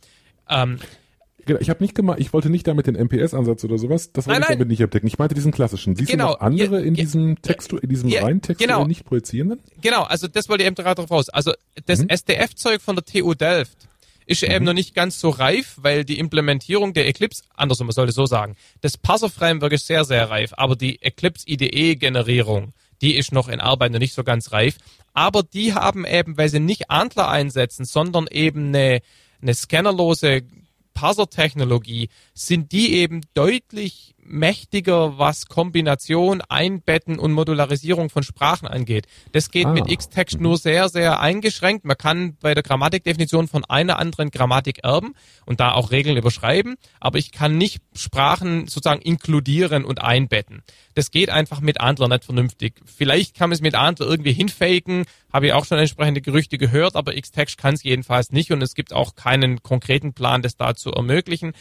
Ähm, 0.50 0.80
Genau, 1.46 1.60
ich 1.60 1.72
habe 1.72 1.84
nicht 1.84 1.96
gemacht, 1.96 2.20
ich 2.20 2.34
wollte 2.34 2.52
nicht 2.52 2.68
damit 2.68 2.86
den 2.86 2.96
MPS-Ansatz 2.96 3.64
oder 3.64 3.80
sowas, 3.80 4.12
das 4.14 4.28
wollte 4.28 4.42
nein, 4.42 4.50
ich 4.52 4.56
damit 4.58 4.68
nicht 4.68 4.84
abdecken. 4.84 5.08
Ich 5.08 5.18
meinte 5.18 5.34
diesen 5.34 5.52
klassischen. 5.52 5.96
Siehst 5.96 6.12
genau, 6.12 6.28
du 6.28 6.34
noch 6.34 6.40
andere 6.40 6.80
ja, 6.80 6.86
in 6.86 6.94
diesem 6.94 7.42
Text, 7.42 7.74
in 7.74 7.90
diesem 7.90 8.10
ja, 8.10 8.22
reinen 8.22 8.44
Text 8.44 8.62
genau, 8.62 8.86
nicht 8.86 9.06
projizierenden? 9.06 9.60
Genau, 9.82 10.04
also 10.04 10.28
das 10.28 10.50
wollte 10.50 10.64
ich 10.64 10.68
eben 10.68 10.76
drauf 10.76 11.10
raus. 11.10 11.30
Also 11.30 11.54
das 11.88 12.04
mhm. 12.04 12.10
SDF-Zeug 12.10 12.80
von 12.80 12.96
der 12.96 13.06
TU 13.06 13.34
Delft 13.34 13.88
ist 14.26 14.44
mhm. 14.44 14.52
eben 14.52 14.66
noch 14.66 14.74
nicht 14.74 14.94
ganz 14.94 15.20
so 15.20 15.30
reif, 15.30 15.76
weil 15.78 16.06
die 16.06 16.20
Implementierung 16.20 16.94
der 16.94 17.08
Eclipse, 17.08 17.44
andersrum, 17.56 17.88
man 17.88 17.94
sollte 17.94 18.14
so 18.14 18.26
sagen, 18.26 18.56
das 18.82 18.98
Parser-Framework 18.98 19.74
ist 19.74 19.88
sehr, 19.88 20.06
sehr 20.06 20.30
reif, 20.30 20.54
aber 20.56 20.76
die 20.76 21.02
Eclipse 21.02 21.48
IDE-Generierung, 21.48 22.74
die 23.02 23.16
ist 23.16 23.32
noch 23.32 23.48
in 23.48 23.60
Arbeit 23.60 23.92
noch 23.92 24.00
nicht 24.00 24.14
so 24.14 24.24
ganz 24.24 24.52
reif. 24.52 24.78
Aber 25.14 25.44
die 25.44 25.74
haben 25.74 26.06
eben, 26.06 26.38
weil 26.38 26.50
sie 26.50 26.60
nicht 26.60 26.90
Antler 26.90 27.30
einsetzen, 27.30 27.84
sondern 27.84 28.28
eben 28.28 28.68
eine, 28.68 29.02
eine 29.42 29.54
scannerlose 29.54 30.44
Parser-Technologie, 30.94 32.10
sind 32.48 32.72
die 32.72 32.94
eben 32.96 33.22
deutlich 33.34 34.16
mächtiger, 34.24 35.18
was 35.18 35.48
Kombination, 35.48 36.42
Einbetten 36.42 37.20
und 37.20 37.34
Modularisierung 37.34 38.10
von 38.10 38.24
Sprachen 38.24 38.68
angeht. 38.68 39.08
Das 39.32 39.52
geht 39.52 39.68
ah. 39.68 39.74
mit 39.74 39.88
Xtext 39.88 40.40
nur 40.40 40.58
sehr, 40.58 40.90
sehr 40.90 41.20
eingeschränkt. 41.20 41.86
Man 41.86 41.98
kann 41.98 42.38
bei 42.40 42.54
der 42.54 42.64
Grammatikdefinition 42.64 43.48
von 43.48 43.66
einer 43.66 44.00
anderen 44.00 44.32
Grammatik 44.32 44.84
erben 44.84 45.16
und 45.46 45.60
da 45.60 45.74
auch 45.74 45.92
Regeln 45.92 46.18
überschreiben, 46.18 46.76
aber 47.00 47.18
ich 47.18 47.32
kann 47.32 47.58
nicht 47.58 47.82
Sprachen 47.94 48.68
sozusagen 48.68 49.02
inkludieren 49.02 49.84
und 49.86 50.02
einbetten. 50.02 50.64
Das 50.94 51.12
geht 51.12 51.30
einfach 51.30 51.62
mit 51.62 51.82
Antler 51.82 52.08
nicht 52.08 52.26
vernünftig. 52.26 52.76
Vielleicht 52.86 53.36
kann 53.36 53.50
man 53.50 53.56
es 53.56 53.62
mit 53.62 53.76
Antler 53.76 54.08
irgendwie 54.08 54.34
hinfaken, 54.34 55.06
habe 55.32 55.48
ich 55.48 55.54
auch 55.54 55.66
schon 55.66 55.78
entsprechende 55.78 56.22
Gerüchte 56.22 56.58
gehört, 56.58 56.96
aber 56.96 57.14
Xtext 57.14 57.58
kann 57.58 57.74
es 57.74 57.84
jedenfalls 57.84 58.32
nicht 58.32 58.52
und 58.52 58.62
es 58.62 58.76
gibt 58.76 58.94
auch 58.94 59.16
keinen 59.16 59.64
konkreten 59.64 60.14
Plan, 60.14 60.42
das 60.42 60.58
da 60.58 60.76
zu 60.76 60.92
ermöglichen. 60.92 61.54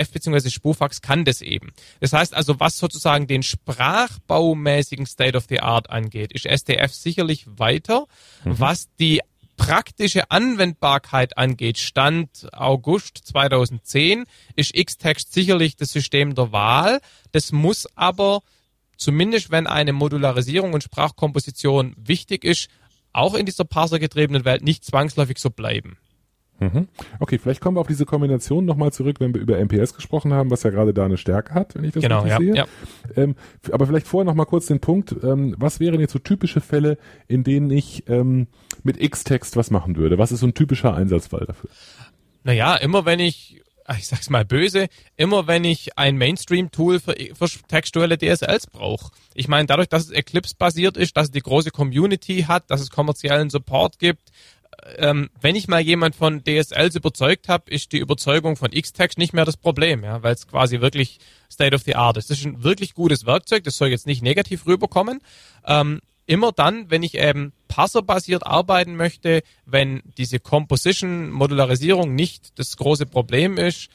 STF 0.00 0.12
bzw. 0.12 0.50
Spufax 0.50 1.00
kann 1.00 1.24
das 1.24 1.40
eben. 1.40 1.72
Das 2.00 2.12
heißt 2.12 2.34
also, 2.34 2.60
was 2.60 2.78
sozusagen 2.78 3.26
den 3.26 3.42
sprachbaumäßigen 3.42 5.06
State 5.06 5.36
of 5.36 5.46
the 5.48 5.60
Art 5.60 5.90
angeht, 5.90 6.32
ist 6.32 6.46
STF 6.46 6.92
sicherlich 6.92 7.46
weiter. 7.46 8.06
Mhm. 8.44 8.58
Was 8.58 8.88
die 8.98 9.20
praktische 9.56 10.30
Anwendbarkeit 10.30 11.36
angeht, 11.36 11.76
Stand 11.78 12.48
August 12.52 13.18
2010, 13.24 14.24
ist 14.56 14.72
Xtext 14.74 15.34
sicherlich 15.34 15.76
das 15.76 15.90
System 15.90 16.34
der 16.34 16.50
Wahl. 16.52 17.00
Das 17.32 17.52
muss 17.52 17.86
aber 17.94 18.40
zumindest 18.96 19.50
wenn 19.50 19.66
eine 19.66 19.92
Modularisierung 19.92 20.72
und 20.72 20.82
Sprachkomposition 20.82 21.94
wichtig 21.96 22.44
ist, 22.44 22.68
auch 23.12 23.34
in 23.34 23.46
dieser 23.46 23.64
parsergetriebenen 23.64 24.44
Welt 24.44 24.62
nicht 24.62 24.84
zwangsläufig 24.84 25.38
so 25.38 25.50
bleiben. 25.50 25.96
Mhm. 26.60 26.88
Okay, 27.18 27.38
vielleicht 27.38 27.60
kommen 27.60 27.76
wir 27.76 27.80
auf 27.80 27.86
diese 27.86 28.04
Kombination 28.04 28.66
nochmal 28.66 28.92
zurück, 28.92 29.16
wenn 29.18 29.34
wir 29.34 29.40
über 29.40 29.58
MPS 29.58 29.94
gesprochen 29.94 30.34
haben, 30.34 30.50
was 30.50 30.62
ja 30.62 30.70
gerade 30.70 30.92
da 30.92 31.06
eine 31.06 31.16
Stärke 31.16 31.54
hat, 31.54 31.74
wenn 31.74 31.84
ich 31.84 31.92
das 31.92 32.02
genau, 32.02 32.20
richtig 32.20 32.30
ja, 32.32 32.38
sehe. 32.38 32.54
Ja. 32.54 33.22
Ähm, 33.22 33.34
aber 33.72 33.86
vielleicht 33.86 34.06
vorher 34.06 34.26
nochmal 34.26 34.46
kurz 34.46 34.66
den 34.66 34.80
Punkt, 34.80 35.16
ähm, 35.22 35.54
was 35.58 35.80
wären 35.80 36.00
jetzt 36.00 36.12
so 36.12 36.18
typische 36.18 36.60
Fälle, 36.60 36.98
in 37.28 37.44
denen 37.44 37.70
ich 37.70 38.04
ähm, 38.08 38.46
mit 38.82 39.02
X-Text 39.02 39.56
was 39.56 39.70
machen 39.70 39.96
würde? 39.96 40.18
Was 40.18 40.32
ist 40.32 40.40
so 40.40 40.46
ein 40.46 40.54
typischer 40.54 40.94
Einsatzfall 40.94 41.46
dafür? 41.46 41.70
Naja, 42.44 42.76
immer 42.76 43.04
wenn 43.06 43.20
ich 43.20 43.60
ich 43.98 44.06
sag's 44.06 44.30
mal 44.30 44.44
böse, 44.44 44.88
immer 45.16 45.46
wenn 45.46 45.64
ich 45.64 45.98
ein 45.98 46.16
Mainstream-Tool 46.16 47.00
für, 47.00 47.14
für, 47.34 47.48
textuelle 47.66 48.18
DSLs 48.18 48.68
brauche. 48.68 49.10
Ich 49.34 49.48
meine, 49.48 49.66
dadurch, 49.66 49.88
dass 49.88 50.04
es 50.04 50.10
Eclipse-basiert 50.10 50.96
ist, 50.96 51.16
dass 51.16 51.26
es 51.26 51.30
die 51.32 51.40
große 51.40 51.70
Community 51.70 52.44
hat, 52.46 52.70
dass 52.70 52.80
es 52.80 52.90
kommerziellen 52.90 53.50
Support 53.50 53.98
gibt, 53.98 54.30
ähm, 54.96 55.30
wenn 55.40 55.56
ich 55.56 55.68
mal 55.68 55.80
jemand 55.80 56.14
von 56.14 56.42
DSLs 56.44 56.94
überzeugt 56.96 57.48
habe, 57.48 57.70
ist 57.70 57.92
die 57.92 57.98
Überzeugung 57.98 58.56
von 58.56 58.70
Xtext 58.70 59.18
nicht 59.18 59.32
mehr 59.32 59.44
das 59.44 59.56
Problem, 59.56 60.04
ja, 60.04 60.22
weil 60.22 60.34
es 60.34 60.46
quasi 60.46 60.80
wirklich 60.80 61.18
State 61.50 61.74
of 61.74 61.82
the 61.82 61.96
Art 61.96 62.16
ist. 62.16 62.30
Das 62.30 62.38
ist 62.38 62.46
ein 62.46 62.62
wirklich 62.62 62.94
gutes 62.94 63.26
Werkzeug, 63.26 63.64
das 63.64 63.76
soll 63.76 63.88
jetzt 63.88 64.06
nicht 64.06 64.22
negativ 64.22 64.66
rüberkommen. 64.66 65.20
Ähm, 65.66 66.00
immer 66.26 66.52
dann, 66.52 66.90
wenn 66.90 67.02
ich 67.02 67.16
eben 67.16 67.52
parserbasiert 67.68 68.46
arbeiten 68.46 68.96
möchte, 68.96 69.42
wenn 69.66 70.02
diese 70.16 70.38
Composition-Modularisierung 70.38 72.14
nicht 72.14 72.58
das 72.58 72.76
große 72.76 73.06
Problem 73.06 73.58
ist, 73.58 73.88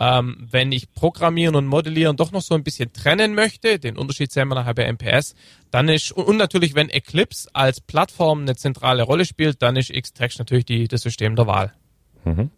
ähm, 0.00 0.46
wenn 0.50 0.72
ich 0.72 0.92
Programmieren 0.92 1.54
und 1.54 1.66
Modellieren 1.66 2.16
doch 2.16 2.32
noch 2.32 2.42
so 2.42 2.54
ein 2.54 2.64
bisschen 2.64 2.92
trennen 2.92 3.34
möchte, 3.34 3.78
den 3.78 3.96
Unterschied 3.96 4.32
sehen 4.32 4.48
wir 4.48 4.54
nachher 4.54 4.74
bei 4.74 4.90
MPS, 4.90 5.34
dann 5.70 5.88
ist, 5.88 6.12
und 6.12 6.36
natürlich, 6.36 6.74
wenn 6.74 6.90
Eclipse 6.90 7.48
als 7.52 7.80
Plattform 7.80 8.42
eine 8.42 8.56
zentrale 8.56 9.02
Rolle 9.02 9.24
spielt, 9.24 9.62
dann 9.62 9.76
ist 9.76 9.92
Xtext 9.92 10.38
natürlich 10.38 10.64
die, 10.64 10.88
das 10.88 11.02
System 11.02 11.36
der 11.36 11.46
Wahl. 11.46 11.72
Mhm. 12.24 12.50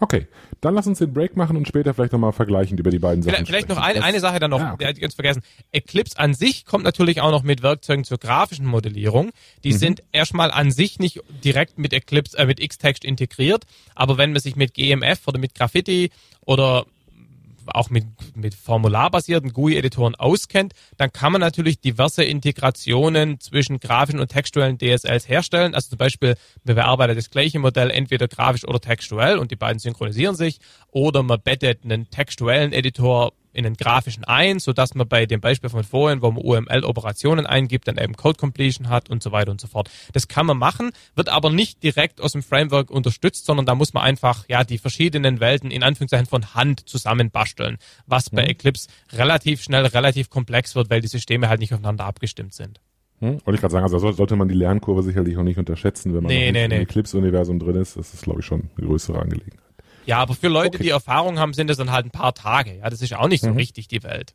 Okay, 0.00 0.26
dann 0.60 0.74
lass 0.74 0.86
uns 0.86 0.98
den 0.98 1.12
Break 1.12 1.36
machen 1.36 1.56
und 1.56 1.66
später 1.66 1.94
vielleicht 1.94 2.12
nochmal 2.12 2.32
vergleichen 2.32 2.76
über 2.76 2.90
die 2.90 2.98
beiden 2.98 3.22
Sachen. 3.22 3.34
Vielleicht, 3.34 3.48
vielleicht 3.48 3.68
noch 3.68 3.78
eine, 3.78 4.02
eine 4.02 4.20
Sache 4.20 4.38
dann 4.38 4.50
noch, 4.50 4.60
ja, 4.60 4.74
okay. 4.74 4.92
die 4.92 5.00
ganz 5.00 5.14
vergessen. 5.14 5.42
Eclipse 5.72 6.18
an 6.18 6.34
sich 6.34 6.66
kommt 6.66 6.84
natürlich 6.84 7.20
auch 7.20 7.30
noch 7.30 7.42
mit 7.42 7.62
Werkzeugen 7.62 8.04
zur 8.04 8.18
grafischen 8.18 8.66
Modellierung. 8.66 9.30
Die 9.64 9.72
mhm. 9.72 9.78
sind 9.78 10.02
erstmal 10.12 10.50
an 10.50 10.70
sich 10.70 10.98
nicht 10.98 11.20
direkt 11.44 11.78
mit 11.78 11.92
Eclipse, 11.92 12.36
äh, 12.36 12.46
mit 12.46 12.66
Xtext 12.66 13.04
integriert, 13.04 13.64
aber 13.94 14.18
wenn 14.18 14.32
man 14.32 14.40
sich 14.40 14.56
mit 14.56 14.74
GMF 14.74 15.26
oder 15.26 15.38
mit 15.38 15.54
Graffiti 15.54 16.10
oder 16.44 16.86
auch 17.68 17.90
mit, 17.90 18.04
mit 18.34 18.54
formularbasierten 18.54 19.52
GUI-Editoren 19.52 20.14
auskennt, 20.14 20.74
dann 20.96 21.12
kann 21.12 21.32
man 21.32 21.40
natürlich 21.40 21.80
diverse 21.80 22.24
Integrationen 22.24 23.40
zwischen 23.40 23.80
grafischen 23.80 24.20
und 24.20 24.28
textuellen 24.28 24.78
DSLs 24.78 25.28
herstellen. 25.28 25.74
Also 25.74 25.90
zum 25.90 25.98
Beispiel, 25.98 26.36
man 26.64 26.76
bearbeitet 26.76 27.18
das 27.18 27.30
gleiche 27.30 27.58
Modell 27.58 27.90
entweder 27.90 28.28
grafisch 28.28 28.66
oder 28.66 28.80
textuell 28.80 29.38
und 29.38 29.50
die 29.50 29.56
beiden 29.56 29.78
synchronisieren 29.78 30.36
sich 30.36 30.58
oder 30.90 31.22
man 31.22 31.40
bettet 31.40 31.84
einen 31.84 32.10
textuellen 32.10 32.72
Editor 32.72 33.32
in 33.56 33.64
den 33.64 33.74
grafischen 33.74 34.24
ein, 34.24 34.58
so 34.58 34.72
dass 34.72 34.94
man 34.94 35.08
bei 35.08 35.26
dem 35.26 35.40
Beispiel 35.40 35.70
von 35.70 35.82
vorhin, 35.82 36.22
wo 36.22 36.30
man 36.30 36.42
UML-Operationen 36.42 37.46
eingibt, 37.46 37.88
dann 37.88 37.98
eben 37.98 38.14
Code 38.14 38.38
Completion 38.38 38.88
hat 38.88 39.08
und 39.08 39.22
so 39.22 39.32
weiter 39.32 39.50
und 39.50 39.60
so 39.60 39.66
fort. 39.66 39.90
Das 40.12 40.28
kann 40.28 40.46
man 40.46 40.58
machen, 40.58 40.92
wird 41.14 41.28
aber 41.28 41.50
nicht 41.50 41.82
direkt 41.82 42.20
aus 42.20 42.32
dem 42.32 42.42
Framework 42.42 42.90
unterstützt, 42.90 43.46
sondern 43.46 43.66
da 43.66 43.74
muss 43.74 43.94
man 43.94 44.02
einfach 44.02 44.44
ja 44.48 44.62
die 44.64 44.78
verschiedenen 44.78 45.40
Welten 45.40 45.70
in 45.70 45.82
Anführungszeichen 45.82 46.26
von 46.26 46.54
Hand 46.54 46.88
zusammenbasteln, 46.88 47.78
was 48.06 48.30
bei 48.30 48.42
mhm. 48.42 48.50
Eclipse 48.50 48.88
relativ 49.12 49.62
schnell 49.62 49.86
relativ 49.86 50.28
komplex 50.28 50.74
wird, 50.74 50.90
weil 50.90 51.00
die 51.00 51.08
Systeme 51.08 51.48
halt 51.48 51.60
nicht 51.60 51.72
aufeinander 51.72 52.04
abgestimmt 52.04 52.54
sind. 52.54 52.80
Hm? 53.20 53.40
Wollte 53.46 53.54
ich 53.54 53.60
gerade 53.60 53.72
sagen, 53.72 53.84
also 53.84 54.12
sollte 54.12 54.36
man 54.36 54.48
die 54.48 54.54
Lernkurve 54.54 55.02
sicherlich 55.02 55.34
noch 55.34 55.42
nicht 55.42 55.58
unterschätzen, 55.58 56.12
wenn 56.14 56.22
man 56.22 56.30
nee, 56.30 56.52
nee, 56.52 56.68
nee. 56.68 56.76
im 56.76 56.82
Eclipse-Universum 56.82 57.58
drin 57.58 57.76
ist. 57.76 57.96
Das 57.96 58.12
ist, 58.12 58.24
glaube 58.24 58.40
ich, 58.40 58.46
schon 58.46 58.68
eine 58.76 58.86
größere 58.86 59.18
Angelegenheit. 59.18 59.65
Ja, 60.06 60.18
aber 60.18 60.34
für 60.34 60.48
Leute, 60.48 60.76
okay. 60.76 60.84
die 60.84 60.90
Erfahrung 60.90 61.38
haben, 61.38 61.52
sind 61.52 61.70
es 61.70 61.76
dann 61.76 61.90
halt 61.90 62.06
ein 62.06 62.10
paar 62.10 62.34
Tage. 62.34 62.78
Ja, 62.78 62.88
das 62.88 63.02
ist 63.02 63.12
auch 63.14 63.28
nicht 63.28 63.42
so 63.42 63.50
mhm. 63.50 63.56
richtig 63.56 63.88
die 63.88 64.02
Welt. 64.02 64.34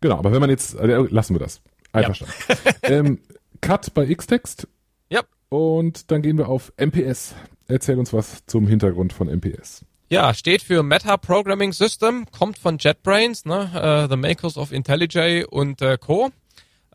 Genau, 0.00 0.18
aber 0.18 0.32
wenn 0.32 0.40
man 0.40 0.50
jetzt, 0.50 0.74
äh, 0.74 0.86
lassen 0.86 1.34
wir 1.34 1.40
das. 1.40 1.62
Einverstanden. 1.92 2.34
Ja. 2.48 2.72
ähm, 2.90 3.20
Cut 3.60 3.94
bei 3.94 4.12
Xtext. 4.12 4.68
Ja. 5.08 5.22
Und 5.48 6.10
dann 6.10 6.22
gehen 6.22 6.38
wir 6.38 6.48
auf 6.48 6.72
MPS. 6.76 7.34
Erzähl 7.68 7.98
uns 7.98 8.12
was 8.12 8.44
zum 8.46 8.66
Hintergrund 8.66 9.12
von 9.12 9.28
MPS. 9.28 9.84
Ja, 10.10 10.34
steht 10.34 10.62
für 10.62 10.82
Meta 10.82 11.16
Programming 11.16 11.72
System, 11.72 12.26
kommt 12.30 12.58
von 12.58 12.76
JetBrains, 12.78 13.46
ne, 13.46 13.70
uh, 13.74 14.10
the 14.10 14.16
makers 14.16 14.58
of 14.58 14.70
IntelliJ 14.70 15.44
und 15.44 15.80
uh, 15.80 15.96
Co. 15.98 16.30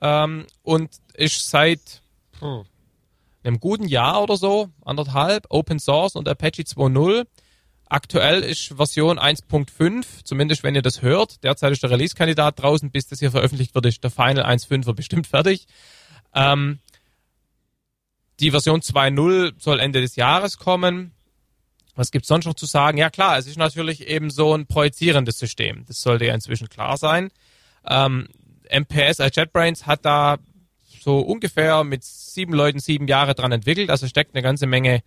Ähm, 0.01 0.45
und 0.61 0.91
ist 1.15 1.49
seit, 1.49 2.03
einem 3.47 3.59
guten 3.59 3.87
Jahr 3.87 4.21
oder 4.21 4.37
so, 4.37 4.69
anderthalb, 4.83 5.45
Open 5.49 5.79
Source 5.79 6.15
und 6.15 6.27
Apache 6.27 6.63
2.0. 6.63 7.25
Aktuell 7.89 8.43
ist 8.43 8.73
Version 8.75 9.17
1.5, 9.17 10.25
zumindest 10.25 10.63
wenn 10.63 10.75
ihr 10.75 10.81
das 10.81 11.01
hört. 11.01 11.43
Derzeit 11.43 11.71
ist 11.71 11.83
der 11.83 11.89
Release-Kandidat 11.89 12.61
draußen, 12.61 12.91
bis 12.91 13.07
das 13.07 13.19
hier 13.19 13.31
veröffentlicht 13.31 13.73
wird, 13.75 13.85
ist 13.85 14.03
der 14.03 14.11
Final 14.11 14.45
1.5er 14.45 14.93
bestimmt 14.95 15.27
fertig. 15.27 15.67
Ähm, 16.35 16.79
die 18.39 18.51
Version 18.51 18.81
2.0 18.81 19.53
soll 19.57 19.79
Ende 19.79 20.01
des 20.01 20.15
Jahres 20.15 20.57
kommen. 20.57 21.13
Was 21.95 22.11
gibt's 22.11 22.27
sonst 22.27 22.45
noch 22.45 22.53
zu 22.53 22.67
sagen? 22.67 22.97
Ja 22.97 23.09
klar, 23.09 23.37
es 23.37 23.47
ist 23.47 23.57
natürlich 23.57 24.07
eben 24.07 24.29
so 24.29 24.53
ein 24.53 24.67
projizierendes 24.67 25.39
System. 25.39 25.85
Das 25.87 26.01
sollte 26.01 26.25
ja 26.25 26.35
inzwischen 26.35 26.69
klar 26.69 26.97
sein. 26.97 27.31
Ähm, 27.87 28.27
MPS 28.69 29.17
JetBrains 29.17 29.87
hat 29.87 30.05
da 30.05 30.37
so 31.07 31.19
ungefähr 31.19 31.85
mit 31.85 32.03
sieben 32.03 32.51
Leuten 32.51 32.79
sieben 32.79 33.07
Jahre 33.07 33.33
dran 33.33 33.53
entwickelt. 33.53 33.89
Also 33.89 34.07
steckt 34.07 34.35
eine 34.35 34.43
ganze 34.43 34.67
Menge 34.67 35.03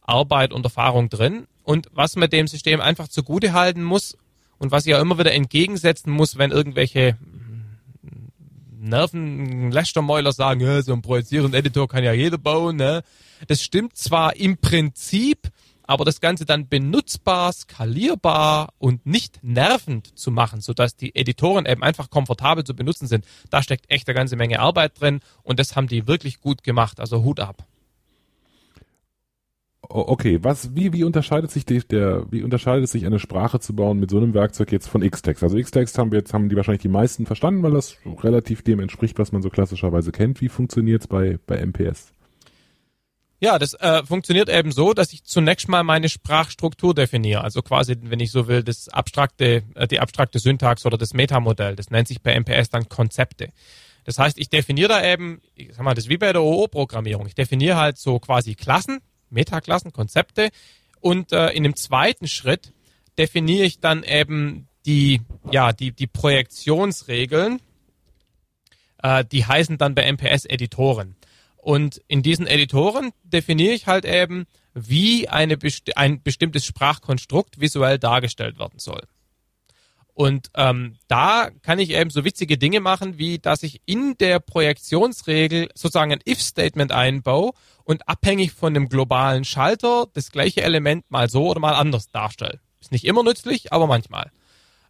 Arbeit 0.00 0.50
und 0.50 0.64
Erfahrung 0.64 1.10
drin. 1.10 1.46
Und 1.62 1.88
was 1.92 2.16
man 2.16 2.30
dem 2.30 2.46
System 2.46 2.80
einfach 2.80 3.06
zugute 3.06 3.52
halten 3.52 3.82
muss 3.82 4.16
und 4.56 4.70
was 4.70 4.86
ich 4.86 4.94
auch 4.94 5.02
immer 5.02 5.18
wieder 5.18 5.34
entgegensetzen 5.34 6.10
muss, 6.10 6.38
wenn 6.38 6.52
irgendwelche 6.52 7.18
Nerven-Lästermäuler 8.80 10.32
sagen, 10.32 10.60
ja, 10.60 10.80
so 10.80 10.94
ein 10.94 11.02
projizierenden 11.02 11.52
Editor 11.52 11.86
kann 11.86 12.02
ja 12.02 12.14
jeder 12.14 12.38
bauen. 12.38 12.76
Ne? 12.76 13.02
Das 13.46 13.62
stimmt 13.62 13.94
zwar 13.94 14.34
im 14.36 14.56
Prinzip, 14.56 15.50
aber 15.86 16.04
das 16.04 16.20
Ganze 16.20 16.44
dann 16.44 16.68
benutzbar, 16.68 17.52
skalierbar 17.52 18.72
und 18.78 19.06
nicht 19.06 19.42
nervend 19.42 20.18
zu 20.18 20.30
machen, 20.30 20.60
sodass 20.60 20.96
die 20.96 21.14
Editoren 21.14 21.66
eben 21.66 21.82
einfach 21.82 22.10
komfortabel 22.10 22.64
zu 22.64 22.74
benutzen 22.74 23.06
sind, 23.06 23.24
da 23.50 23.62
steckt 23.62 23.90
echt 23.90 24.08
eine 24.08 24.14
ganze 24.14 24.36
Menge 24.36 24.60
Arbeit 24.60 25.00
drin 25.00 25.20
und 25.42 25.58
das 25.58 25.76
haben 25.76 25.86
die 25.86 26.06
wirklich 26.06 26.40
gut 26.40 26.62
gemacht, 26.62 27.00
also 27.00 27.22
Hut 27.22 27.40
ab. 27.40 27.66
Okay, 29.94 30.38
was, 30.42 30.74
wie, 30.74 30.92
wie 30.94 31.04
unterscheidet 31.04 31.50
sich 31.50 31.66
die, 31.66 31.80
der, 31.80 32.24
wie 32.30 32.42
unterscheidet 32.42 32.88
sich 32.88 33.04
eine 33.04 33.18
Sprache 33.18 33.60
zu 33.60 33.74
bauen 33.74 33.98
mit 33.98 34.10
so 34.10 34.16
einem 34.16 34.32
Werkzeug 34.32 34.72
jetzt 34.72 34.88
von 34.88 35.02
Xtext? 35.02 35.42
Also 35.42 35.60
Xtext 35.60 35.98
haben 35.98 36.12
wir 36.12 36.20
jetzt, 36.20 36.32
haben 36.32 36.48
die 36.48 36.56
wahrscheinlich 36.56 36.80
die 36.80 36.88
meisten 36.88 37.26
verstanden, 37.26 37.62
weil 37.62 37.72
das 37.72 37.98
relativ 38.22 38.62
dem 38.62 38.80
entspricht, 38.80 39.18
was 39.18 39.32
man 39.32 39.42
so 39.42 39.50
klassischerweise 39.50 40.10
kennt. 40.10 40.40
Wie 40.40 40.48
funktioniert 40.48 41.02
es 41.02 41.08
bei, 41.08 41.38
bei 41.46 41.60
MPS? 41.66 42.14
Ja, 43.42 43.58
das 43.58 43.74
äh, 43.74 44.04
funktioniert 44.04 44.48
eben 44.48 44.70
so, 44.70 44.92
dass 44.92 45.12
ich 45.12 45.24
zunächst 45.24 45.68
mal 45.68 45.82
meine 45.82 46.08
Sprachstruktur 46.08 46.94
definiere. 46.94 47.42
Also 47.42 47.60
quasi, 47.60 47.96
wenn 48.00 48.20
ich 48.20 48.30
so 48.30 48.46
will, 48.46 48.62
das 48.62 48.88
abstrakte, 48.88 49.64
äh, 49.74 49.88
die 49.88 49.98
abstrakte 49.98 50.38
Syntax 50.38 50.86
oder 50.86 50.96
das 50.96 51.12
Metamodell. 51.12 51.74
Das 51.74 51.90
nennt 51.90 52.06
sich 52.06 52.22
bei 52.22 52.38
MPS 52.38 52.70
dann 52.70 52.88
Konzepte. 52.88 53.48
Das 54.04 54.20
heißt, 54.20 54.38
ich 54.38 54.48
definiere 54.48 54.90
da 54.90 55.04
eben, 55.04 55.40
ich 55.56 55.74
sag 55.74 55.82
mal, 55.82 55.94
das 55.94 56.04
ist 56.04 56.10
wie 56.10 56.18
bei 56.18 56.32
der 56.32 56.40
OO-Programmierung. 56.40 57.26
Ich 57.26 57.34
definiere 57.34 57.76
halt 57.78 57.98
so 57.98 58.20
quasi 58.20 58.54
Klassen, 58.54 59.00
Metaklassen, 59.28 59.92
Konzepte 59.92 60.50
und 61.00 61.32
äh, 61.32 61.48
in 61.48 61.64
dem 61.64 61.74
zweiten 61.74 62.28
Schritt 62.28 62.72
definiere 63.18 63.64
ich 63.64 63.80
dann 63.80 64.04
eben 64.04 64.68
die, 64.86 65.20
ja, 65.50 65.72
die, 65.72 65.90
die 65.90 66.06
Projektionsregeln. 66.06 67.60
Äh, 69.02 69.24
die 69.24 69.44
heißen 69.44 69.78
dann 69.78 69.96
bei 69.96 70.10
MPS 70.12 70.44
Editoren. 70.44 71.16
Und 71.62 72.02
in 72.08 72.22
diesen 72.22 72.48
Editoren 72.48 73.12
definiere 73.22 73.72
ich 73.72 73.86
halt 73.86 74.04
eben, 74.04 74.46
wie 74.74 75.28
eine 75.28 75.56
besti 75.56 75.92
ein 75.94 76.20
bestimmtes 76.20 76.66
Sprachkonstrukt 76.66 77.60
visuell 77.60 78.00
dargestellt 78.00 78.58
werden 78.58 78.80
soll. 78.80 79.02
Und 80.12 80.50
ähm, 80.56 80.96
da 81.06 81.50
kann 81.62 81.78
ich 81.78 81.90
eben 81.90 82.10
so 82.10 82.24
witzige 82.24 82.58
Dinge 82.58 82.80
machen, 82.80 83.16
wie 83.16 83.38
dass 83.38 83.62
ich 83.62 83.80
in 83.86 84.16
der 84.18 84.40
Projektionsregel 84.40 85.68
sozusagen 85.74 86.10
ein 86.12 86.20
if-Statement 86.28 86.90
einbaue 86.90 87.52
und 87.84 88.08
abhängig 88.08 88.50
von 88.50 88.74
dem 88.74 88.88
globalen 88.88 89.44
Schalter 89.44 90.08
das 90.14 90.32
gleiche 90.32 90.62
Element 90.62 91.08
mal 91.12 91.30
so 91.30 91.48
oder 91.48 91.60
mal 91.60 91.74
anders 91.74 92.08
darstelle. 92.08 92.58
Ist 92.80 92.90
nicht 92.90 93.04
immer 93.04 93.22
nützlich, 93.22 93.72
aber 93.72 93.86
manchmal. 93.86 94.32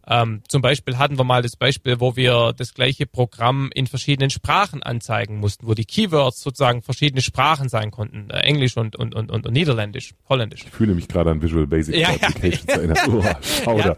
Ähm, 0.06 0.42
zum 0.48 0.62
Beispiel 0.62 0.98
hatten 0.98 1.18
wir 1.18 1.24
mal 1.24 1.42
das 1.42 1.56
Beispiel, 1.56 2.00
wo 2.00 2.16
wir 2.16 2.52
das 2.56 2.74
gleiche 2.74 3.06
Programm 3.06 3.70
in 3.72 3.86
verschiedenen 3.86 4.30
Sprachen 4.30 4.82
anzeigen 4.82 5.38
mussten, 5.38 5.66
wo 5.66 5.74
die 5.74 5.84
Keywords 5.84 6.42
sozusagen 6.42 6.82
verschiedene 6.82 7.22
Sprachen 7.22 7.68
sein 7.68 7.90
konnten, 7.90 8.28
äh, 8.30 8.40
Englisch 8.40 8.76
und, 8.76 8.96
und, 8.96 9.14
und, 9.14 9.30
und, 9.30 9.50
Niederländisch, 9.50 10.14
Holländisch. 10.28 10.64
Ich 10.64 10.70
fühle 10.70 10.94
mich 10.94 11.06
gerade 11.06 11.30
an 11.30 11.40
Visual 11.40 11.66
Basic 11.66 11.94
ja, 11.94 12.08
Applications 12.08 12.64
ja, 12.66 12.74
erinnert. 12.76 12.98
Oh, 13.66 13.78
ja, 13.78 13.96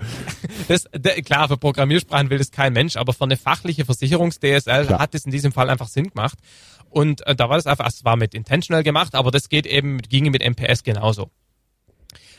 das, 0.69 0.85
de, 0.95 1.23
klar, 1.23 1.49
für 1.49 1.57
Programmiersprachen 1.57 2.29
will 2.29 2.39
das 2.39 2.51
kein 2.51 2.75
Mensch, 2.75 2.97
aber 2.97 3.15
für 3.15 3.25
eine 3.25 3.37
fachliche 3.37 3.85
Versicherungs-DSL 3.85 4.99
hat 4.99 5.15
es 5.15 5.25
in 5.25 5.31
diesem 5.31 5.53
Fall 5.53 5.71
einfach 5.71 5.89
Sinn 5.89 6.11
gemacht. 6.11 6.39
Und 6.91 7.27
äh, 7.27 7.35
da 7.35 7.49
war 7.49 7.57
das 7.57 7.67
einfach, 7.67 7.87
es 7.89 8.05
war 8.05 8.17
mit 8.17 8.35
Intentional 8.35 8.83
gemacht, 8.83 9.15
aber 9.15 9.31
das 9.31 9.49
geht 9.49 9.67
eben, 9.67 9.99
ging 9.99 10.31
mit 10.31 10.43
MPS 10.45 10.85
genauso. 10.85 11.31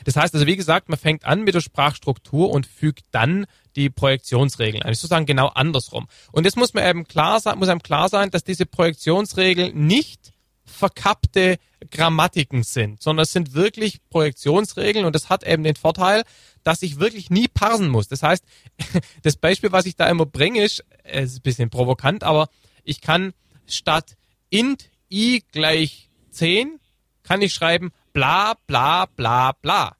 Das 0.06 0.14
heißt 0.14 0.34
also, 0.34 0.46
wie 0.46 0.54
gesagt, 0.54 0.88
man 0.88 0.98
fängt 0.98 1.24
an 1.24 1.42
mit 1.42 1.56
der 1.56 1.60
Sprachstruktur 1.60 2.50
und 2.50 2.64
fügt 2.64 3.04
dann 3.10 3.44
die 3.74 3.90
Projektionsregeln 3.90 4.84
ein. 4.84 4.94
Sozusagen 4.94 5.26
genau 5.26 5.48
andersrum. 5.48 6.06
Und 6.30 6.44
jetzt 6.44 6.56
muss 6.56 6.74
man 6.74 6.86
eben 6.86 7.08
klar 7.08 7.40
sein, 7.40 7.58
muss 7.58 7.68
einem 7.68 7.82
klar 7.82 8.08
sein, 8.08 8.30
dass 8.30 8.44
diese 8.44 8.66
Projektionsregeln 8.66 9.86
nicht 9.86 10.32
verkappte 10.64 11.58
Grammatiken 11.90 12.62
sind, 12.62 13.02
sondern 13.02 13.24
es 13.24 13.32
sind 13.32 13.54
wirklich 13.54 14.00
Projektionsregeln 14.08 15.06
und 15.06 15.14
das 15.14 15.28
hat 15.28 15.44
eben 15.44 15.64
den 15.64 15.74
Vorteil, 15.74 16.22
dass 16.62 16.82
ich 16.82 17.00
wirklich 17.00 17.28
nie 17.28 17.48
parsen 17.48 17.88
muss. 17.88 18.06
Das 18.06 18.22
heißt, 18.22 18.44
das 19.24 19.36
Beispiel, 19.36 19.72
was 19.72 19.86
ich 19.86 19.96
da 19.96 20.08
immer 20.08 20.26
bringe, 20.26 20.62
ist, 20.62 20.84
es 21.02 21.32
ist 21.32 21.38
ein 21.38 21.42
bisschen 21.42 21.70
provokant, 21.70 22.22
aber 22.22 22.48
ich 22.84 23.00
kann 23.00 23.32
statt 23.66 24.16
int 24.50 24.88
i 25.10 25.42
gleich 25.50 26.10
10 26.30 26.78
kann 27.24 27.42
ich 27.42 27.52
schreiben 27.52 27.90
bla 28.16 28.54
bla 28.66 29.04
bla 29.04 29.52
bla. 29.52 29.94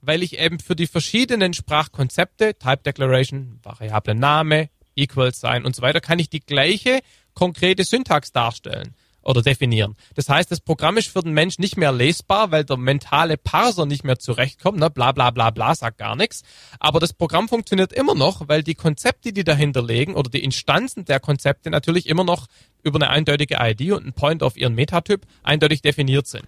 Weil 0.00 0.22
ich 0.22 0.38
eben 0.38 0.58
für 0.58 0.74
die 0.74 0.86
verschiedenen 0.86 1.52
Sprachkonzepte, 1.52 2.54
Type 2.58 2.78
Declaration, 2.78 3.60
variable 3.62 4.14
Name, 4.14 4.70
Equals 4.96 5.38
sein 5.38 5.66
und 5.66 5.76
so 5.76 5.82
weiter, 5.82 6.00
kann 6.00 6.18
ich 6.18 6.30
die 6.30 6.40
gleiche 6.40 7.00
konkrete 7.34 7.84
Syntax 7.84 8.32
darstellen 8.32 8.94
oder 9.22 9.42
definieren. 9.42 9.96
Das 10.14 10.30
heißt, 10.30 10.50
das 10.50 10.60
Programm 10.60 10.96
ist 10.96 11.08
für 11.08 11.20
den 11.20 11.34
Mensch 11.34 11.58
nicht 11.58 11.76
mehr 11.76 11.92
lesbar, 11.92 12.50
weil 12.52 12.64
der 12.64 12.78
mentale 12.78 13.36
Parser 13.36 13.84
nicht 13.84 14.02
mehr 14.02 14.18
zurechtkommt, 14.18 14.78
ne? 14.78 14.88
bla 14.88 15.12
bla 15.12 15.30
bla 15.30 15.50
bla, 15.50 15.74
sagt 15.74 15.98
gar 15.98 16.16
nichts. 16.16 16.44
Aber 16.80 17.00
das 17.00 17.12
Programm 17.12 17.50
funktioniert 17.50 17.92
immer 17.92 18.14
noch, 18.14 18.48
weil 18.48 18.62
die 18.62 18.76
Konzepte, 18.76 19.34
die 19.34 19.44
dahinter 19.44 19.84
liegen 19.84 20.14
oder 20.14 20.30
die 20.30 20.42
Instanzen 20.42 21.04
der 21.04 21.20
Konzepte 21.20 21.68
natürlich 21.68 22.08
immer 22.08 22.24
noch 22.24 22.46
über 22.82 22.96
eine 22.96 23.10
eindeutige 23.10 23.58
ID 23.60 23.92
und 23.92 24.04
einen 24.04 24.14
Point 24.14 24.42
auf 24.42 24.56
ihren 24.56 24.74
Metatyp 24.74 25.26
eindeutig 25.42 25.82
definiert 25.82 26.26
sind. 26.26 26.46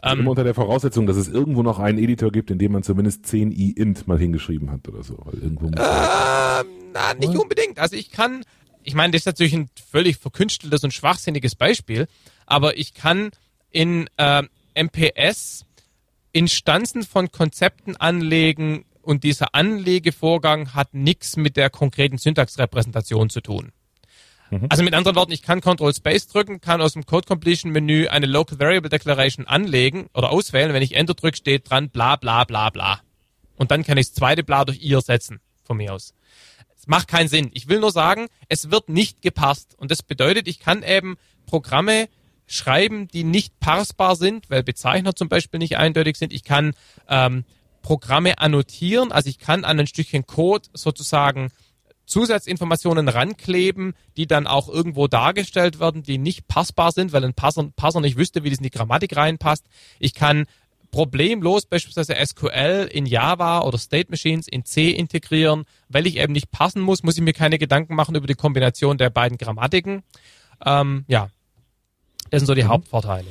Also 0.00 0.14
ähm, 0.14 0.20
immer 0.20 0.30
unter 0.30 0.44
der 0.44 0.54
Voraussetzung, 0.54 1.06
dass 1.06 1.16
es 1.16 1.28
irgendwo 1.28 1.62
noch 1.62 1.78
einen 1.78 1.98
Editor 1.98 2.30
gibt, 2.30 2.50
in 2.50 2.58
dem 2.58 2.72
man 2.72 2.82
zumindest 2.82 3.26
10 3.26 3.52
i 3.52 3.72
int 3.72 4.06
mal 4.06 4.18
hingeschrieben 4.18 4.70
hat 4.70 4.88
oder 4.88 5.02
so. 5.02 5.18
Weil 5.24 5.42
irgendwo 5.42 5.66
äh, 5.66 6.64
na, 6.92 7.14
nicht 7.18 7.36
unbedingt. 7.36 7.78
Also 7.78 7.96
ich 7.96 8.10
kann 8.10 8.42
ich 8.88 8.94
meine, 8.94 9.12
das 9.12 9.22
ist 9.22 9.26
natürlich 9.26 9.54
ein 9.54 9.68
völlig 9.90 10.16
verkünsteltes 10.16 10.82
und 10.82 10.94
schwachsinniges 10.94 11.56
Beispiel, 11.56 12.06
aber 12.46 12.78
ich 12.78 12.94
kann 12.94 13.30
in 13.70 14.08
äh, 14.16 14.42
MPS 14.74 15.66
Instanzen 16.32 17.02
von 17.02 17.30
Konzepten 17.30 17.96
anlegen 17.96 18.84
und 19.02 19.24
dieser 19.24 19.54
Anlegevorgang 19.54 20.74
hat 20.74 20.94
nichts 20.94 21.36
mit 21.36 21.56
der 21.56 21.68
konkreten 21.70 22.18
Syntaxrepräsentation 22.18 23.28
zu 23.30 23.40
tun. 23.40 23.72
Mhm. 24.50 24.66
Also 24.68 24.82
mit 24.82 24.94
anderen 24.94 25.16
Worten, 25.16 25.32
ich 25.32 25.42
kann 25.42 25.60
Control 25.60 25.94
Space 25.94 26.26
drücken, 26.26 26.60
kann 26.60 26.80
aus 26.80 26.94
dem 26.94 27.06
Code 27.06 27.26
Completion 27.26 27.72
Menü 27.72 28.08
eine 28.08 28.26
Local 28.26 28.58
Variable 28.58 28.88
Declaration 28.88 29.46
anlegen 29.46 30.08
oder 30.14 30.30
auswählen. 30.30 30.72
Wenn 30.72 30.82
ich 30.82 30.96
Enter 30.96 31.14
drücke, 31.14 31.36
steht 31.36 31.70
dran 31.70 31.90
bla 31.90 32.16
bla 32.16 32.44
bla 32.44 32.70
bla. 32.70 33.00
Und 33.56 33.70
dann 33.70 33.84
kann 33.84 33.98
ich 33.98 34.06
das 34.06 34.14
zweite 34.14 34.44
bla 34.44 34.64
durch 34.64 34.80
ihr 34.80 35.00
setzen, 35.00 35.40
von 35.64 35.76
mir 35.76 35.92
aus 35.92 36.14
macht 36.88 37.06
keinen 37.06 37.28
Sinn. 37.28 37.50
Ich 37.52 37.68
will 37.68 37.80
nur 37.80 37.92
sagen, 37.92 38.28
es 38.48 38.70
wird 38.70 38.88
nicht 38.88 39.20
gepasst. 39.20 39.74
Und 39.76 39.90
das 39.90 40.02
bedeutet, 40.02 40.48
ich 40.48 40.58
kann 40.58 40.82
eben 40.82 41.16
Programme 41.46 42.08
schreiben, 42.46 43.08
die 43.08 43.24
nicht 43.24 43.60
parsbar 43.60 44.16
sind, 44.16 44.48
weil 44.48 44.62
Bezeichner 44.62 45.14
zum 45.14 45.28
Beispiel 45.28 45.58
nicht 45.58 45.76
eindeutig 45.76 46.16
sind. 46.16 46.32
Ich 46.32 46.44
kann 46.44 46.72
ähm, 47.08 47.44
Programme 47.82 48.38
annotieren, 48.38 49.12
also 49.12 49.28
ich 49.28 49.38
kann 49.38 49.64
an 49.64 49.78
ein 49.78 49.86
Stückchen 49.86 50.26
Code 50.26 50.68
sozusagen 50.72 51.52
Zusatzinformationen 52.08 53.08
rankleben, 53.08 53.94
die 54.16 54.26
dann 54.26 54.46
auch 54.46 54.68
irgendwo 54.68 55.06
dargestellt 55.06 55.78
werden, 55.78 56.02
die 56.02 56.18
nicht 56.18 56.48
passbar 56.48 56.92
sind, 56.92 57.12
weil 57.12 57.24
ein 57.24 57.34
Passer, 57.34 57.70
Passer 57.76 58.00
nicht 58.00 58.16
wüsste, 58.16 58.42
wie 58.44 58.50
das 58.50 58.58
in 58.58 58.64
die 58.64 58.70
Grammatik 58.70 59.16
reinpasst. 59.16 59.64
Ich 59.98 60.14
kann 60.14 60.46
problemlos 60.90 61.66
beispielsweise 61.66 62.14
SQL 62.24 62.88
in 62.90 63.06
Java 63.06 63.60
oder 63.60 63.78
State 63.78 64.10
Machines 64.10 64.48
in 64.48 64.64
C 64.64 64.90
integrieren. 64.90 65.64
Weil 65.88 66.06
ich 66.06 66.16
eben 66.16 66.32
nicht 66.32 66.50
passen 66.50 66.80
muss, 66.80 67.02
muss 67.02 67.16
ich 67.16 67.22
mir 67.22 67.34
keine 67.34 67.58
Gedanken 67.58 67.94
machen 67.94 68.14
über 68.14 68.26
die 68.26 68.34
Kombination 68.34 68.98
der 68.98 69.10
beiden 69.10 69.38
Grammatiken. 69.38 70.02
Ähm, 70.64 71.04
ja, 71.08 71.28
das 72.30 72.40
sind 72.40 72.46
so 72.46 72.54
die 72.54 72.64
mhm. 72.64 72.68
Hauptvorteile. 72.68 73.28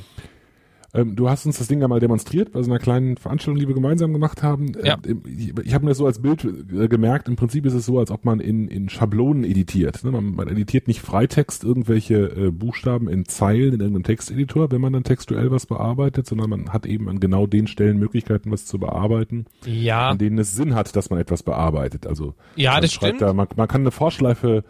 Ähm, 0.94 1.16
du 1.16 1.28
hast 1.28 1.44
uns 1.44 1.58
das 1.58 1.68
Ding 1.68 1.80
ja 1.80 1.88
mal 1.88 2.00
demonstriert 2.00 2.52
bei 2.52 2.62
so 2.62 2.70
einer 2.70 2.78
kleinen 2.78 3.18
Veranstaltung, 3.18 3.60
die 3.60 3.68
wir 3.68 3.74
gemeinsam 3.74 4.12
gemacht 4.12 4.42
haben. 4.42 4.72
Ja. 4.82 4.96
Ähm, 5.06 5.22
ich, 5.26 5.52
ich 5.64 5.74
habe 5.74 5.84
mir 5.84 5.90
das 5.90 5.98
so 5.98 6.06
als 6.06 6.22
Bild 6.22 6.44
äh, 6.44 6.88
gemerkt. 6.88 7.28
Im 7.28 7.36
Prinzip 7.36 7.66
ist 7.66 7.74
es 7.74 7.84
so, 7.84 7.98
als 7.98 8.10
ob 8.10 8.24
man 8.24 8.40
in, 8.40 8.68
in 8.68 8.88
Schablonen 8.88 9.44
editiert. 9.44 10.02
Ne? 10.02 10.12
Man, 10.12 10.34
man, 10.34 10.48
editiert 10.48 10.88
nicht 10.88 11.02
Freitext, 11.02 11.62
irgendwelche 11.62 12.14
äh, 12.14 12.50
Buchstaben 12.50 13.08
in 13.08 13.26
Zeilen 13.26 13.74
in 13.74 13.80
irgendeinem 13.80 14.04
Texteditor, 14.04 14.70
wenn 14.70 14.80
man 14.80 14.94
dann 14.94 15.04
textuell 15.04 15.50
was 15.50 15.66
bearbeitet, 15.66 16.26
sondern 16.26 16.48
man 16.48 16.72
hat 16.72 16.86
eben 16.86 17.08
an 17.08 17.20
genau 17.20 17.46
den 17.46 17.66
Stellen 17.66 17.98
Möglichkeiten, 17.98 18.50
was 18.50 18.64
zu 18.64 18.78
bearbeiten, 18.78 19.44
ja. 19.66 20.08
an 20.08 20.18
denen 20.18 20.38
es 20.38 20.56
Sinn 20.56 20.74
hat, 20.74 20.96
dass 20.96 21.10
man 21.10 21.18
etwas 21.18 21.42
bearbeitet. 21.42 22.06
Also 22.06 22.34
ja, 22.56 22.80
das 22.80 22.94
stimmt. 22.94 23.20
Da, 23.20 23.34
man, 23.34 23.46
man 23.56 23.68
kann 23.68 23.82
eine 23.82 23.90
Vorschleife 23.90 24.64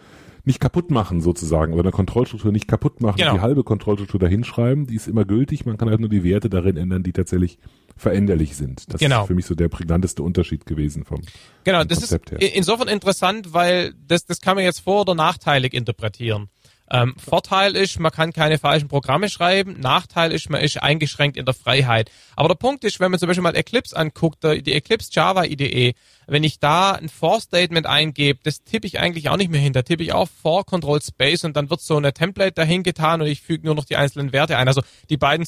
nicht 0.49 0.61
kaputt 0.61 0.91
machen 0.91 1.21
sozusagen 1.21 1.75
oder 1.75 1.83
eine 1.83 1.91
Kontrollstruktur 1.93 2.51
nicht 2.53 2.67
kaputt 2.67 3.03
machen, 3.03 3.19
genau. 3.19 3.35
die 3.35 3.41
halbe 3.41 3.65
Kontrollstruktur 3.65 4.19
dahinschreiben, 4.19 4.87
die 4.87 4.95
ist 4.95 5.07
immer 5.07 5.27
gültig, 5.27 5.67
man 5.67 5.77
kann 5.77 5.91
halt 5.91 6.01
nur 6.01 6.09
die 6.09 6.25
Werte 6.25 6.49
darin 6.49 6.79
ändern, 6.79 7.03
die 7.03 7.13
tatsächlich 7.13 7.59
veränderlich 7.97 8.57
sind. 8.57 8.91
Das 8.93 8.99
genau. 8.99 9.21
ist 9.21 9.27
für 9.27 9.35
mich 9.35 9.45
so 9.45 9.55
der 9.55 9.69
prägnanteste 9.69 10.23
Unterschied 10.23 10.65
gewesen 10.65 11.05
vom 11.05 11.21
Genau, 11.65 11.81
vom 11.81 11.89
das 11.89 11.99
Konzept 11.99 12.31
ist 12.31 12.41
her. 12.41 12.57
insofern 12.57 12.89
interessant, 12.89 13.53
weil 13.53 13.93
das, 14.07 14.25
das 14.25 14.41
kann 14.41 14.57
man 14.57 14.65
jetzt 14.65 14.81
vor- 14.81 15.03
oder 15.03 15.15
nachteilig 15.15 15.75
interpretieren. 15.75 16.49
Ähm, 16.91 17.15
Vorteil 17.19 17.77
ist, 17.77 18.01
man 18.01 18.13
kann 18.13 18.33
keine 18.33 18.59
falschen 18.59 18.89
Programme 18.89 19.29
schreiben. 19.29 19.77
Nachteil 19.79 20.33
ist, 20.33 20.49
man 20.49 20.61
ist 20.63 20.83
eingeschränkt 20.83 21.37
in 21.37 21.45
der 21.45 21.55
Freiheit. 21.55 22.11
Aber 22.35 22.49
der 22.49 22.55
Punkt 22.55 22.85
ist, 22.85 22.99
wenn 23.01 23.11
man 23.11 23.21
zum 23.21 23.27
Beispiel 23.27 23.43
mal 23.43 23.57
Eclipse 23.57 23.97
anguckt, 23.97 24.43
die 24.45 24.73
Eclipse 24.73 25.11
Java 25.13 25.45
IDE, 25.45 25.95
wenn 26.27 26.45
ich 26.45 26.61
da 26.61 26.93
ein 26.93 27.09
For-Statement 27.09 27.87
eingebe, 27.87 28.41
das 28.43 28.65
tippe 28.65 28.87
ich 28.87 29.01
eigentlich 29.01 29.29
auch 29.29 29.37
nicht 29.37 29.51
mehr 29.51 29.61
hin. 29.61 29.73
Da 29.73 29.83
tippe 29.83 30.03
ich 30.03 30.13
auch 30.13 30.29
For 30.29 30.65
Control 30.65 31.01
Space 31.03 31.45
und 31.45 31.57
dann 31.57 31.71
wird 31.71 31.81
so 31.81 31.97
eine 31.97 32.13
Template 32.13 32.53
dahin 32.53 32.83
getan 32.83 33.21
und 33.21 33.27
ich 33.27 33.43
füge 33.43 33.67
nur 33.67 33.75
noch 33.75 33.85
die 33.85 33.97
einzelnen 33.97 34.33
Werte 34.33 34.57
ein. 34.57 34.69
Also 34.69 34.83
die 35.11 35.17
beiden 35.17 35.47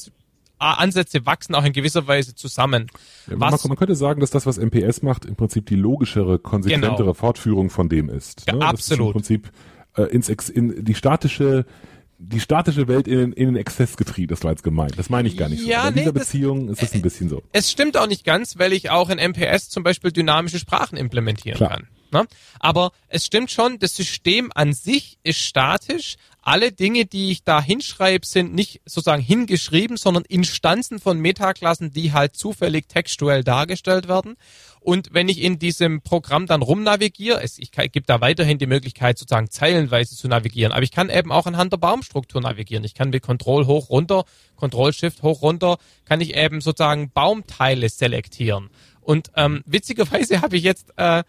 Ansätze 0.61 1.25
wachsen 1.25 1.55
auch 1.55 1.63
in 1.63 1.73
gewisser 1.73 2.07
Weise 2.07 2.35
zusammen. 2.35 2.87
Ja, 3.27 3.35
man, 3.35 3.57
man, 3.67 3.77
könnte 3.77 3.95
sagen, 3.95 4.21
dass 4.21 4.29
das, 4.29 4.45
was 4.45 4.57
MPS 4.57 5.01
macht, 5.01 5.25
im 5.25 5.35
Prinzip 5.35 5.65
die 5.65 5.75
logischere, 5.75 6.37
konsequentere 6.37 6.97
genau. 6.97 7.13
Fortführung 7.13 7.69
von 7.71 7.89
dem 7.89 8.09
ist. 8.09 8.45
Ne? 8.47 8.59
Ja, 8.59 8.67
absolut. 8.67 9.07
Im 9.07 9.13
Prinzip 9.13 9.51
äh, 9.95 10.03
ins 10.03 10.29
Ex, 10.29 10.49
in 10.49 10.83
die 10.83 10.95
statische 10.95 11.65
die 12.23 12.39
statische 12.39 12.87
Welt 12.87 13.07
in, 13.07 13.33
in 13.33 13.47
den 13.47 13.55
Exzess 13.55 13.97
getrieben, 13.97 14.27
das 14.27 14.43
war 14.43 14.51
jetzt 14.51 14.63
gemeint. 14.63 14.97
Das 14.99 15.09
meine 15.09 15.27
ich 15.27 15.37
gar 15.37 15.49
nicht 15.49 15.65
ja, 15.65 15.81
so. 15.81 15.87
in 15.87 15.93
nee, 15.95 16.01
dieser 16.01 16.13
Beziehung 16.13 16.69
ist 16.69 16.83
es 16.83 16.93
ein 16.93 17.01
bisschen 17.01 17.29
so. 17.29 17.41
Es 17.51 17.71
stimmt 17.71 17.97
auch 17.97 18.05
nicht 18.05 18.23
ganz, 18.23 18.59
weil 18.59 18.73
ich 18.73 18.91
auch 18.91 19.09
in 19.09 19.17
MPS 19.17 19.69
zum 19.69 19.81
Beispiel 19.83 20.11
dynamische 20.11 20.59
Sprachen 20.59 20.97
implementieren 20.97 21.57
Klar. 21.57 21.69
kann. 21.71 21.87
Ne? 22.11 22.27
Aber 22.59 22.91
es 23.07 23.25
stimmt 23.25 23.49
schon, 23.49 23.79
das 23.79 23.95
System 23.95 24.51
an 24.53 24.73
sich 24.73 25.17
ist 25.23 25.39
statisch. 25.39 26.17
Alle 26.43 26.71
Dinge, 26.71 27.05
die 27.05 27.31
ich 27.31 27.43
da 27.43 27.61
hinschreibe, 27.61 28.25
sind 28.25 28.55
nicht 28.55 28.81
sozusagen 28.85 29.21
hingeschrieben, 29.21 29.95
sondern 29.95 30.25
Instanzen 30.25 30.99
von 30.99 31.19
Metaklassen, 31.19 31.91
die 31.91 32.13
halt 32.13 32.35
zufällig 32.35 32.87
textuell 32.87 33.43
dargestellt 33.43 34.07
werden. 34.07 34.37
Und 34.79 35.13
wenn 35.13 35.29
ich 35.29 35.39
in 35.39 35.59
diesem 35.59 36.01
Programm 36.01 36.47
dann 36.47 36.63
rumnavigiere, 36.63 37.43
es, 37.43 37.59
ich 37.59 37.71
gibt 37.71 38.09
da 38.09 38.21
weiterhin 38.21 38.57
die 38.57 38.65
Möglichkeit, 38.65 39.19
sozusagen 39.19 39.51
zeilenweise 39.51 40.15
zu 40.15 40.27
navigieren, 40.27 40.71
aber 40.71 40.81
ich 40.81 40.91
kann 40.91 41.11
eben 41.11 41.31
auch 41.31 41.45
anhand 41.45 41.73
der 41.73 41.77
Baumstruktur 41.77 42.41
navigieren. 42.41 42.83
Ich 42.83 42.95
kann 42.95 43.11
mit 43.11 43.21
Control 43.21 43.67
hoch 43.67 43.91
runter, 43.91 44.25
Control 44.55 44.93
Shift 44.93 45.21
hoch 45.21 45.43
runter, 45.43 45.77
kann 46.05 46.21
ich 46.21 46.35
eben 46.35 46.61
sozusagen 46.61 47.11
Baumteile 47.11 47.87
selektieren. 47.89 48.71
Und 49.01 49.29
ähm, 49.35 49.61
witzigerweise 49.67 50.41
habe 50.41 50.57
ich 50.57 50.63
jetzt 50.63 50.91
äh, 50.97 51.23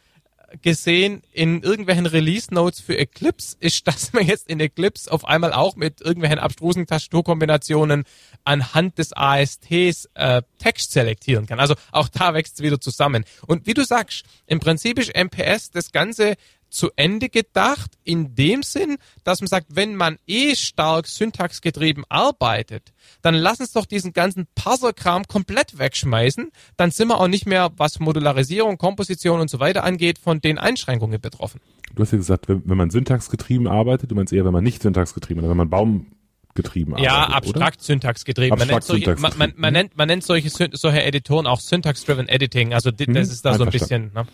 gesehen 0.61 1.23
in 1.33 1.63
irgendwelchen 1.63 2.07
Release 2.07 2.53
Notes 2.53 2.81
für 2.81 2.99
Eclipse 2.99 3.57
ist, 3.61 3.87
dass 3.87 4.13
man 4.13 4.27
jetzt 4.27 4.49
in 4.49 4.61
Eclipse 4.61 5.11
auf 5.11 5.25
einmal 5.25 5.53
auch 5.53 5.77
mit 5.77 6.01
irgendwelchen 6.01 6.39
abstrusen 6.39 6.87
Tastaturkombinationen 6.87 8.05
anhand 8.45 8.99
des 8.99 9.13
ASTs 9.17 10.09
äh, 10.15 10.43
Text 10.59 10.93
selektieren 10.93 11.47
kann. 11.47 11.61
Also 11.61 11.75
auch 11.91 12.09
da 12.09 12.35
wächst 12.35 12.55
es 12.55 12.63
wieder 12.63 12.81
zusammen. 12.81 13.25
Und 13.47 13.67
wie 13.67 13.75
du 13.75 13.85
sagst, 13.85 14.25
im 14.47 14.61
Prinzip 14.61 14.99
ist 14.99 15.15
MPS 15.17 15.71
das 15.71 15.93
Ganze 15.93 16.35
zu 16.73 16.91
Ende 16.97 17.29
gedacht, 17.29 17.93
in 18.03 18.35
dem 18.35 18.63
Sinn, 18.63 18.97
dass 19.25 19.41
man 19.41 19.49
sagt, 19.49 19.67
wenn 19.71 19.95
man 19.95 20.17
eh 20.27 20.57
stark 20.57 21.07
syntaxgetrieben 21.07 22.05
arbeitet, 22.09 22.93
dann 23.21 23.35
lass 23.35 23.61
uns 23.61 23.73
doch 23.73 23.87
diesen 23.87 24.13
ganzen 24.13 24.47
Parser-Kram 24.55 25.25
komplett 25.25 25.79
wegschmeißen. 25.79 26.51
Dann 26.77 26.91
sind 26.91 27.09
wir 27.09 27.21
auch 27.21 27.29
nicht 27.29 27.47
mehr, 27.47 27.71
was 27.77 28.01
Modularisierung, 28.01 28.79
Komposition 28.79 29.41
und 29.41 29.51
so 29.51 29.61
weiter 29.61 29.85
angeht, 29.85 30.19
von 30.19 30.41
den 30.41 30.59
Einschränkungen 30.59 31.21
betroffen. 31.21 31.61
Du 31.95 32.03
hast 32.03 32.13
ja 32.13 32.19
gesagt, 32.19 32.49
wenn, 32.49 32.63
wenn 32.65 32.79
man 32.79 32.91
syntaxgetrieben 32.91 33.69
arbeitet, 33.69 34.11
du 34.11 34.15
meinst 34.15 34.33
eher, 34.33 34.45
wenn 34.45 34.53
man 34.53 34.65
nicht 34.65 34.83
syntaxgetrieben, 34.83 35.43
oder 35.43 35.51
wenn 35.51 35.59
man 35.59 35.71
Baum 35.71 36.07
getrieben 36.55 36.97
ja, 36.99 37.13
arbeitet, 37.13 37.35
abstrakt 37.35 37.77
oder? 37.77 37.85
Syntax 37.85 38.25
getrieben. 38.25 38.59
Man 38.59 38.69
nennt, 38.69 38.85
solche, 38.85 39.15
man, 39.17 39.33
man, 39.37 39.53
man, 39.57 39.73
nennt, 39.73 39.97
man 39.97 40.07
nennt 40.09 40.25
solche, 40.25 40.51
solche 40.51 41.03
Editoren 41.03 41.47
auch 41.47 41.61
Syntax-Driven 41.61 42.29
Editing. 42.29 42.75
Also 42.75 42.91
das 42.91 43.07
mhm, 43.07 43.17
ist 43.17 43.45
da 43.45 43.55
so 43.55 43.65
ein 43.65 43.71
bisschen. 43.71 44.11
Ne? 44.15 44.27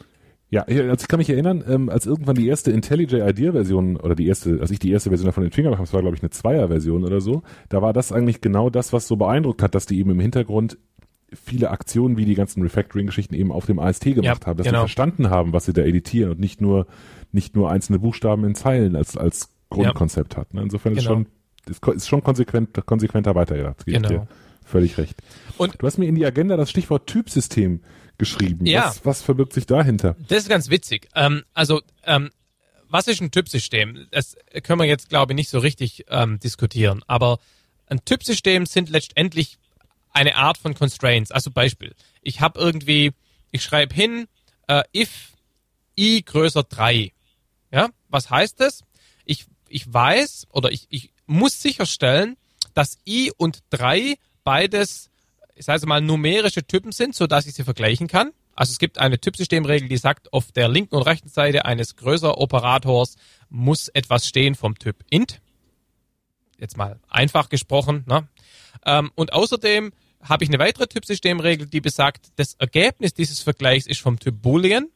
Ja, 0.50 0.62
also 0.62 0.80
ich 0.80 1.08
kann 1.08 1.18
mich 1.18 1.28
erinnern, 1.28 1.62
ähm, 1.68 1.90
als 1.90 2.06
irgendwann 2.06 2.36
die 2.36 2.48
erste 2.48 2.70
IntelliJ 2.70 3.16
IDEA-Version 3.16 3.96
oder 3.96 4.14
die 4.14 4.26
erste, 4.26 4.60
als 4.60 4.70
ich 4.70 4.78
die 4.78 4.90
erste 4.90 5.10
Version 5.10 5.26
davon 5.26 5.42
den 5.42 5.52
Finger 5.52 5.76
das 5.76 5.92
war 5.92 6.00
glaube 6.00 6.16
ich 6.16 6.22
eine 6.22 6.30
Zweier-Version 6.30 7.04
oder 7.04 7.20
so, 7.20 7.42
da 7.68 7.82
war 7.82 7.92
das 7.92 8.12
eigentlich 8.12 8.40
genau 8.40 8.70
das, 8.70 8.94
was 8.94 9.06
so 9.06 9.16
beeindruckt 9.16 9.62
hat, 9.62 9.74
dass 9.74 9.84
die 9.84 9.98
eben 9.98 10.10
im 10.10 10.20
Hintergrund 10.20 10.78
viele 11.34 11.70
Aktionen 11.70 12.16
wie 12.16 12.24
die 12.24 12.34
ganzen 12.34 12.62
Refactoring-Geschichten 12.62 13.34
eben 13.34 13.52
auf 13.52 13.66
dem 13.66 13.78
AST 13.78 14.04
gemacht 14.04 14.42
ja, 14.42 14.46
haben, 14.46 14.56
dass 14.56 14.66
genau. 14.66 14.78
sie 14.78 14.82
verstanden 14.82 15.28
haben, 15.28 15.52
was 15.52 15.66
sie 15.66 15.74
da 15.74 15.82
editieren 15.82 16.32
und 16.32 16.40
nicht 16.40 16.62
nur 16.62 16.86
nicht 17.30 17.54
nur 17.54 17.70
einzelne 17.70 17.98
Buchstaben 17.98 18.44
in 18.44 18.54
Zeilen 18.54 18.96
als 18.96 19.18
als 19.18 19.50
Grundkonzept 19.68 20.34
ja. 20.34 20.40
hat. 20.40 20.54
Ne? 20.54 20.62
Insofern 20.62 20.94
genau. 20.94 21.00
ist 21.00 21.06
schon 21.06 21.26
ist, 21.68 21.86
ist 21.86 22.08
schon 22.08 22.22
konsequent 22.22 22.86
konsequenter 22.86 23.34
weitergedacht. 23.34 23.84
Genau. 23.84 24.26
Völlig 24.64 24.98
recht. 24.98 25.16
Und 25.56 25.76
du 25.80 25.86
hast 25.86 25.98
mir 25.98 26.06
in 26.06 26.14
die 26.14 26.26
Agenda 26.26 26.56
das 26.56 26.70
Stichwort 26.70 27.06
Typsystem 27.06 27.80
geschrieben. 28.18 28.66
Ja. 28.66 28.88
Was, 28.88 29.04
was 29.04 29.22
verbirgt 29.22 29.52
sich 29.52 29.66
dahinter? 29.66 30.16
Das 30.28 30.38
ist 30.38 30.48
ganz 30.48 30.68
witzig. 30.70 31.08
Ähm, 31.14 31.44
also, 31.54 31.80
ähm, 32.04 32.30
was 32.88 33.06
ist 33.06 33.20
ein 33.20 33.30
Typsystem? 33.30 34.06
Das 34.10 34.36
können 34.62 34.80
wir 34.80 34.86
jetzt, 34.86 35.08
glaube 35.08 35.32
ich, 35.32 35.36
nicht 35.36 35.50
so 35.50 35.58
richtig 35.58 36.06
ähm, 36.08 36.40
diskutieren. 36.40 37.02
Aber 37.06 37.38
ein 37.86 38.04
Typsystem 38.04 38.66
sind 38.66 38.88
letztendlich 38.88 39.58
eine 40.10 40.36
Art 40.36 40.58
von 40.58 40.74
Constraints. 40.74 41.30
Also 41.30 41.50
Beispiel, 41.50 41.94
ich 42.22 42.40
habe 42.40 42.58
irgendwie, 42.58 43.12
ich 43.50 43.62
schreibe 43.62 43.94
hin, 43.94 44.26
äh, 44.66 44.82
if 44.94 45.32
i 45.98 46.22
größer 46.22 46.62
3. 46.62 47.12
Ja, 47.70 47.90
was 48.08 48.30
heißt 48.30 48.60
das? 48.60 48.82
Ich, 49.24 49.46
ich 49.68 49.92
weiß 49.92 50.46
oder 50.50 50.72
ich, 50.72 50.86
ich 50.90 51.12
muss 51.26 51.60
sicherstellen, 51.60 52.36
dass 52.74 52.98
i 53.06 53.30
und 53.36 53.60
3 53.70 54.16
beides, 54.44 55.07
ich 55.58 55.64
sage 55.64 55.86
mal, 55.86 56.00
numerische 56.00 56.64
Typen 56.64 56.92
sind, 56.92 57.14
so 57.14 57.26
dass 57.26 57.46
ich 57.46 57.54
sie 57.54 57.64
vergleichen 57.64 58.06
kann. 58.06 58.32
Also 58.54 58.72
es 58.72 58.78
gibt 58.78 58.98
eine 58.98 59.20
Typsystemregel, 59.20 59.88
die 59.88 59.96
sagt, 59.96 60.32
auf 60.32 60.52
der 60.52 60.68
linken 60.68 60.96
und 60.96 61.02
rechten 61.02 61.28
Seite 61.28 61.64
eines 61.64 61.96
größer 61.96 62.38
Operators 62.38 63.16
muss 63.50 63.88
etwas 63.88 64.26
stehen 64.26 64.54
vom 64.54 64.78
Typ 64.78 65.04
int. 65.10 65.40
Jetzt 66.58 66.76
mal 66.76 66.98
einfach 67.08 67.48
gesprochen. 67.48 68.04
Ne? 68.06 68.26
Ähm, 68.84 69.10
und 69.14 69.32
außerdem 69.32 69.92
habe 70.22 70.44
ich 70.44 70.50
eine 70.50 70.58
weitere 70.58 70.86
Typsystemregel, 70.86 71.66
die 71.66 71.80
besagt, 71.80 72.32
das 72.36 72.54
Ergebnis 72.54 73.14
dieses 73.14 73.42
Vergleichs 73.42 73.86
ist 73.86 74.00
vom 74.00 74.18
Typ 74.18 74.42
Boolean. 74.42 74.88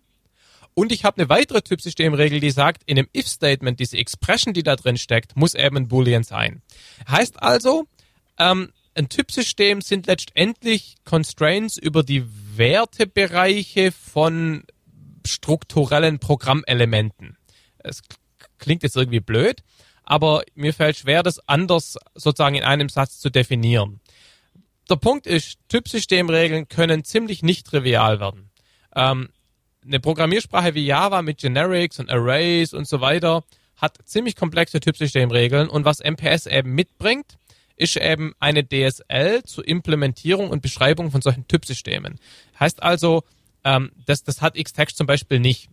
Und 0.74 0.90
ich 0.90 1.04
habe 1.04 1.18
eine 1.18 1.28
weitere 1.28 1.62
Typsystemregel, 1.62 2.40
die 2.40 2.50
sagt, 2.50 2.82
in 2.86 2.98
einem 2.98 3.08
if-Statement, 3.14 3.78
diese 3.78 3.98
Expression, 3.98 4.54
die 4.54 4.62
da 4.62 4.74
drin 4.74 4.96
steckt, 4.96 5.36
muss 5.36 5.54
eben 5.54 5.76
ein 5.76 5.88
Boolean 5.88 6.24
sein. 6.24 6.62
Heißt 7.08 7.42
also, 7.42 7.86
ähm, 8.38 8.72
ein 8.94 9.08
Typsystem 9.08 9.80
sind 9.80 10.06
letztendlich 10.06 10.96
Constraints 11.04 11.78
über 11.78 12.02
die 12.02 12.24
Wertebereiche 12.56 13.92
von 13.92 14.64
strukturellen 15.26 16.18
Programmelementen. 16.18 17.38
Es 17.78 18.02
klingt 18.58 18.82
jetzt 18.82 18.96
irgendwie 18.96 19.20
blöd, 19.20 19.62
aber 20.04 20.42
mir 20.54 20.74
fällt 20.74 20.96
schwer, 20.98 21.22
das 21.22 21.46
anders 21.48 21.96
sozusagen 22.14 22.56
in 22.56 22.64
einem 22.64 22.88
Satz 22.88 23.18
zu 23.18 23.30
definieren. 23.30 24.00
Der 24.90 24.96
Punkt 24.96 25.26
ist, 25.26 25.58
Typsystemregeln 25.68 26.68
können 26.68 27.04
ziemlich 27.04 27.42
nicht 27.42 27.66
trivial 27.66 28.20
werden. 28.20 28.50
Ähm, 28.94 29.30
eine 29.84 30.00
Programmiersprache 30.00 30.74
wie 30.74 30.84
Java 30.84 31.22
mit 31.22 31.38
Generics 31.38 31.98
und 31.98 32.10
Arrays 32.10 32.74
und 32.74 32.86
so 32.86 33.00
weiter 33.00 33.44
hat 33.76 33.98
ziemlich 34.04 34.36
komplexe 34.36 34.80
Typsystemregeln 34.80 35.68
und 35.68 35.84
was 35.84 36.00
MPS 36.00 36.46
eben 36.46 36.74
mitbringt, 36.74 37.38
ist 37.76 37.96
eben 37.96 38.34
eine 38.38 38.66
DSL 38.66 39.42
zur 39.44 39.66
Implementierung 39.66 40.50
und 40.50 40.62
Beschreibung 40.62 41.10
von 41.10 41.22
solchen 41.22 41.46
Typsystemen. 41.48 42.18
Heißt 42.58 42.82
also, 42.82 43.24
ähm, 43.64 43.92
das, 44.06 44.24
das 44.24 44.40
hat 44.40 44.54
Xtext 44.54 44.96
zum 44.96 45.06
Beispiel 45.06 45.40
nicht. 45.40 45.68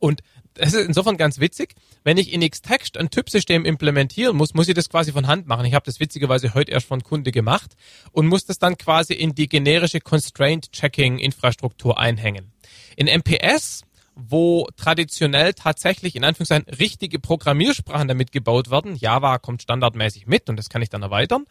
Und 0.00 0.22
das 0.54 0.72
ist 0.72 0.86
insofern 0.86 1.16
ganz 1.16 1.40
witzig. 1.40 1.74
Wenn 2.04 2.16
ich 2.16 2.32
in 2.32 2.48
Xtext 2.48 2.96
ein 2.96 3.10
Typsystem 3.10 3.64
implementieren 3.64 4.36
muss, 4.36 4.54
muss 4.54 4.68
ich 4.68 4.74
das 4.74 4.88
quasi 4.88 5.12
von 5.12 5.26
Hand 5.26 5.46
machen. 5.46 5.64
Ich 5.66 5.74
habe 5.74 5.86
das 5.86 5.98
witzigerweise 5.98 6.54
heute 6.54 6.72
erst 6.72 6.86
von 6.86 7.02
Kunde 7.02 7.32
gemacht 7.32 7.74
und 8.12 8.26
muss 8.26 8.44
das 8.44 8.58
dann 8.58 8.76
quasi 8.78 9.14
in 9.14 9.34
die 9.34 9.48
generische 9.48 10.00
Constraint 10.00 10.70
Checking 10.72 11.18
Infrastruktur 11.18 11.98
einhängen. 11.98 12.52
In 12.96 13.06
MPS 13.06 13.82
wo 14.14 14.68
traditionell 14.76 15.54
tatsächlich 15.54 16.16
in 16.16 16.24
Anführungszeichen 16.24 16.68
richtige 16.74 17.18
Programmiersprachen 17.18 18.08
damit 18.08 18.32
gebaut 18.32 18.70
werden. 18.70 18.96
Java 18.96 19.38
kommt 19.38 19.62
standardmäßig 19.62 20.26
mit 20.26 20.48
und 20.48 20.56
das 20.56 20.68
kann 20.68 20.82
ich 20.82 20.90
dann 20.90 21.02
erweitern. 21.02 21.46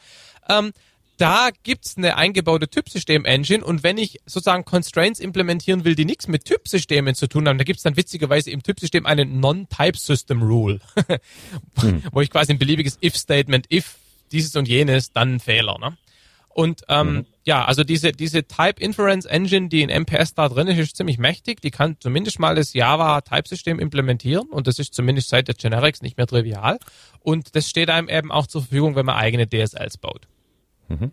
Ähm, 0.49 0.71
da 1.17 1.49
gibt's 1.63 1.95
eine 1.95 2.17
eingebaute 2.17 2.67
Typsystem-Engine 2.67 3.63
und 3.63 3.83
wenn 3.83 3.97
ich 3.97 4.19
sozusagen 4.25 4.65
Constraints 4.65 5.19
implementieren 5.19 5.85
will, 5.85 5.95
die 5.95 6.05
nichts 6.05 6.27
mit 6.27 6.45
Typsystemen 6.45 7.13
zu 7.13 7.27
tun 7.27 7.47
haben, 7.47 7.57
da 7.57 7.63
gibt's 7.63 7.83
dann 7.83 7.95
witzigerweise 7.95 8.49
im 8.49 8.63
Typsystem 8.63 9.05
einen 9.05 9.39
Non-Type-System-Rule, 9.39 10.79
hm. 11.79 12.03
wo 12.11 12.21
ich 12.21 12.31
quasi 12.31 12.53
ein 12.53 12.59
beliebiges 12.59 12.97
If-Statement, 13.01 13.71
if 13.71 13.95
dieses 14.31 14.55
und 14.55 14.67
jenes, 14.67 15.11
dann 15.11 15.39
Fehler. 15.39 15.77
Ne? 15.77 15.95
Und 16.49 16.81
ähm, 16.89 17.13
mhm. 17.13 17.25
Ja, 17.45 17.65
also 17.65 17.83
diese, 17.83 18.13
diese 18.13 18.47
Type 18.47 18.81
Inference 18.81 19.25
Engine, 19.25 19.67
die 19.67 19.81
in 19.81 19.89
MPS 19.89 20.33
da 20.33 20.47
drin 20.47 20.67
ist, 20.67 20.77
ist 20.77 20.95
ziemlich 20.95 21.17
mächtig. 21.17 21.61
Die 21.61 21.71
kann 21.71 21.97
zumindest 21.99 22.39
mal 22.39 22.55
das 22.55 22.73
Java 22.73 23.21
Type-System 23.21 23.79
implementieren 23.79 24.47
und 24.49 24.67
das 24.67 24.79
ist 24.79 24.93
zumindest 24.93 25.29
seit 25.29 25.47
der 25.49 25.55
Generics 25.55 26.01
nicht 26.01 26.17
mehr 26.17 26.27
trivial. 26.27 26.79
Und 27.19 27.55
das 27.55 27.69
steht 27.69 27.89
einem 27.89 28.07
eben 28.07 28.31
auch 28.31 28.47
zur 28.47 28.61
Verfügung, 28.61 28.95
wenn 28.95 29.05
man 29.05 29.15
eigene 29.15 29.47
DSLs 29.47 29.97
baut. 29.97 30.27
Mhm. 30.87 31.11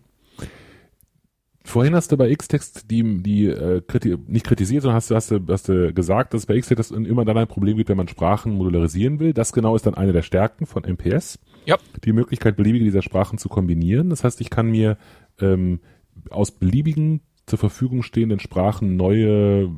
Vorhin 1.63 1.93
hast 1.93 2.11
du 2.11 2.17
bei 2.17 2.33
Xtext 2.33 2.89
die, 2.89 3.21
die 3.21 3.45
äh, 3.45 3.81
kriti 3.85 4.17
nicht 4.27 4.45
kritisiert, 4.45 4.81
sondern 4.81 4.95
hast 4.95 5.11
du, 5.11 5.15
hast, 5.15 5.31
du, 5.31 5.39
hast 5.47 5.69
du 5.69 5.93
gesagt, 5.93 6.33
dass 6.33 6.41
es 6.41 6.45
bei 6.47 6.59
Xtext 6.59 6.91
immer 6.91 7.23
dann 7.23 7.37
ein 7.37 7.47
Problem 7.47 7.77
gibt, 7.77 7.89
wenn 7.89 7.97
man 7.97 8.07
Sprachen 8.07 8.53
modularisieren 8.53 9.19
will. 9.19 9.33
Das 9.33 9.53
genau 9.53 9.75
ist 9.75 9.85
dann 9.85 9.93
eine 9.93 10.11
der 10.11 10.23
Stärken 10.23 10.65
von 10.65 10.83
MPS. 10.83 11.39
Ja. 11.65 11.77
Die 12.03 12.13
Möglichkeit, 12.13 12.55
beliebige 12.55 12.85
dieser 12.85 13.03
Sprachen 13.03 13.37
zu 13.37 13.47
kombinieren. 13.47 14.09
Das 14.09 14.23
heißt, 14.23 14.41
ich 14.41 14.49
kann 14.49 14.71
mir 14.71 14.97
ähm, 15.39 15.81
aus 16.29 16.51
beliebigen 16.51 17.21
zur 17.45 17.59
Verfügung 17.59 18.03
stehenden 18.03 18.39
Sprachen 18.39 18.95
neue, 18.95 19.69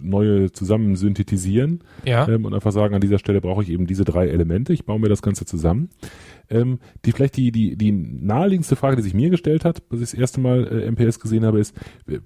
neue 0.00 0.50
zusammen 0.50 0.96
synthetisieren 0.96 1.84
ja. 2.04 2.26
ähm, 2.26 2.44
und 2.44 2.54
einfach 2.54 2.72
sagen, 2.72 2.94
an 2.94 3.00
dieser 3.00 3.18
Stelle 3.18 3.40
brauche 3.40 3.62
ich 3.62 3.68
eben 3.68 3.86
diese 3.86 4.04
drei 4.04 4.26
Elemente, 4.28 4.72
ich 4.72 4.86
baue 4.86 4.98
mir 4.98 5.08
das 5.08 5.22
Ganze 5.22 5.44
zusammen. 5.44 5.90
Ähm, 6.50 6.80
die 7.04 7.12
vielleicht 7.12 7.36
die, 7.36 7.52
die, 7.52 7.76
die 7.76 7.92
naheliegendste 7.92 8.76
Frage, 8.76 8.96
die 8.96 9.02
sich 9.02 9.14
mir 9.14 9.30
gestellt 9.30 9.64
hat, 9.64 9.82
was 9.88 10.00
ich 10.00 10.10
das 10.10 10.14
erste 10.14 10.40
Mal 10.40 10.66
äh, 10.66 10.90
MPS 10.90 11.20
gesehen 11.20 11.44
habe, 11.44 11.60
ist, 11.60 11.76
äh, 12.08 12.18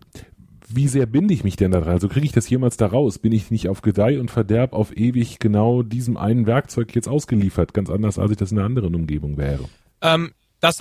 wie 0.69 0.89
sehr 0.89 1.07
binde 1.07 1.35
ich 1.35 1.45
mich 1.45 1.57
denn 1.57 1.71
da 1.71 1.81
dran? 1.81 1.93
Also 1.93 2.09
kriege 2.09 2.27
ich 2.27 2.33
das 2.33 2.49
jemals 2.49 2.77
da 2.77 2.87
raus? 2.87 3.19
Bin 3.19 3.33
ich 3.33 3.51
nicht 3.51 3.69
auf 3.69 3.83
Gedeih 3.83 4.19
und 4.19 4.31
Verderb 4.31 4.73
auf 4.73 4.97
ewig 4.97 5.39
genau 5.39 5.83
diesem 5.83 6.17
einen 6.17 6.47
Werkzeug 6.47 6.95
jetzt 6.95 7.09
ausgeliefert? 7.09 7.73
Ganz 7.73 7.91
anders, 7.91 8.19
als 8.19 8.33
ich 8.33 8.37
das 8.37 8.51
in 8.51 8.59
einer 8.59 8.67
anderen 8.67 8.95
Umgebung 8.95 9.37
wäre. 9.37 9.65
Ähm, 10.03 10.31
das 10.67 10.79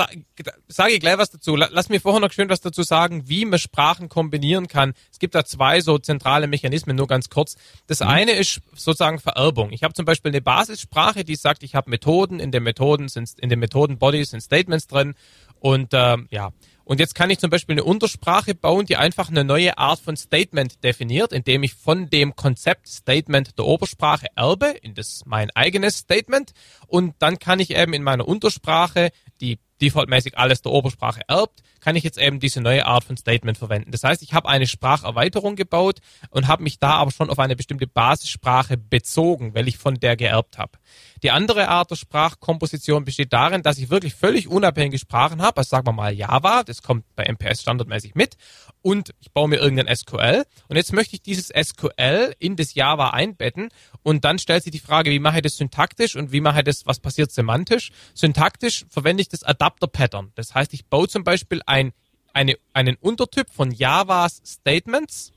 sage 0.67 0.93
ich 0.93 0.99
gleich 0.99 1.17
was 1.17 1.29
dazu. 1.29 1.55
Lass 1.55 1.89
mir 1.89 2.01
vorher 2.01 2.21
noch 2.21 2.31
schön 2.31 2.49
was 2.49 2.61
dazu 2.61 2.83
sagen, 2.83 3.27
wie 3.27 3.45
man 3.45 3.59
Sprachen 3.59 4.09
kombinieren 4.09 4.67
kann. 4.67 4.93
Es 5.11 5.19
gibt 5.19 5.36
da 5.36 5.45
zwei 5.45 5.81
so 5.81 5.97
zentrale 5.97 6.47
Mechanismen, 6.47 6.95
nur 6.95 7.07
ganz 7.07 7.29
kurz. 7.29 7.55
Das 7.88 7.99
mhm. 7.99 8.07
eine 8.07 8.31
ist 8.33 8.61
sozusagen 8.73 9.19
Vererbung. 9.19 9.71
Ich 9.71 9.83
habe 9.83 9.93
zum 9.93 10.05
Beispiel 10.05 10.31
eine 10.31 10.41
Basissprache, 10.41 11.23
die 11.23 11.36
sagt, 11.36 11.63
ich 11.63 11.75
habe 11.75 11.89
Methoden, 11.89 12.39
in 12.39 12.51
den 12.51 12.63
Methoden 12.63 13.07
sind 13.07 13.31
in 13.39 13.49
den 13.49 13.59
Methoden-Bodies 13.59 14.31
sind 14.31 14.41
Statements 14.41 14.88
drin 14.88 15.15
und 15.59 15.89
ähm, 15.93 16.27
ja. 16.29 16.51
Und 16.86 16.99
jetzt 16.99 17.15
kann 17.15 17.31
ich 17.31 17.39
zum 17.39 17.49
Beispiel 17.49 17.73
eine 17.73 17.83
Untersprache 17.83 18.53
bauen, 18.53 18.86
die 18.86 18.95
einfach 18.95 19.29
eine 19.29 19.43
neue 19.43 19.79
Art 19.79 19.99
von 19.99 20.15
Statement 20.15 20.83
definiert, 20.83 21.33
indem 21.33 21.63
ich 21.63 21.73
von 21.73 22.11
dem 22.11 22.36
Konzept 22.36 22.88
Statement 22.88 23.57
der 23.57 23.65
Obersprache 23.65 24.27
erbe 24.36 24.67
in 24.67 24.93
das 24.93 25.23
mein 25.25 25.49
eigenes 25.55 25.97
Statement. 25.97 26.51
Und 26.86 27.15
dann 27.17 27.39
kann 27.39 27.59
ich 27.59 27.71
eben 27.71 27.93
in 27.93 28.03
meiner 28.03 28.27
Untersprache, 28.27 29.09
die 29.41 29.57
defaultmäßig 29.82 30.38
alles 30.38 30.61
der 30.61 30.71
Obersprache 30.71 31.21
erbt, 31.28 31.61
kann 31.86 31.95
ich 31.95 32.03
jetzt 32.03 32.17
eben 32.17 32.39
diese 32.39 32.61
neue 32.61 32.86
Art 32.86 33.03
von 33.03 33.15
Statement 33.15 33.57
verwenden. 33.57 33.91
Das 33.91 34.03
heißt, 34.03 34.23
ich 34.23 34.34
habe 34.34 34.49
eine 34.49 34.65
Spracherweiterung 34.65 35.55
gebaut 35.55 35.99
und 36.32 36.47
habe 36.47 36.63
mich 36.63 36.80
da 36.80 36.93
aber 36.95 37.11
schon 37.11 37.30
auf 37.30 37.38
eine 37.38 37.55
bestimmte 37.55 37.86
Basissprache 37.86 38.78
bezogen, 38.78 39.53
weil 39.53 39.67
ich 39.67 39.78
von 39.78 39.99
der 39.99 40.15
geerbt 40.15 40.57
habe. 40.57 40.80
Die 41.21 41.32
andere 41.32 41.67
Art 41.67 41.91
der 41.91 41.95
Sprachkomposition 41.95 43.05
besteht 43.05 43.34
darin, 43.34 43.61
dass 43.61 43.78
ich 43.78 43.89
wirklich 43.89 44.15
völlig 44.15 44.47
unabhängige 44.47 44.97
Sprachen 44.97 45.41
habe, 45.41 45.57
also 45.57 45.69
sagen 45.69 45.86
wir 45.86 45.93
mal 45.93 46.13
Java, 46.13 46.63
das 46.63 46.82
kommt 46.82 47.05
bei 47.15 47.26
MPS 47.32 47.61
standardmäßig 47.61 48.15
mit, 48.15 48.36
und 48.82 49.13
ich 49.19 49.32
baue 49.32 49.47
mir 49.47 49.57
irgendein 49.57 49.95
SQL 49.95 50.45
und 50.67 50.76
jetzt 50.76 50.93
möchte 50.93 51.15
ich 51.15 51.21
dieses 51.21 51.47
SQL 51.47 52.34
in 52.39 52.55
das 52.55 52.73
Java 52.73 53.09
einbetten 53.11 53.69
und 54.03 54.26
dann 54.26 54.39
stellt 54.39 54.63
sich 54.63 54.71
die 54.71 54.80
Frage, 54.80 55.11
wie 55.11 55.19
mache 55.19 55.38
ich 55.38 55.43
das 55.43 55.57
syntaktisch 55.57 56.15
und 56.15 56.32
wie 56.32 56.41
mache 56.41 56.59
ich 56.59 56.65
das, 56.65 56.86
was 56.86 56.99
passiert 56.99 57.32
semantisch? 57.32 57.91
Syntaktisch 58.13 58.86
verwende 58.89 59.21
ich 59.21 59.30
das 59.30 59.43
Adapter 59.43 59.64
Pattern. 59.70 60.32
Das 60.36 60.53
heißt, 60.53 60.74
ich 60.74 60.86
baue 60.86 61.07
zum 61.07 61.24
Beispiel 61.24 61.61
ein, 61.66 61.93
eine, 62.34 62.57
einen 62.74 62.95
Untertyp 62.95 63.49
von 63.49 63.72
Javas 63.72 64.41
Statements, 64.45 65.32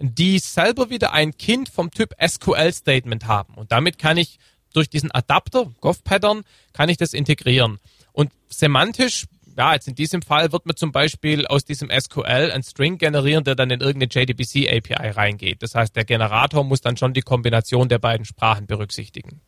die 0.00 0.38
selber 0.38 0.90
wieder 0.90 1.12
ein 1.12 1.36
Kind 1.36 1.68
vom 1.68 1.90
Typ 1.90 2.14
SQL 2.24 2.72
Statement 2.72 3.26
haben 3.26 3.54
und 3.54 3.72
damit 3.72 3.98
kann 3.98 4.16
ich 4.16 4.38
durch 4.74 4.90
diesen 4.90 5.10
Adapter, 5.12 5.72
GovPattern, 5.80 6.42
kann 6.72 6.88
ich 6.88 6.98
das 6.98 7.14
integrieren. 7.14 7.78
Und 8.12 8.32
semantisch, 8.48 9.26
ja, 9.56 9.72
jetzt 9.72 9.88
in 9.88 9.94
diesem 9.94 10.20
Fall 10.20 10.52
wird 10.52 10.66
mir 10.66 10.74
zum 10.74 10.92
Beispiel 10.92 11.46
aus 11.46 11.64
diesem 11.64 11.90
SQL 11.90 12.50
ein 12.52 12.62
String 12.62 12.98
generieren, 12.98 13.44
der 13.44 13.54
dann 13.54 13.70
in 13.70 13.80
irgendeine 13.80 14.10
JDBC 14.10 14.68
API 14.68 15.10
reingeht. 15.10 15.62
Das 15.62 15.74
heißt, 15.74 15.94
der 15.94 16.04
Generator 16.04 16.64
muss 16.64 16.80
dann 16.80 16.96
schon 16.96 17.14
die 17.14 17.22
Kombination 17.22 17.88
der 17.88 17.98
beiden 17.98 18.26
Sprachen 18.26 18.66
berücksichtigen. 18.66 19.40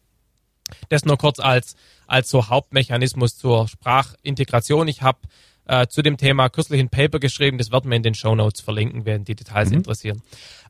Das 0.88 1.04
nur 1.04 1.18
kurz 1.18 1.38
als, 1.38 1.76
als 2.06 2.30
so 2.30 2.48
Hauptmechanismus 2.48 3.36
zur 3.36 3.68
Sprachintegration. 3.68 4.88
Ich 4.88 5.02
habe 5.02 5.18
äh, 5.66 5.86
zu 5.86 6.02
dem 6.02 6.16
Thema 6.16 6.48
kürzlich 6.48 6.80
ein 6.80 6.88
Paper 6.88 7.18
geschrieben, 7.18 7.58
das 7.58 7.72
werden 7.72 7.90
wir 7.90 7.96
in 7.96 8.02
den 8.02 8.14
Show 8.14 8.34
Notes 8.34 8.60
verlinken, 8.60 9.04
werden 9.04 9.24
die 9.24 9.34
Details 9.34 9.70
mhm. 9.70 9.76
interessieren. 9.76 10.22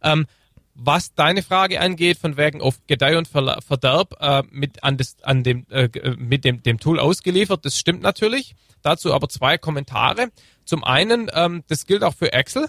Ähm, 0.03 0.27
was 0.75 1.15
deine 1.15 1.43
Frage 1.43 1.81
angeht, 1.81 2.19
von 2.19 2.37
wegen 2.37 2.61
auf 2.61 2.79
Gedeih 2.87 3.17
und 3.17 3.29
Verderb 3.29 4.17
äh, 4.21 4.43
mit 4.51 4.85
an, 4.85 4.99
das, 4.99 5.17
an 5.23 5.43
dem 5.43 5.67
äh, 5.71 5.89
mit 6.19 6.45
dem, 6.45 6.63
dem 6.63 6.79
Tool 6.79 7.01
ausgeliefert, 7.01 7.65
das 7.65 7.79
stimmt 7.79 8.03
natürlich. 8.03 8.55
Dazu 8.83 9.15
aber 9.15 9.29
zwei 9.29 9.57
Kommentare. 9.57 10.29
Zum 10.65 10.85
einen, 10.85 11.31
ähm, 11.33 11.65
das 11.69 11.87
gilt 11.87 12.05
auch 12.05 12.15
für 12.15 12.33
Excel 12.33 12.69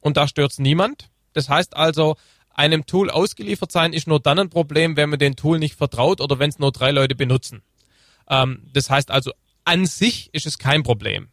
und 0.00 0.16
da 0.16 0.26
stört's 0.26 0.58
niemand. 0.58 1.10
Das 1.34 1.48
heißt 1.48 1.76
also, 1.76 2.16
einem 2.58 2.86
Tool 2.86 3.08
ausgeliefert 3.08 3.70
sein 3.70 3.92
ist 3.92 4.08
nur 4.08 4.20
dann 4.20 4.38
ein 4.38 4.50
Problem, 4.50 4.96
wenn 4.96 5.10
man 5.10 5.18
dem 5.18 5.36
Tool 5.36 5.58
nicht 5.58 5.76
vertraut 5.76 6.20
oder 6.20 6.38
wenn 6.38 6.50
es 6.50 6.58
nur 6.58 6.72
drei 6.72 6.90
Leute 6.90 7.14
benutzen. 7.14 7.62
Ähm, 8.28 8.64
das 8.72 8.90
heißt 8.90 9.10
also, 9.10 9.32
an 9.64 9.86
sich 9.86 10.30
ist 10.32 10.46
es 10.46 10.58
kein 10.58 10.82
Problem. 10.82 11.28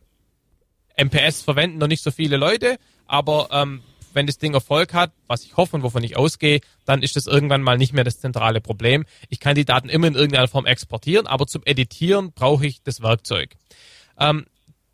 MPS 0.98 1.42
verwenden 1.42 1.80
noch 1.80 1.88
nicht 1.88 2.04
so 2.04 2.12
viele 2.12 2.38
Leute, 2.38 2.78
aber 3.08 3.50
ähm, 3.52 3.82
wenn 4.14 4.28
das 4.28 4.38
Ding 4.38 4.54
Erfolg 4.54 4.94
hat, 4.94 5.12
was 5.28 5.44
ich 5.44 5.58
hoffe 5.58 5.76
und 5.76 5.84
wovon 5.84 6.04
ich 6.04 6.16
ausgehe, 6.16 6.62
dann 6.86 7.02
ist 7.02 7.16
das 7.16 7.26
irgendwann 7.26 7.64
mal 7.64 7.78
nicht 7.78 7.92
mehr 7.92 8.04
das 8.04 8.20
zentrale 8.20 8.62
Problem. 8.62 9.06
Ich 9.30 9.40
kann 9.40 9.56
die 9.56 9.66
Daten 9.66 9.90
immer 9.90 10.08
in 10.08 10.16
irgendeiner 10.16 10.48
Form 10.48 10.66
exportieren, 10.68 11.26
aber 11.26 11.48
zum 11.48 11.64
Editieren 11.66 12.34
brauche 12.34 12.68
ich 12.68 12.84
das 12.84 13.02
Werkzeug. 13.02 13.56
Ähm, 14.20 14.46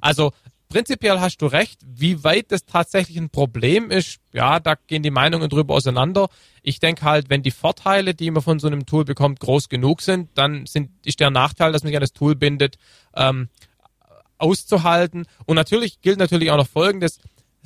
also 0.00 0.32
prinzipiell 0.68 1.20
hast 1.20 1.38
du 1.38 1.46
recht. 1.46 1.80
Wie 1.86 2.24
weit 2.24 2.52
das 2.52 2.64
tatsächlich 2.64 3.16
ein 3.16 3.30
Problem 3.30 3.90
ist, 3.90 4.20
ja, 4.32 4.60
da 4.60 4.74
gehen 4.74 5.02
die 5.02 5.10
Meinungen 5.10 5.48
drüber 5.48 5.74
auseinander. 5.74 6.28
Ich 6.62 6.80
denke 6.80 7.02
halt, 7.02 7.30
wenn 7.30 7.42
die 7.42 7.50
Vorteile, 7.50 8.14
die 8.14 8.30
man 8.30 8.42
von 8.42 8.58
so 8.58 8.66
einem 8.66 8.86
Tool 8.86 9.04
bekommt, 9.04 9.40
groß 9.40 9.68
genug 9.68 10.02
sind, 10.02 10.30
dann 10.34 10.66
sind, 10.66 10.90
ist 11.04 11.20
der 11.20 11.30
Nachteil, 11.30 11.72
dass 11.72 11.82
man 11.82 11.88
sich 11.88 11.96
an 11.96 12.02
das 12.02 12.12
Tool 12.12 12.34
bindet, 12.34 12.76
ähm, 13.16 13.48
auszuhalten. 14.38 15.26
Und 15.46 15.56
natürlich 15.56 16.00
gilt 16.00 16.18
natürlich 16.18 16.50
auch 16.50 16.56
noch 16.56 16.68
Folgendes 16.68 17.18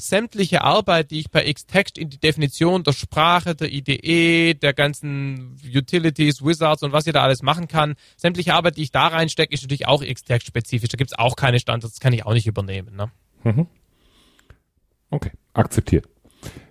sämtliche 0.03 0.63
Arbeit, 0.63 1.11
die 1.11 1.21
ich 1.21 1.31
bei 1.31 1.51
Xtext 1.51 1.97
in 1.97 2.11
die 2.11 2.19
Definition 2.19 2.83
der 2.83 2.93
Sprache, 2.93 3.55
der 3.55 3.73
IDE, 3.73 4.55
der 4.55 4.73
ganzen 4.73 5.57
Utilities, 5.65 6.45
Wizards 6.45 6.83
und 6.83 6.93
was 6.93 7.07
ihr 7.07 7.13
da 7.13 7.23
alles 7.23 7.43
machen 7.43 7.69
kann, 7.69 7.95
sämtliche 8.17 8.55
Arbeit, 8.55 8.77
die 8.77 8.83
ich 8.83 8.91
da 8.91 9.07
reinstecke, 9.07 9.55
ist 9.55 9.63
natürlich 9.63 9.87
auch 9.87 10.03
Xtext-spezifisch. 10.03 10.89
Da 10.89 10.97
gibt 10.97 11.13
es 11.13 11.19
auch 11.19 11.37
keine 11.37 11.61
Standards, 11.61 11.95
das 11.95 12.01
kann 12.01 12.13
ich 12.13 12.27
auch 12.27 12.35
nicht 12.35 12.47
übernehmen. 12.47 12.97
Ne? 12.97 13.11
Mhm. 13.45 13.67
Okay, 15.11 15.31
akzeptiert. 15.53 16.09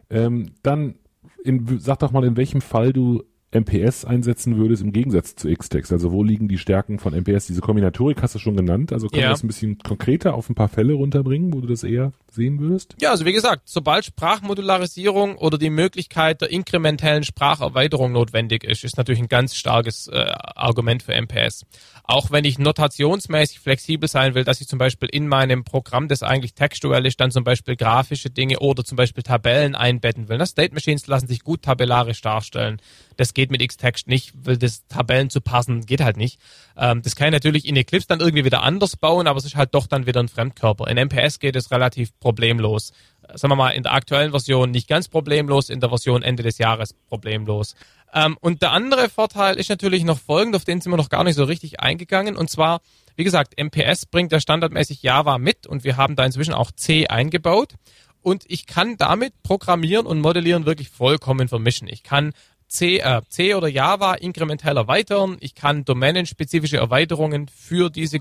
Ähm, 0.09 0.51
dann 0.61 0.95
in, 1.43 1.79
sag 1.79 1.99
doch 1.99 2.11
mal, 2.11 2.25
in 2.25 2.37
welchem 2.37 2.61
Fall 2.61 2.91
du 2.91 3.23
MPS 3.53 4.05
einsetzen 4.05 4.57
würdest 4.57 4.81
im 4.81 4.93
Gegensatz 4.93 5.35
zu 5.35 5.53
Xtext? 5.53 5.91
Also 5.91 6.11
wo 6.11 6.23
liegen 6.23 6.47
die 6.47 6.57
Stärken 6.57 6.99
von 6.99 7.13
MPS? 7.13 7.47
Diese 7.47 7.61
Kombinatorik 7.61 8.21
hast 8.21 8.35
du 8.35 8.39
schon 8.39 8.55
genannt. 8.55 8.93
Also 8.93 9.07
können 9.07 9.21
ja. 9.21 9.27
wir 9.27 9.31
das 9.31 9.43
ein 9.43 9.47
bisschen 9.47 9.77
konkreter 9.77 10.33
auf 10.35 10.49
ein 10.49 10.55
paar 10.55 10.69
Fälle 10.69 10.93
runterbringen, 10.93 11.53
wo 11.53 11.61
du 11.61 11.67
das 11.67 11.83
eher 11.83 12.13
sehen 12.33 12.59
würdest? 12.59 12.95
Ja, 12.99 13.11
also 13.11 13.25
wie 13.25 13.33
gesagt, 13.33 13.63
sobald 13.65 14.05
Sprachmodularisierung 14.05 15.35
oder 15.37 15.57
die 15.57 15.69
Möglichkeit 15.69 16.41
der 16.41 16.49
inkrementellen 16.49 17.23
Spracherweiterung 17.23 18.11
notwendig 18.11 18.63
ist, 18.63 18.83
ist 18.83 18.97
natürlich 18.97 19.21
ein 19.21 19.27
ganz 19.27 19.55
starkes 19.55 20.07
äh, 20.07 20.31
Argument 20.55 21.03
für 21.03 21.13
MPS. 21.13 21.65
Auch 22.03 22.31
wenn 22.31 22.45
ich 22.45 22.59
notationsmäßig 22.59 23.59
flexibel 23.59 24.09
sein 24.09 24.35
will, 24.35 24.43
dass 24.43 24.61
ich 24.61 24.67
zum 24.67 24.79
Beispiel 24.79 25.09
in 25.11 25.27
meinem 25.27 25.63
Programm, 25.63 26.07
das 26.07 26.23
eigentlich 26.23 26.53
textuell 26.53 27.05
ist, 27.05 27.19
dann 27.19 27.31
zum 27.31 27.43
Beispiel 27.43 27.75
grafische 27.75 28.29
Dinge 28.29 28.59
oder 28.59 28.83
zum 28.83 28.95
Beispiel 28.95 29.23
Tabellen 29.23 29.75
einbetten 29.75 30.29
will. 30.29 30.37
Das 30.37 30.49
State 30.49 30.73
Machines 30.73 31.07
lassen 31.07 31.27
sich 31.27 31.43
gut 31.43 31.63
tabellarisch 31.63 32.21
darstellen. 32.21 32.81
Das 33.17 33.33
geht 33.33 33.51
mit 33.51 33.65
Xtext 33.67 34.07
nicht, 34.07 34.33
weil 34.35 34.57
das 34.57 34.87
Tabellen 34.87 35.29
zu 35.29 35.41
passen, 35.41 35.85
geht 35.85 36.01
halt 36.01 36.17
nicht. 36.17 36.39
Ähm, 36.77 37.01
das 37.01 37.15
kann 37.15 37.27
ich 37.27 37.33
natürlich 37.33 37.67
in 37.67 37.75
Eclipse 37.75 38.07
dann 38.07 38.19
irgendwie 38.19 38.45
wieder 38.45 38.63
anders 38.63 38.97
bauen, 38.97 39.27
aber 39.27 39.37
es 39.37 39.45
ist 39.45 39.55
halt 39.55 39.75
doch 39.75 39.87
dann 39.87 40.05
wieder 40.05 40.21
ein 40.21 40.27
Fremdkörper. 40.27 40.87
In 40.87 40.97
MPS 40.97 41.39
geht 41.39 41.55
es 41.55 41.71
relativ 41.71 42.11
problemlos. 42.21 42.93
Sagen 43.33 43.51
wir 43.51 43.57
mal, 43.57 43.71
in 43.71 43.83
der 43.83 43.93
aktuellen 43.93 44.31
Version 44.31 44.71
nicht 44.71 44.87
ganz 44.87 45.09
problemlos, 45.09 45.69
in 45.69 45.81
der 45.81 45.89
Version 45.89 46.23
Ende 46.23 46.43
des 46.43 46.57
Jahres 46.57 46.93
problemlos. 47.09 47.75
Ähm, 48.13 48.37
und 48.39 48.61
der 48.61 48.71
andere 48.71 49.09
Vorteil 49.09 49.55
ist 49.55 49.69
natürlich 49.69 50.05
noch 50.05 50.19
folgend, 50.19 50.55
auf 50.55 50.63
den 50.63 50.79
sind 50.79 50.91
wir 50.91 50.97
noch 50.97 51.09
gar 51.09 51.23
nicht 51.23 51.35
so 51.35 51.43
richtig 51.43 51.81
eingegangen. 51.81 52.37
Und 52.37 52.49
zwar, 52.49 52.81
wie 53.15 53.23
gesagt, 53.23 53.59
MPS 53.61 54.05
bringt 54.05 54.31
ja 54.31 54.39
standardmäßig 54.39 55.03
Java 55.03 55.37
mit 55.37 55.67
und 55.67 55.83
wir 55.83 55.97
haben 55.97 56.15
da 56.15 56.25
inzwischen 56.25 56.53
auch 56.53 56.71
C 56.71 57.07
eingebaut. 57.07 57.75
Und 58.21 58.43
ich 58.47 58.67
kann 58.67 58.97
damit 58.97 59.33
Programmieren 59.43 60.05
und 60.05 60.21
Modellieren 60.21 60.65
wirklich 60.65 60.89
vollkommen 60.89 61.47
vermischen. 61.47 61.87
Ich 61.87 62.03
kann 62.03 62.33
C, 62.67 62.99
äh, 62.99 63.21
C 63.27 63.55
oder 63.55 63.67
Java 63.67 64.13
inkrementell 64.13 64.77
erweitern. 64.77 65.37
Ich 65.39 65.55
kann 65.55 65.83
domänenspezifische 65.85 66.77
Erweiterungen 66.77 67.47
für 67.47 67.89
diese 67.89 68.19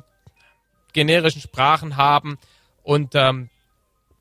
generischen 0.92 1.40
Sprachen 1.40 1.96
haben. 1.96 2.38
Und 2.82 3.14
ähm, 3.14 3.50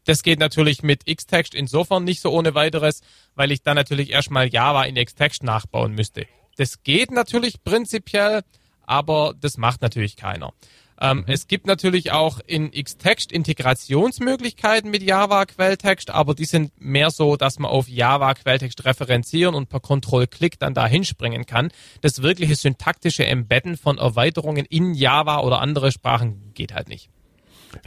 das 0.05 0.23
geht 0.23 0.39
natürlich 0.39 0.83
mit 0.83 1.05
Xtext 1.05 1.53
insofern 1.53 2.03
nicht 2.03 2.21
so 2.21 2.31
ohne 2.31 2.55
weiteres, 2.55 3.01
weil 3.35 3.51
ich 3.51 3.61
dann 3.61 3.75
natürlich 3.75 4.11
erstmal 4.11 4.49
Java 4.49 4.83
in 4.83 4.95
Xtext 4.95 5.43
nachbauen 5.43 5.93
müsste. 5.93 6.25
Das 6.57 6.83
geht 6.83 7.11
natürlich 7.11 7.63
prinzipiell, 7.63 8.41
aber 8.85 9.33
das 9.39 9.57
macht 9.57 9.81
natürlich 9.81 10.15
keiner. 10.15 10.53
Ähm, 11.01 11.19
mhm. 11.19 11.23
Es 11.27 11.47
gibt 11.47 11.67
natürlich 11.67 12.11
auch 12.11 12.39
in 12.45 12.71
Xtext 12.71 13.31
Integrationsmöglichkeiten 13.31 14.91
mit 14.91 15.01
Java 15.01 15.45
Quelltext, 15.45 16.09
aber 16.09 16.35
die 16.35 16.45
sind 16.45 16.71
mehr 16.79 17.11
so, 17.11 17.37
dass 17.37 17.59
man 17.59 17.71
auf 17.71 17.87
Java 17.87 18.33
Quelltext 18.33 18.85
referenzieren 18.85 19.55
und 19.55 19.69
per 19.69 19.79
Control-Click 19.79 20.59
dann 20.59 20.73
da 20.73 20.87
hinspringen 20.87 21.45
kann. 21.45 21.69
Das 22.01 22.21
wirkliche 22.21 22.55
syntaktische 22.55 23.25
Embedden 23.25 23.77
von 23.77 23.97
Erweiterungen 23.97 24.65
in 24.65 24.93
Java 24.93 25.39
oder 25.39 25.61
andere 25.61 25.91
Sprachen 25.91 26.51
geht 26.53 26.73
halt 26.73 26.89
nicht. 26.89 27.09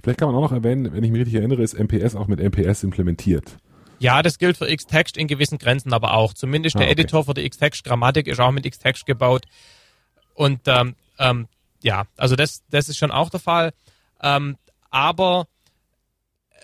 Vielleicht 0.03 0.19
kann 0.19 0.29
man 0.29 0.37
auch 0.37 0.43
noch 0.43 0.53
erwähnen, 0.53 0.93
wenn 0.93 1.05
ich 1.05 1.11
mich 1.11 1.21
richtig 1.21 1.37
erinnere, 1.37 1.63
ist 1.63 1.79
MPS 1.79 2.15
auch 2.15 2.27
mit 2.27 2.41
MPS 2.41 2.83
implementiert. 2.83 3.59
Ja, 3.99 4.23
das 4.23 4.39
gilt 4.39 4.57
für 4.57 4.75
Xtext 4.75 5.17
in 5.17 5.29
gewissen 5.29 5.59
Grenzen 5.59 5.93
aber 5.93 6.15
auch. 6.15 6.35
Zumindest 6.35 6.75
der 6.75 6.83
ah, 6.83 6.91
okay. 6.91 6.93
Editor 6.93 7.25
für 7.25 7.35
die 7.35 7.49
Xtext-Grammatik 7.49 8.27
ist 8.27 8.41
auch 8.41 8.51
mit 8.51 8.69
Xtext 8.69 9.07
gebaut. 9.07 9.47
Und 10.35 10.61
ähm, 10.67 10.97
ähm, 11.19 11.47
ja, 11.83 12.05
also 12.17 12.35
das, 12.35 12.63
das 12.71 12.89
ist 12.89 12.99
schon 12.99 13.13
auch 13.13 13.31
der 13.31 13.39
Fall. 13.39 13.73
Ähm, 14.21 14.57
aber 14.91 15.47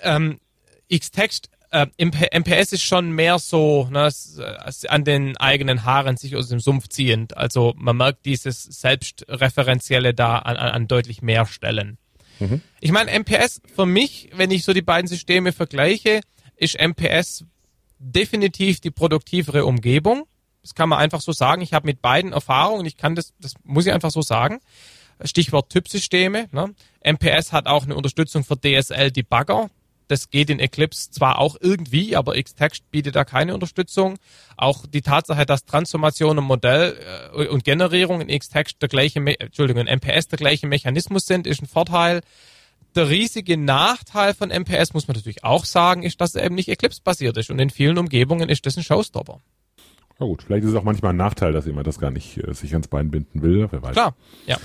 ähm, 0.02 0.40
Xtext, 0.92 1.48
äh, 1.70 1.86
MPS 1.98 2.72
ist 2.72 2.82
schon 2.82 3.12
mehr 3.12 3.38
so 3.38 3.88
ne, 3.90 4.10
an 4.88 5.04
den 5.04 5.36
eigenen 5.36 5.84
Haaren 5.84 6.16
sich 6.16 6.34
aus 6.34 6.48
dem 6.48 6.60
Sumpf 6.60 6.88
ziehend. 6.88 7.36
Also 7.36 7.74
man 7.76 7.96
merkt 7.96 8.24
dieses 8.26 8.64
Selbstreferenzielle 8.64 10.14
da 10.14 10.38
an, 10.38 10.56
an 10.56 10.88
deutlich 10.88 11.22
mehr 11.22 11.46
Stellen. 11.46 11.98
Mhm. 12.38 12.62
Ich 12.80 12.92
meine, 12.92 13.10
MPS 13.18 13.60
für 13.74 13.86
mich, 13.86 14.30
wenn 14.34 14.50
ich 14.50 14.64
so 14.64 14.72
die 14.72 14.82
beiden 14.82 15.08
Systeme 15.08 15.52
vergleiche, 15.52 16.20
ist 16.56 16.78
MPS 16.80 17.44
definitiv 17.98 18.80
die 18.80 18.90
produktivere 18.90 19.64
Umgebung. 19.64 20.24
Das 20.62 20.74
kann 20.74 20.88
man 20.88 20.98
einfach 20.98 21.20
so 21.20 21.32
sagen. 21.32 21.62
Ich 21.62 21.72
habe 21.72 21.86
mit 21.86 22.02
beiden 22.02 22.32
Erfahrungen, 22.32 22.86
ich 22.86 22.96
kann 22.96 23.14
das, 23.14 23.32
das 23.40 23.54
muss 23.64 23.86
ich 23.86 23.92
einfach 23.92 24.10
so 24.10 24.22
sagen. 24.22 24.60
Stichwort 25.24 25.70
Typsysteme. 25.70 26.48
Ne? 26.52 26.74
MPS 27.04 27.52
hat 27.52 27.66
auch 27.66 27.84
eine 27.84 27.96
Unterstützung 27.96 28.44
für 28.44 28.56
DSL-Debugger. 28.56 29.70
Das 30.08 30.30
geht 30.30 30.50
in 30.50 30.58
Eclipse 30.58 31.10
zwar 31.10 31.38
auch 31.38 31.56
irgendwie, 31.60 32.16
aber 32.16 32.40
Xtext 32.42 32.90
bietet 32.90 33.14
da 33.14 33.24
keine 33.24 33.54
Unterstützung. 33.54 34.18
Auch 34.56 34.86
die 34.86 35.02
Tatsache, 35.02 35.46
dass 35.46 35.64
Transformation 35.64 36.38
und 36.38 36.44
Modell 36.44 36.96
äh, 37.34 37.46
und 37.46 37.64
Generierung 37.64 38.20
in 38.20 38.38
Xtext 38.38 38.80
der 38.82 38.88
gleiche, 38.88 39.20
Entschuldigung, 39.20 39.86
in 39.86 39.98
MPS 39.98 40.28
der 40.28 40.38
gleiche 40.38 40.66
Mechanismus 40.66 41.26
sind, 41.26 41.46
ist 41.46 41.62
ein 41.62 41.66
Vorteil. 41.66 42.22
Der 42.94 43.10
riesige 43.10 43.58
Nachteil 43.58 44.32
von 44.34 44.48
MPS, 44.48 44.94
muss 44.94 45.06
man 45.06 45.16
natürlich 45.16 45.44
auch 45.44 45.66
sagen, 45.66 46.02
ist, 46.02 46.20
dass 46.20 46.34
es 46.34 46.42
eben 46.42 46.54
nicht 46.54 46.68
Eclipse-basiert 46.68 47.36
ist. 47.36 47.50
Und 47.50 47.58
in 47.58 47.70
vielen 47.70 47.98
Umgebungen 47.98 48.48
ist 48.48 48.64
das 48.64 48.76
ein 48.76 48.82
Showstopper. 48.82 49.40
Na 50.18 50.26
gut, 50.26 50.42
vielleicht 50.42 50.64
ist 50.64 50.70
es 50.70 50.76
auch 50.76 50.84
manchmal 50.84 51.12
ein 51.12 51.16
Nachteil, 51.16 51.52
dass 51.52 51.66
jemand 51.66 51.86
das 51.86 52.00
gar 52.00 52.10
nicht 52.10 52.38
äh, 52.38 52.52
sich 52.54 52.72
ans 52.72 52.88
Bein 52.88 53.10
binden 53.10 53.42
will. 53.42 53.68
Wer 53.70 53.82
weiß. 53.82 53.92
Klar, 53.92 54.16
ja. 54.46 54.56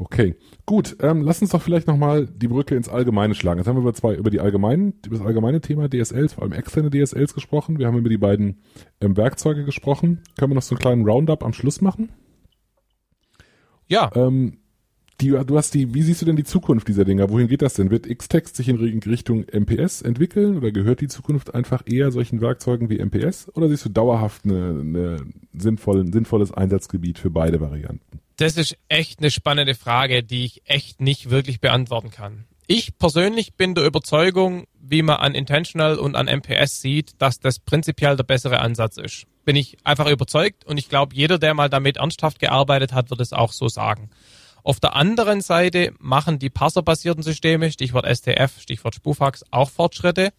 Okay, 0.00 0.34
gut. 0.64 0.96
Ähm, 1.00 1.20
lass 1.20 1.42
uns 1.42 1.50
doch 1.50 1.60
vielleicht 1.60 1.86
nochmal 1.86 2.26
die 2.26 2.48
Brücke 2.48 2.74
ins 2.74 2.88
Allgemeine 2.88 3.34
schlagen. 3.34 3.58
Jetzt 3.58 3.66
haben 3.66 3.76
wir 3.76 3.82
über 3.82 3.92
zwei, 3.92 4.14
über 4.14 4.30
die 4.30 4.40
allgemeinen, 4.40 4.94
über 5.04 5.18
das 5.18 5.26
allgemeine 5.26 5.60
Thema 5.60 5.90
DSLs, 5.90 6.32
vor 6.32 6.42
allem 6.42 6.52
externe 6.52 6.88
DSLs 6.88 7.34
gesprochen. 7.34 7.78
Wir 7.78 7.86
haben 7.86 7.98
über 7.98 8.08
die 8.08 8.16
beiden 8.16 8.62
ähm, 9.02 9.18
Werkzeuge 9.18 9.66
gesprochen. 9.66 10.22
Können 10.38 10.52
wir 10.52 10.54
noch 10.54 10.62
so 10.62 10.74
einen 10.74 10.80
kleinen 10.80 11.04
Roundup 11.04 11.44
am 11.44 11.52
Schluss 11.52 11.82
machen? 11.82 12.08
Ja. 13.88 14.10
Ähm, 14.14 14.56
die, 15.20 15.28
du 15.28 15.56
hast 15.58 15.74
die, 15.74 15.92
wie 15.92 16.00
siehst 16.00 16.22
du 16.22 16.26
denn 16.26 16.36
die 16.36 16.44
Zukunft 16.44 16.88
dieser 16.88 17.04
Dinger? 17.04 17.28
Wohin 17.28 17.48
geht 17.48 17.60
das 17.60 17.74
denn? 17.74 17.90
Wird 17.90 18.08
Xtext 18.08 18.56
sich 18.56 18.70
in 18.70 18.76
Richtung 18.76 19.44
MPS 19.52 20.00
entwickeln 20.00 20.56
oder 20.56 20.72
gehört 20.72 21.02
die 21.02 21.08
Zukunft 21.08 21.54
einfach 21.54 21.82
eher 21.84 22.10
solchen 22.10 22.40
Werkzeugen 22.40 22.88
wie 22.88 23.04
MPS 23.04 23.54
oder 23.54 23.68
siehst 23.68 23.84
du 23.84 23.90
dauerhaft 23.90 24.46
eine, 24.46 24.80
eine 24.80 25.16
sinnvoll, 25.52 26.00
ein 26.00 26.12
sinnvolles 26.12 26.52
Einsatzgebiet 26.52 27.18
für 27.18 27.28
beide 27.28 27.60
Varianten? 27.60 28.20
Das 28.40 28.56
ist 28.56 28.78
echt 28.88 29.18
eine 29.18 29.30
spannende 29.30 29.74
Frage, 29.74 30.22
die 30.22 30.46
ich 30.46 30.62
echt 30.64 30.98
nicht 30.98 31.28
wirklich 31.28 31.60
beantworten 31.60 32.10
kann. 32.10 32.46
Ich 32.66 32.96
persönlich 32.96 33.52
bin 33.52 33.74
der 33.74 33.84
Überzeugung, 33.84 34.64
wie 34.80 35.02
man 35.02 35.16
an 35.16 35.34
Intentional 35.34 35.98
und 35.98 36.16
an 36.16 36.24
MPS 36.24 36.80
sieht, 36.80 37.20
dass 37.20 37.40
das 37.40 37.58
prinzipiell 37.58 38.16
der 38.16 38.24
bessere 38.24 38.60
Ansatz 38.60 38.96
ist. 38.96 39.26
Bin 39.44 39.56
ich 39.56 39.76
einfach 39.84 40.08
überzeugt 40.08 40.64
und 40.64 40.78
ich 40.78 40.88
glaube, 40.88 41.14
jeder, 41.14 41.38
der 41.38 41.52
mal 41.52 41.68
damit 41.68 41.98
ernsthaft 41.98 42.38
gearbeitet 42.38 42.94
hat, 42.94 43.10
wird 43.10 43.20
es 43.20 43.34
auch 43.34 43.52
so 43.52 43.68
sagen. 43.68 44.08
Auf 44.62 44.80
der 44.80 44.96
anderen 44.96 45.42
Seite 45.42 45.92
machen 45.98 46.38
die 46.38 46.48
parserbasierten 46.48 47.22
Systeme, 47.22 47.70
Stichwort 47.70 48.06
STF, 48.06 48.58
Stichwort 48.58 48.94
Spufax, 48.94 49.44
auch 49.50 49.68
Fortschritte. 49.68 50.32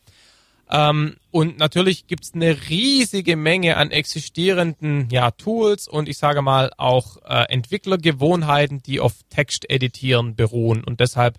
Ähm, 0.72 1.17
und 1.32 1.57
natürlich 1.57 2.07
gibt 2.07 2.24
es 2.24 2.34
eine 2.34 2.69
riesige 2.69 3.36
Menge 3.36 3.76
an 3.76 3.91
existierenden 3.91 5.09
ja, 5.11 5.32
Tools 5.32 5.88
und 5.88 6.07
ich 6.07 6.17
sage 6.17 6.41
mal 6.41 6.72
auch 6.78 7.17
äh, 7.26 7.45
Entwicklergewohnheiten, 7.49 8.82
die 8.82 9.01
auf 9.01 9.13
Texteditieren 9.30 10.36
beruhen. 10.36 10.84
Und 10.84 11.01
deshalb 11.01 11.38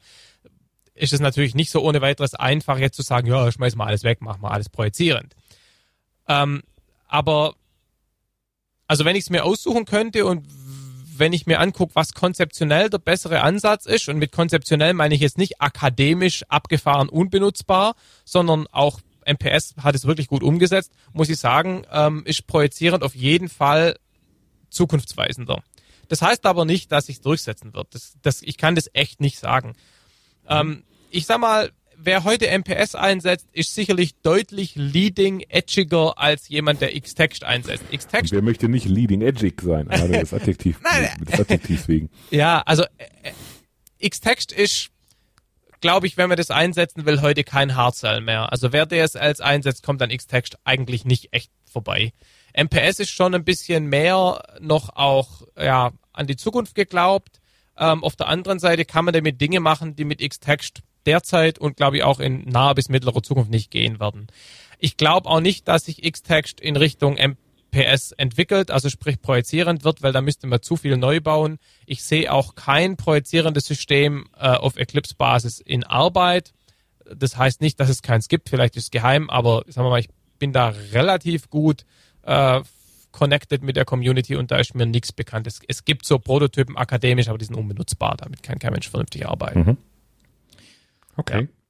ist 0.94 1.14
es 1.14 1.20
natürlich 1.20 1.54
nicht 1.54 1.70
so 1.70 1.82
ohne 1.82 2.02
weiteres 2.02 2.34
einfach, 2.34 2.78
jetzt 2.78 2.96
zu 2.96 3.02
sagen, 3.02 3.26
ja, 3.26 3.50
schmeiß 3.50 3.74
mal 3.74 3.86
alles 3.86 4.04
weg, 4.04 4.18
mach 4.20 4.38
mal 4.38 4.50
alles 4.50 4.68
projizierend. 4.68 5.34
Ähm, 6.28 6.62
aber 7.08 7.54
also 8.86 9.06
wenn 9.06 9.16
ich 9.16 9.24
es 9.24 9.30
mir 9.30 9.44
aussuchen 9.44 9.86
könnte 9.86 10.26
und 10.26 10.46
wenn 11.16 11.32
ich 11.32 11.46
mir 11.46 11.60
angucke, 11.60 11.94
was 11.94 12.12
konzeptionell 12.12 12.90
der 12.90 12.98
bessere 12.98 13.40
Ansatz 13.40 13.86
ist, 13.86 14.08
und 14.08 14.18
mit 14.18 14.32
konzeptionell 14.32 14.92
meine 14.92 15.14
ich 15.14 15.20
jetzt 15.20 15.38
nicht 15.38 15.60
akademisch 15.62 16.42
abgefahren 16.48 17.08
unbenutzbar, 17.08 17.94
sondern 18.24 18.66
auch 18.70 19.00
MPS 19.26 19.74
hat 19.82 19.94
es 19.94 20.06
wirklich 20.06 20.28
gut 20.28 20.42
umgesetzt, 20.42 20.92
muss 21.12 21.28
ich 21.28 21.38
sagen, 21.38 21.84
ähm, 21.90 22.22
ist 22.24 22.46
projizierend 22.46 23.02
auf 23.02 23.14
jeden 23.14 23.48
Fall 23.48 23.96
zukunftsweisender. 24.70 25.62
Das 26.08 26.22
heißt 26.22 26.44
aber 26.46 26.64
nicht, 26.64 26.92
dass 26.92 27.06
sich 27.06 27.20
durchsetzen 27.20 27.74
wird. 27.74 27.94
Das, 27.94 28.16
das, 28.22 28.42
ich 28.42 28.58
kann 28.58 28.74
das 28.74 28.90
echt 28.92 29.20
nicht 29.20 29.38
sagen. 29.38 29.74
Ähm, 30.48 30.84
ich 31.10 31.26
sag 31.26 31.40
mal, 31.40 31.70
wer 31.96 32.24
heute 32.24 32.46
MPS 32.46 32.94
einsetzt, 32.94 33.48
ist 33.52 33.74
sicherlich 33.74 34.14
deutlich 34.22 34.74
leading 34.74 35.40
edgiger 35.48 36.18
als 36.18 36.48
jemand, 36.48 36.80
der 36.80 36.98
Xtext 36.98 37.44
einsetzt. 37.44 37.84
Xtext. 37.94 38.32
Wer 38.32 38.42
möchte 38.42 38.68
nicht 38.68 38.86
leading 38.86 39.22
edgig 39.22 39.60
sein? 39.62 39.88
Gerade 39.88 40.20
das 40.20 40.32
Adjektiv, 40.34 40.80
das 41.24 41.40
Adjektiv 41.40 41.88
wegen. 41.88 42.10
Ja, 42.30 42.62
also 42.66 42.84
äh, 44.00 44.08
Xtext 44.08 44.52
ist 44.52 44.90
glaube 45.82 46.06
ich, 46.06 46.16
wenn 46.16 46.30
man 46.30 46.38
das 46.38 46.50
einsetzen 46.50 47.04
will, 47.04 47.20
heute 47.20 47.44
kein 47.44 47.76
Hardsell 47.76 48.22
mehr. 48.22 48.50
Also 48.50 48.72
wer 48.72 48.86
DSLs 48.86 49.40
einsetzt, 49.40 49.82
kommt 49.82 50.00
an 50.00 50.08
Xtext 50.08 50.56
eigentlich 50.64 51.04
nicht 51.04 51.34
echt 51.34 51.50
vorbei. 51.70 52.14
MPS 52.56 53.00
ist 53.00 53.10
schon 53.10 53.34
ein 53.34 53.44
bisschen 53.44 53.86
mehr 53.86 54.42
noch 54.60 54.96
auch 54.96 55.42
ja, 55.58 55.92
an 56.12 56.26
die 56.26 56.36
Zukunft 56.36 56.74
geglaubt. 56.74 57.40
Ähm, 57.76 58.02
auf 58.02 58.16
der 58.16 58.28
anderen 58.28 58.58
Seite 58.58 58.84
kann 58.84 59.04
man 59.04 59.14
damit 59.14 59.40
Dinge 59.40 59.60
machen, 59.60 59.96
die 59.96 60.04
mit 60.04 60.26
Xtext 60.26 60.82
derzeit 61.04 61.58
und 61.58 61.76
glaube 61.76 61.98
ich 61.98 62.02
auch 62.04 62.20
in 62.20 62.44
naher 62.48 62.74
bis 62.74 62.88
mittlerer 62.88 63.22
Zukunft 63.22 63.50
nicht 63.50 63.70
gehen 63.70 64.00
werden. 64.00 64.28
Ich 64.78 64.96
glaube 64.96 65.28
auch 65.28 65.40
nicht, 65.40 65.68
dass 65.68 65.84
sich 65.84 66.02
Xtext 66.02 66.60
in 66.60 66.76
Richtung 66.76 67.14
MPS 67.14 67.41
PS 67.72 68.12
entwickelt, 68.12 68.70
also 68.70 68.88
sprich 68.88 69.20
projizierend 69.20 69.82
wird, 69.82 70.02
weil 70.02 70.12
da 70.12 70.20
müsste 70.20 70.46
man 70.46 70.62
zu 70.62 70.76
viel 70.76 70.96
neu 70.96 71.20
bauen. 71.20 71.58
Ich 71.86 72.04
sehe 72.04 72.32
auch 72.32 72.54
kein 72.54 72.96
projizierendes 72.96 73.64
System 73.64 74.26
äh, 74.38 74.48
auf 74.48 74.76
Eclipse-Basis 74.76 75.58
in 75.58 75.82
Arbeit. 75.82 76.52
Das 77.12 77.36
heißt 77.36 77.60
nicht, 77.60 77.80
dass 77.80 77.88
es 77.88 78.02
keins 78.02 78.28
gibt, 78.28 78.48
vielleicht 78.48 78.76
ist 78.76 78.84
es 78.84 78.90
geheim, 78.90 79.28
aber 79.28 79.64
sagen 79.66 79.86
wir 79.86 79.90
mal, 79.90 80.00
ich 80.00 80.10
bin 80.38 80.52
da 80.52 80.68
relativ 80.92 81.50
gut 81.50 81.84
äh, 82.22 82.60
connected 83.10 83.62
mit 83.62 83.76
der 83.76 83.84
Community 83.84 84.36
und 84.36 84.50
da 84.50 84.58
ist 84.58 84.74
mir 84.74 84.86
nichts 84.86 85.12
bekannt. 85.12 85.46
Es, 85.46 85.60
es, 85.66 85.84
gibt 85.84 86.06
so 86.06 86.18
Prototypen 86.18 86.76
akademisch, 86.76 87.28
aber 87.28 87.38
die 87.38 87.44
sind 87.46 87.56
unbenutzbar, 87.56 88.16
damit 88.18 88.42
kann 88.42 88.58
kein 88.58 88.72
Mensch 88.72 88.88
vernünftig 88.88 89.26
arbeiten. 89.26 89.60
Mhm. 89.60 89.76
Okay. 91.16 91.42
Ja. 91.42 91.61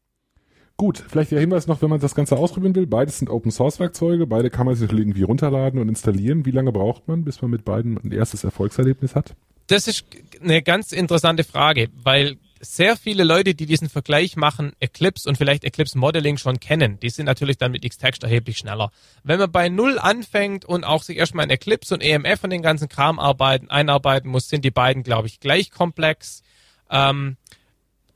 Gut, 0.77 1.05
vielleicht 1.07 1.31
der 1.31 1.41
Hinweis 1.41 1.67
noch, 1.67 1.83
wenn 1.83 1.91
man 1.91 2.01
das 2.01 2.15
Ganze 2.15 2.37
ausprobieren 2.37 2.75
will. 2.75 2.87
Beides 2.87 3.19
sind 3.19 3.31
Open 3.31 3.51
Source 3.51 3.79
Werkzeuge. 3.79 4.27
Beide 4.27 4.51
kann 4.51 4.67
man 4.67 4.75
sich 4.75 4.91
irgendwie 4.91 5.23
runterladen 5.23 5.81
und 5.81 5.89
installieren. 5.89 6.45
Wie 6.45 6.51
lange 6.51 6.73
braucht 6.73 7.07
man, 7.09 7.25
bis 7.25 7.41
man 7.43 7.51
mit 7.51 7.65
beiden 7.65 7.99
ein 7.99 8.13
erstes 8.13 8.43
Erfolgserlebnis 8.45 9.15
hat? 9.15 9.35
Das 9.69 9.87
ist 9.87 10.05
eine 10.43 10.63
ganz 10.63 10.93
interessante 10.93 11.45
Frage, 11.45 11.89
weil 12.03 12.37
sehr 12.65 12.97
viele 12.97 13.25
Leute, 13.25 13.55
die 13.55 13.67
diesen 13.67 13.89
Vergleich 13.89 14.37
machen, 14.37 14.73
Eclipse 14.79 15.29
und 15.29 15.37
vielleicht 15.37 15.65
Eclipse 15.65 15.99
Modeling 15.99 16.37
schon 16.37 16.61
kennen, 16.61 16.99
die 17.01 17.11
sind 17.11 17.27
natürlich 17.27 17.59
dann 17.59 17.73
mit 17.73 17.89
Xtext 17.89 18.23
erheblich 18.23 18.59
schneller. 18.59 18.93
Wenn 19.25 19.41
man 19.41 19.51
bei 19.51 19.69
Null 19.69 19.99
anfängt 19.99 20.65
und 20.65 20.85
auch 20.85 21.03
sich 21.03 21.17
erstmal 21.17 21.45
in 21.45 21.51
Eclipse 21.51 21.93
und 21.93 22.01
EMF 22.03 22.45
und 22.45 22.51
den 22.51 22.63
ganzen 22.63 22.89
Kram 22.89 23.19
arbeiten, 23.19 23.69
einarbeiten 23.69 24.31
muss, 24.31 24.49
sind 24.49 24.65
die 24.65 24.71
beiden, 24.71 25.03
glaube 25.03 25.27
ich, 25.27 25.41
gleich 25.41 25.73
komplex. 25.73 26.43
Ähm, 26.89 27.37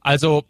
also 0.01 0.45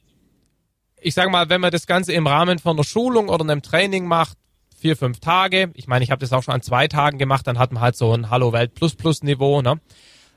ich 1.00 1.14
sage 1.14 1.30
mal, 1.30 1.48
wenn 1.48 1.60
man 1.60 1.70
das 1.70 1.86
Ganze 1.86 2.12
im 2.12 2.26
Rahmen 2.26 2.58
von 2.58 2.76
einer 2.76 2.84
Schulung 2.84 3.28
oder 3.28 3.42
einem 3.42 3.62
Training 3.62 4.06
macht, 4.06 4.36
vier, 4.76 4.96
fünf 4.96 5.20
Tage, 5.20 5.70
ich 5.74 5.86
meine, 5.86 6.04
ich 6.04 6.10
habe 6.10 6.20
das 6.20 6.32
auch 6.32 6.42
schon 6.42 6.54
an 6.54 6.62
zwei 6.62 6.88
Tagen 6.88 7.18
gemacht, 7.18 7.46
dann 7.46 7.58
hat 7.58 7.72
man 7.72 7.82
halt 7.82 7.96
so 7.96 8.12
ein 8.12 8.30
Hallo 8.30 8.52
Welt 8.52 8.74
Plus 8.74 8.94
Plus 8.94 9.22
Niveau. 9.22 9.62
Ne? 9.62 9.80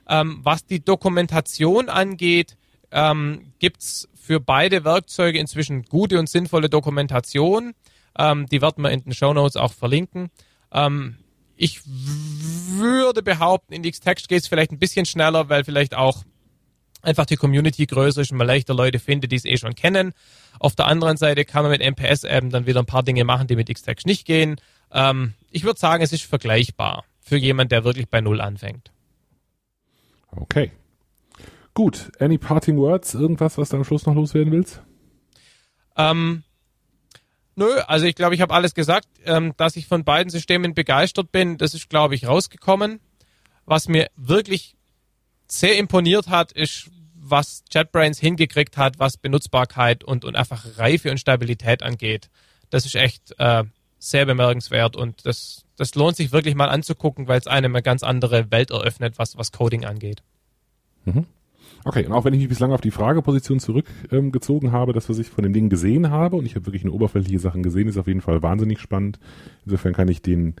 Ähm, 0.08 0.40
was 0.42 0.66
die 0.66 0.84
Dokumentation 0.84 1.88
angeht, 1.88 2.56
ähm, 2.90 3.52
gibt's 3.58 4.08
für 4.14 4.40
beide 4.40 4.84
Werkzeuge 4.84 5.38
inzwischen 5.38 5.84
gute 5.84 6.18
und 6.18 6.28
sinnvolle 6.28 6.68
Dokumentation. 6.68 7.74
Ähm, 8.18 8.46
die 8.46 8.60
werden 8.62 8.82
wir 8.82 8.90
in 8.90 9.04
den 9.04 9.12
Show 9.12 9.32
Notes 9.32 9.56
auch 9.56 9.72
verlinken. 9.72 10.30
Ähm, 10.72 11.16
ich 11.56 11.82
würde 11.84 13.22
behaupten, 13.22 13.74
in 13.74 13.82
Xtext 13.82 14.28
geht 14.28 14.42
es 14.42 14.48
vielleicht 14.48 14.72
ein 14.72 14.78
bisschen 14.78 15.04
schneller, 15.04 15.48
weil 15.48 15.64
vielleicht 15.64 15.94
auch 15.94 16.24
einfach 17.02 17.26
die 17.26 17.36
Community 17.36 17.86
größer 17.86 18.20
ist 18.20 18.32
und 18.32 18.38
man 18.38 18.46
leichter 18.46 18.74
Leute 18.74 18.98
findet, 18.98 19.32
die 19.32 19.36
es 19.36 19.44
eh 19.44 19.56
schon 19.56 19.74
kennen. 19.74 20.12
Auf 20.58 20.74
der 20.74 20.86
anderen 20.86 21.16
Seite 21.16 21.44
kann 21.44 21.62
man 21.62 21.70
mit 21.72 21.80
MPS 21.80 22.24
eben 22.24 22.50
dann 22.50 22.66
wieder 22.66 22.80
ein 22.80 22.86
paar 22.86 23.02
Dinge 23.02 23.24
machen, 23.24 23.46
die 23.46 23.56
mit 23.56 23.72
Xtext 23.72 24.06
nicht 24.06 24.26
gehen. 24.26 24.56
Ähm, 24.92 25.34
ich 25.50 25.64
würde 25.64 25.78
sagen, 25.78 26.02
es 26.02 26.12
ist 26.12 26.24
vergleichbar 26.24 27.04
für 27.20 27.36
jemand, 27.36 27.72
der 27.72 27.84
wirklich 27.84 28.08
bei 28.08 28.20
Null 28.20 28.40
anfängt. 28.40 28.90
Okay. 30.30 30.72
Gut. 31.74 32.10
Any 32.18 32.38
parting 32.38 32.76
words? 32.76 33.14
Irgendwas, 33.14 33.56
was 33.58 33.68
du 33.68 33.76
am 33.76 33.84
Schluss 33.84 34.06
noch 34.06 34.14
loswerden 34.14 34.52
willst? 34.52 34.82
Ähm, 35.96 36.42
nö, 37.54 37.68
also 37.86 38.06
ich 38.06 38.14
glaube, 38.14 38.34
ich 38.34 38.40
habe 38.40 38.54
alles 38.54 38.74
gesagt. 38.74 39.06
Ähm, 39.24 39.54
dass 39.56 39.76
ich 39.76 39.86
von 39.86 40.04
beiden 40.04 40.30
Systemen 40.30 40.74
begeistert 40.74 41.30
bin, 41.32 41.58
das 41.58 41.74
ist, 41.74 41.88
glaube 41.88 42.14
ich, 42.14 42.26
rausgekommen. 42.26 43.00
Was 43.64 43.86
mir 43.86 44.08
wirklich 44.16 44.76
sehr 45.50 45.78
imponiert 45.78 46.28
hat, 46.28 46.52
ist, 46.52 46.90
was 47.14 47.64
JetBrains 47.70 48.18
hingekriegt 48.18 48.76
hat, 48.76 48.98
was 48.98 49.16
Benutzbarkeit 49.16 50.04
und, 50.04 50.24
und 50.24 50.36
einfach 50.36 50.78
Reife 50.78 51.10
und 51.10 51.18
Stabilität 51.18 51.82
angeht. 51.82 52.30
Das 52.70 52.86
ist 52.86 52.94
echt 52.94 53.34
äh, 53.38 53.64
sehr 53.98 54.26
bemerkenswert 54.26 54.96
und 54.96 55.26
das, 55.26 55.64
das 55.76 55.94
lohnt 55.94 56.16
sich 56.16 56.32
wirklich 56.32 56.54
mal 56.54 56.68
anzugucken, 56.68 57.28
weil 57.28 57.38
es 57.38 57.46
einem 57.46 57.74
eine 57.74 57.82
ganz 57.82 58.02
andere 58.02 58.50
Welt 58.50 58.70
eröffnet, 58.70 59.18
was, 59.18 59.36
was 59.36 59.52
Coding 59.52 59.84
angeht. 59.84 60.22
Mhm. 61.04 61.26
Okay, 61.84 62.04
und 62.04 62.12
auch 62.12 62.24
wenn 62.24 62.34
ich 62.34 62.40
mich 62.40 62.48
bislang 62.48 62.72
auf 62.72 62.82
die 62.82 62.90
Frageposition 62.90 63.58
zurückgezogen 63.58 64.66
ähm, 64.66 64.72
habe, 64.72 64.92
das, 64.92 65.08
was 65.08 65.18
ich 65.18 65.30
von 65.30 65.44
dem 65.44 65.52
Ding 65.52 65.70
gesehen 65.70 66.10
habe, 66.10 66.36
und 66.36 66.44
ich 66.44 66.54
habe 66.54 66.66
wirklich 66.66 66.84
nur 66.84 66.94
oberflächliche 66.94 67.38
Sachen 67.38 67.62
gesehen, 67.62 67.88
ist 67.88 67.96
auf 67.96 68.06
jeden 68.06 68.20
Fall 68.20 68.42
wahnsinnig 68.42 68.80
spannend. 68.80 69.18
Insofern 69.64 69.94
kann 69.94 70.08
ich 70.08 70.20
den 70.20 70.56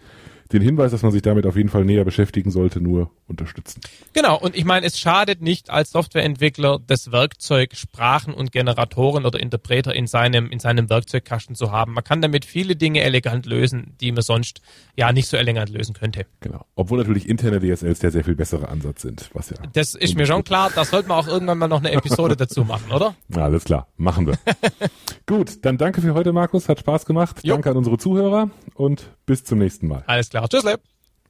den 0.52 0.62
Hinweis, 0.62 0.90
dass 0.90 1.02
man 1.02 1.12
sich 1.12 1.22
damit 1.22 1.46
auf 1.46 1.56
jeden 1.56 1.68
Fall 1.68 1.84
näher 1.84 2.04
beschäftigen 2.04 2.50
sollte, 2.50 2.80
nur 2.80 3.10
unterstützen. 3.28 3.80
Genau, 4.12 4.38
und 4.38 4.56
ich 4.56 4.64
meine, 4.64 4.86
es 4.86 4.98
schadet 4.98 5.42
nicht 5.42 5.70
als 5.70 5.90
Softwareentwickler 5.92 6.80
das 6.84 7.12
Werkzeug 7.12 7.74
Sprachen 7.74 8.34
und 8.34 8.52
Generatoren 8.52 9.24
oder 9.24 9.38
Interpreter 9.38 9.94
in 9.94 10.06
seinem, 10.06 10.50
in 10.50 10.58
seinem 10.58 10.90
Werkzeugkasten 10.90 11.54
zu 11.54 11.70
haben. 11.70 11.92
Man 11.92 12.04
kann 12.04 12.20
damit 12.20 12.44
viele 12.44 12.76
Dinge 12.76 13.02
elegant 13.02 13.46
lösen, 13.46 13.94
die 14.00 14.10
man 14.12 14.22
sonst 14.22 14.60
ja 14.96 15.12
nicht 15.12 15.28
so 15.28 15.36
elegant 15.36 15.70
lösen 15.70 15.94
könnte. 15.94 16.26
Genau. 16.40 16.66
Obwohl 16.74 16.98
natürlich 16.98 17.28
interne 17.28 17.60
DSLs 17.60 18.00
der 18.00 18.10
sehr 18.10 18.24
viel 18.24 18.34
bessere 18.34 18.68
Ansatz 18.68 19.02
sind, 19.02 19.30
was 19.32 19.50
ja. 19.50 19.56
Das 19.72 19.94
ist 19.94 20.16
mir 20.16 20.26
schon 20.26 20.44
klar, 20.44 20.70
da 20.74 20.84
sollte 20.84 21.08
man 21.08 21.18
auch 21.18 21.28
irgendwann 21.28 21.58
mal 21.58 21.68
noch 21.68 21.80
eine 21.80 21.92
Episode 21.92 22.36
dazu 22.36 22.64
machen, 22.64 22.90
oder? 22.90 23.14
Ja, 23.28 23.44
alles 23.44 23.64
klar, 23.64 23.86
machen 23.96 24.26
wir. 24.26 24.38
Gut, 25.26 25.64
dann 25.64 25.78
danke 25.78 26.00
für 26.00 26.14
heute, 26.14 26.32
Markus, 26.32 26.68
hat 26.68 26.80
Spaß 26.80 27.06
gemacht. 27.06 27.40
Jo. 27.44 27.54
Danke 27.54 27.70
an 27.70 27.76
unsere 27.76 27.98
Zuhörer 27.98 28.50
und 28.74 29.10
bis 29.26 29.44
zum 29.44 29.58
nächsten 29.58 29.86
Mal. 29.86 30.02
Alles 30.06 30.28
klar. 30.30 30.39
Tschüss, 30.48 30.64
Leb. 30.64 30.80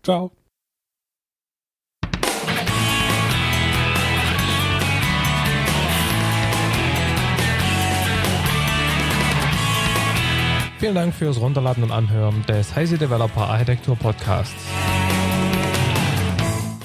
Ciao. 0.02 0.30
Vielen 10.80 10.94
Dank 10.94 11.14
fürs 11.14 11.38
Runterladen 11.38 11.84
und 11.84 11.90
Anhören 11.90 12.42
des 12.46 12.74
Heise 12.74 12.96
Developer 12.96 13.50
Architektur 13.50 13.96
Podcasts. 13.96 14.64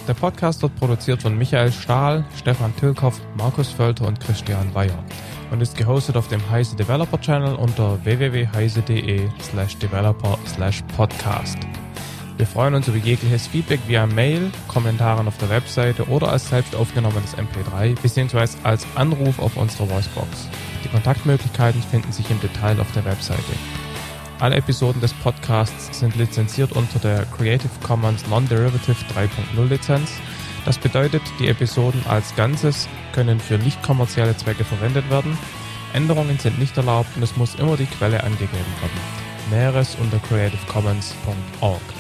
Der 0.05 0.13
Podcast 0.13 0.61
wird 0.61 0.76
produziert 0.76 1.21
von 1.21 1.38
Michael 1.38 1.71
Stahl, 1.71 2.26
Stefan 2.38 2.76
Tilkoff, 2.76 3.21
Markus 3.38 3.71
Völter 3.71 4.05
und 4.05 4.19
Christian 4.19 4.76
Weyer 4.76 5.01
und 5.49 5.61
ist 5.61 5.78
gehostet 5.78 6.17
auf 6.17 6.28
dem 6.28 6.47
Heise 6.49 6.76
Developer 6.76 7.19
Channel 7.21 7.55
unter 7.55 8.03
www.heise.de 8.03 9.30
slash 9.41 9.78
developer 9.78 10.38
slash 10.45 10.84
podcast. 10.97 11.57
Wir 12.38 12.45
freuen 12.45 12.75
uns 12.75 12.89
über 12.89 12.97
jegliches 12.97 13.47
Feedback 13.47 13.79
via 13.88 14.05
Mail, 14.05 14.51
Kommentaren 14.67 15.25
auf 15.25 15.38
der 15.38 15.49
Webseite 15.49 16.09
oder 16.09 16.33
als 16.33 16.49
selbst 16.49 16.75
aufgenommenes 16.75 17.33
MP3 17.38 17.95
bzw. 18.01 18.57
als 18.63 18.86
Anruf 18.95 19.39
auf 19.39 19.55
unserer 19.55 19.89
Voicebox. 19.89 20.49
Die 20.83 20.89
Kontaktmöglichkeiten 20.89 21.81
finden 21.81 22.11
sich 22.11 22.29
im 22.29 22.41
Detail 22.41 22.77
auf 22.81 22.91
der 22.91 23.05
Webseite. 23.05 23.41
Alle 24.39 24.57
Episoden 24.57 24.99
des 24.99 25.13
Podcasts 25.13 25.97
sind 25.97 26.17
lizenziert 26.17 26.73
unter 26.73 26.99
der 26.99 27.25
Creative 27.25 27.71
Commons 27.81 28.27
Non-Derivative 28.27 28.97
3.0 29.15 29.69
Lizenz. 29.69 30.11
Das 30.65 30.77
bedeutet, 30.77 31.21
die 31.39 31.47
Episoden 31.47 32.03
als 32.09 32.36
Ganzes 32.36 32.89
können 33.13 33.39
für 33.39 33.57
nicht 33.57 33.81
kommerzielle 33.81 34.36
Zwecke 34.36 34.65
verwendet 34.65 35.09
werden. 35.09 35.38
Änderungen 35.93 36.38
sind 36.38 36.59
nicht 36.59 36.75
erlaubt 36.75 37.15
und 37.15 37.23
es 37.23 37.38
muss 37.38 37.55
immer 37.55 37.77
die 37.77 37.86
Quelle 37.86 38.21
angegeben 38.25 38.51
werden. 38.51 38.99
Näheres 39.51 39.95
unter 40.01 40.19
creativecommons.org. 40.19 41.94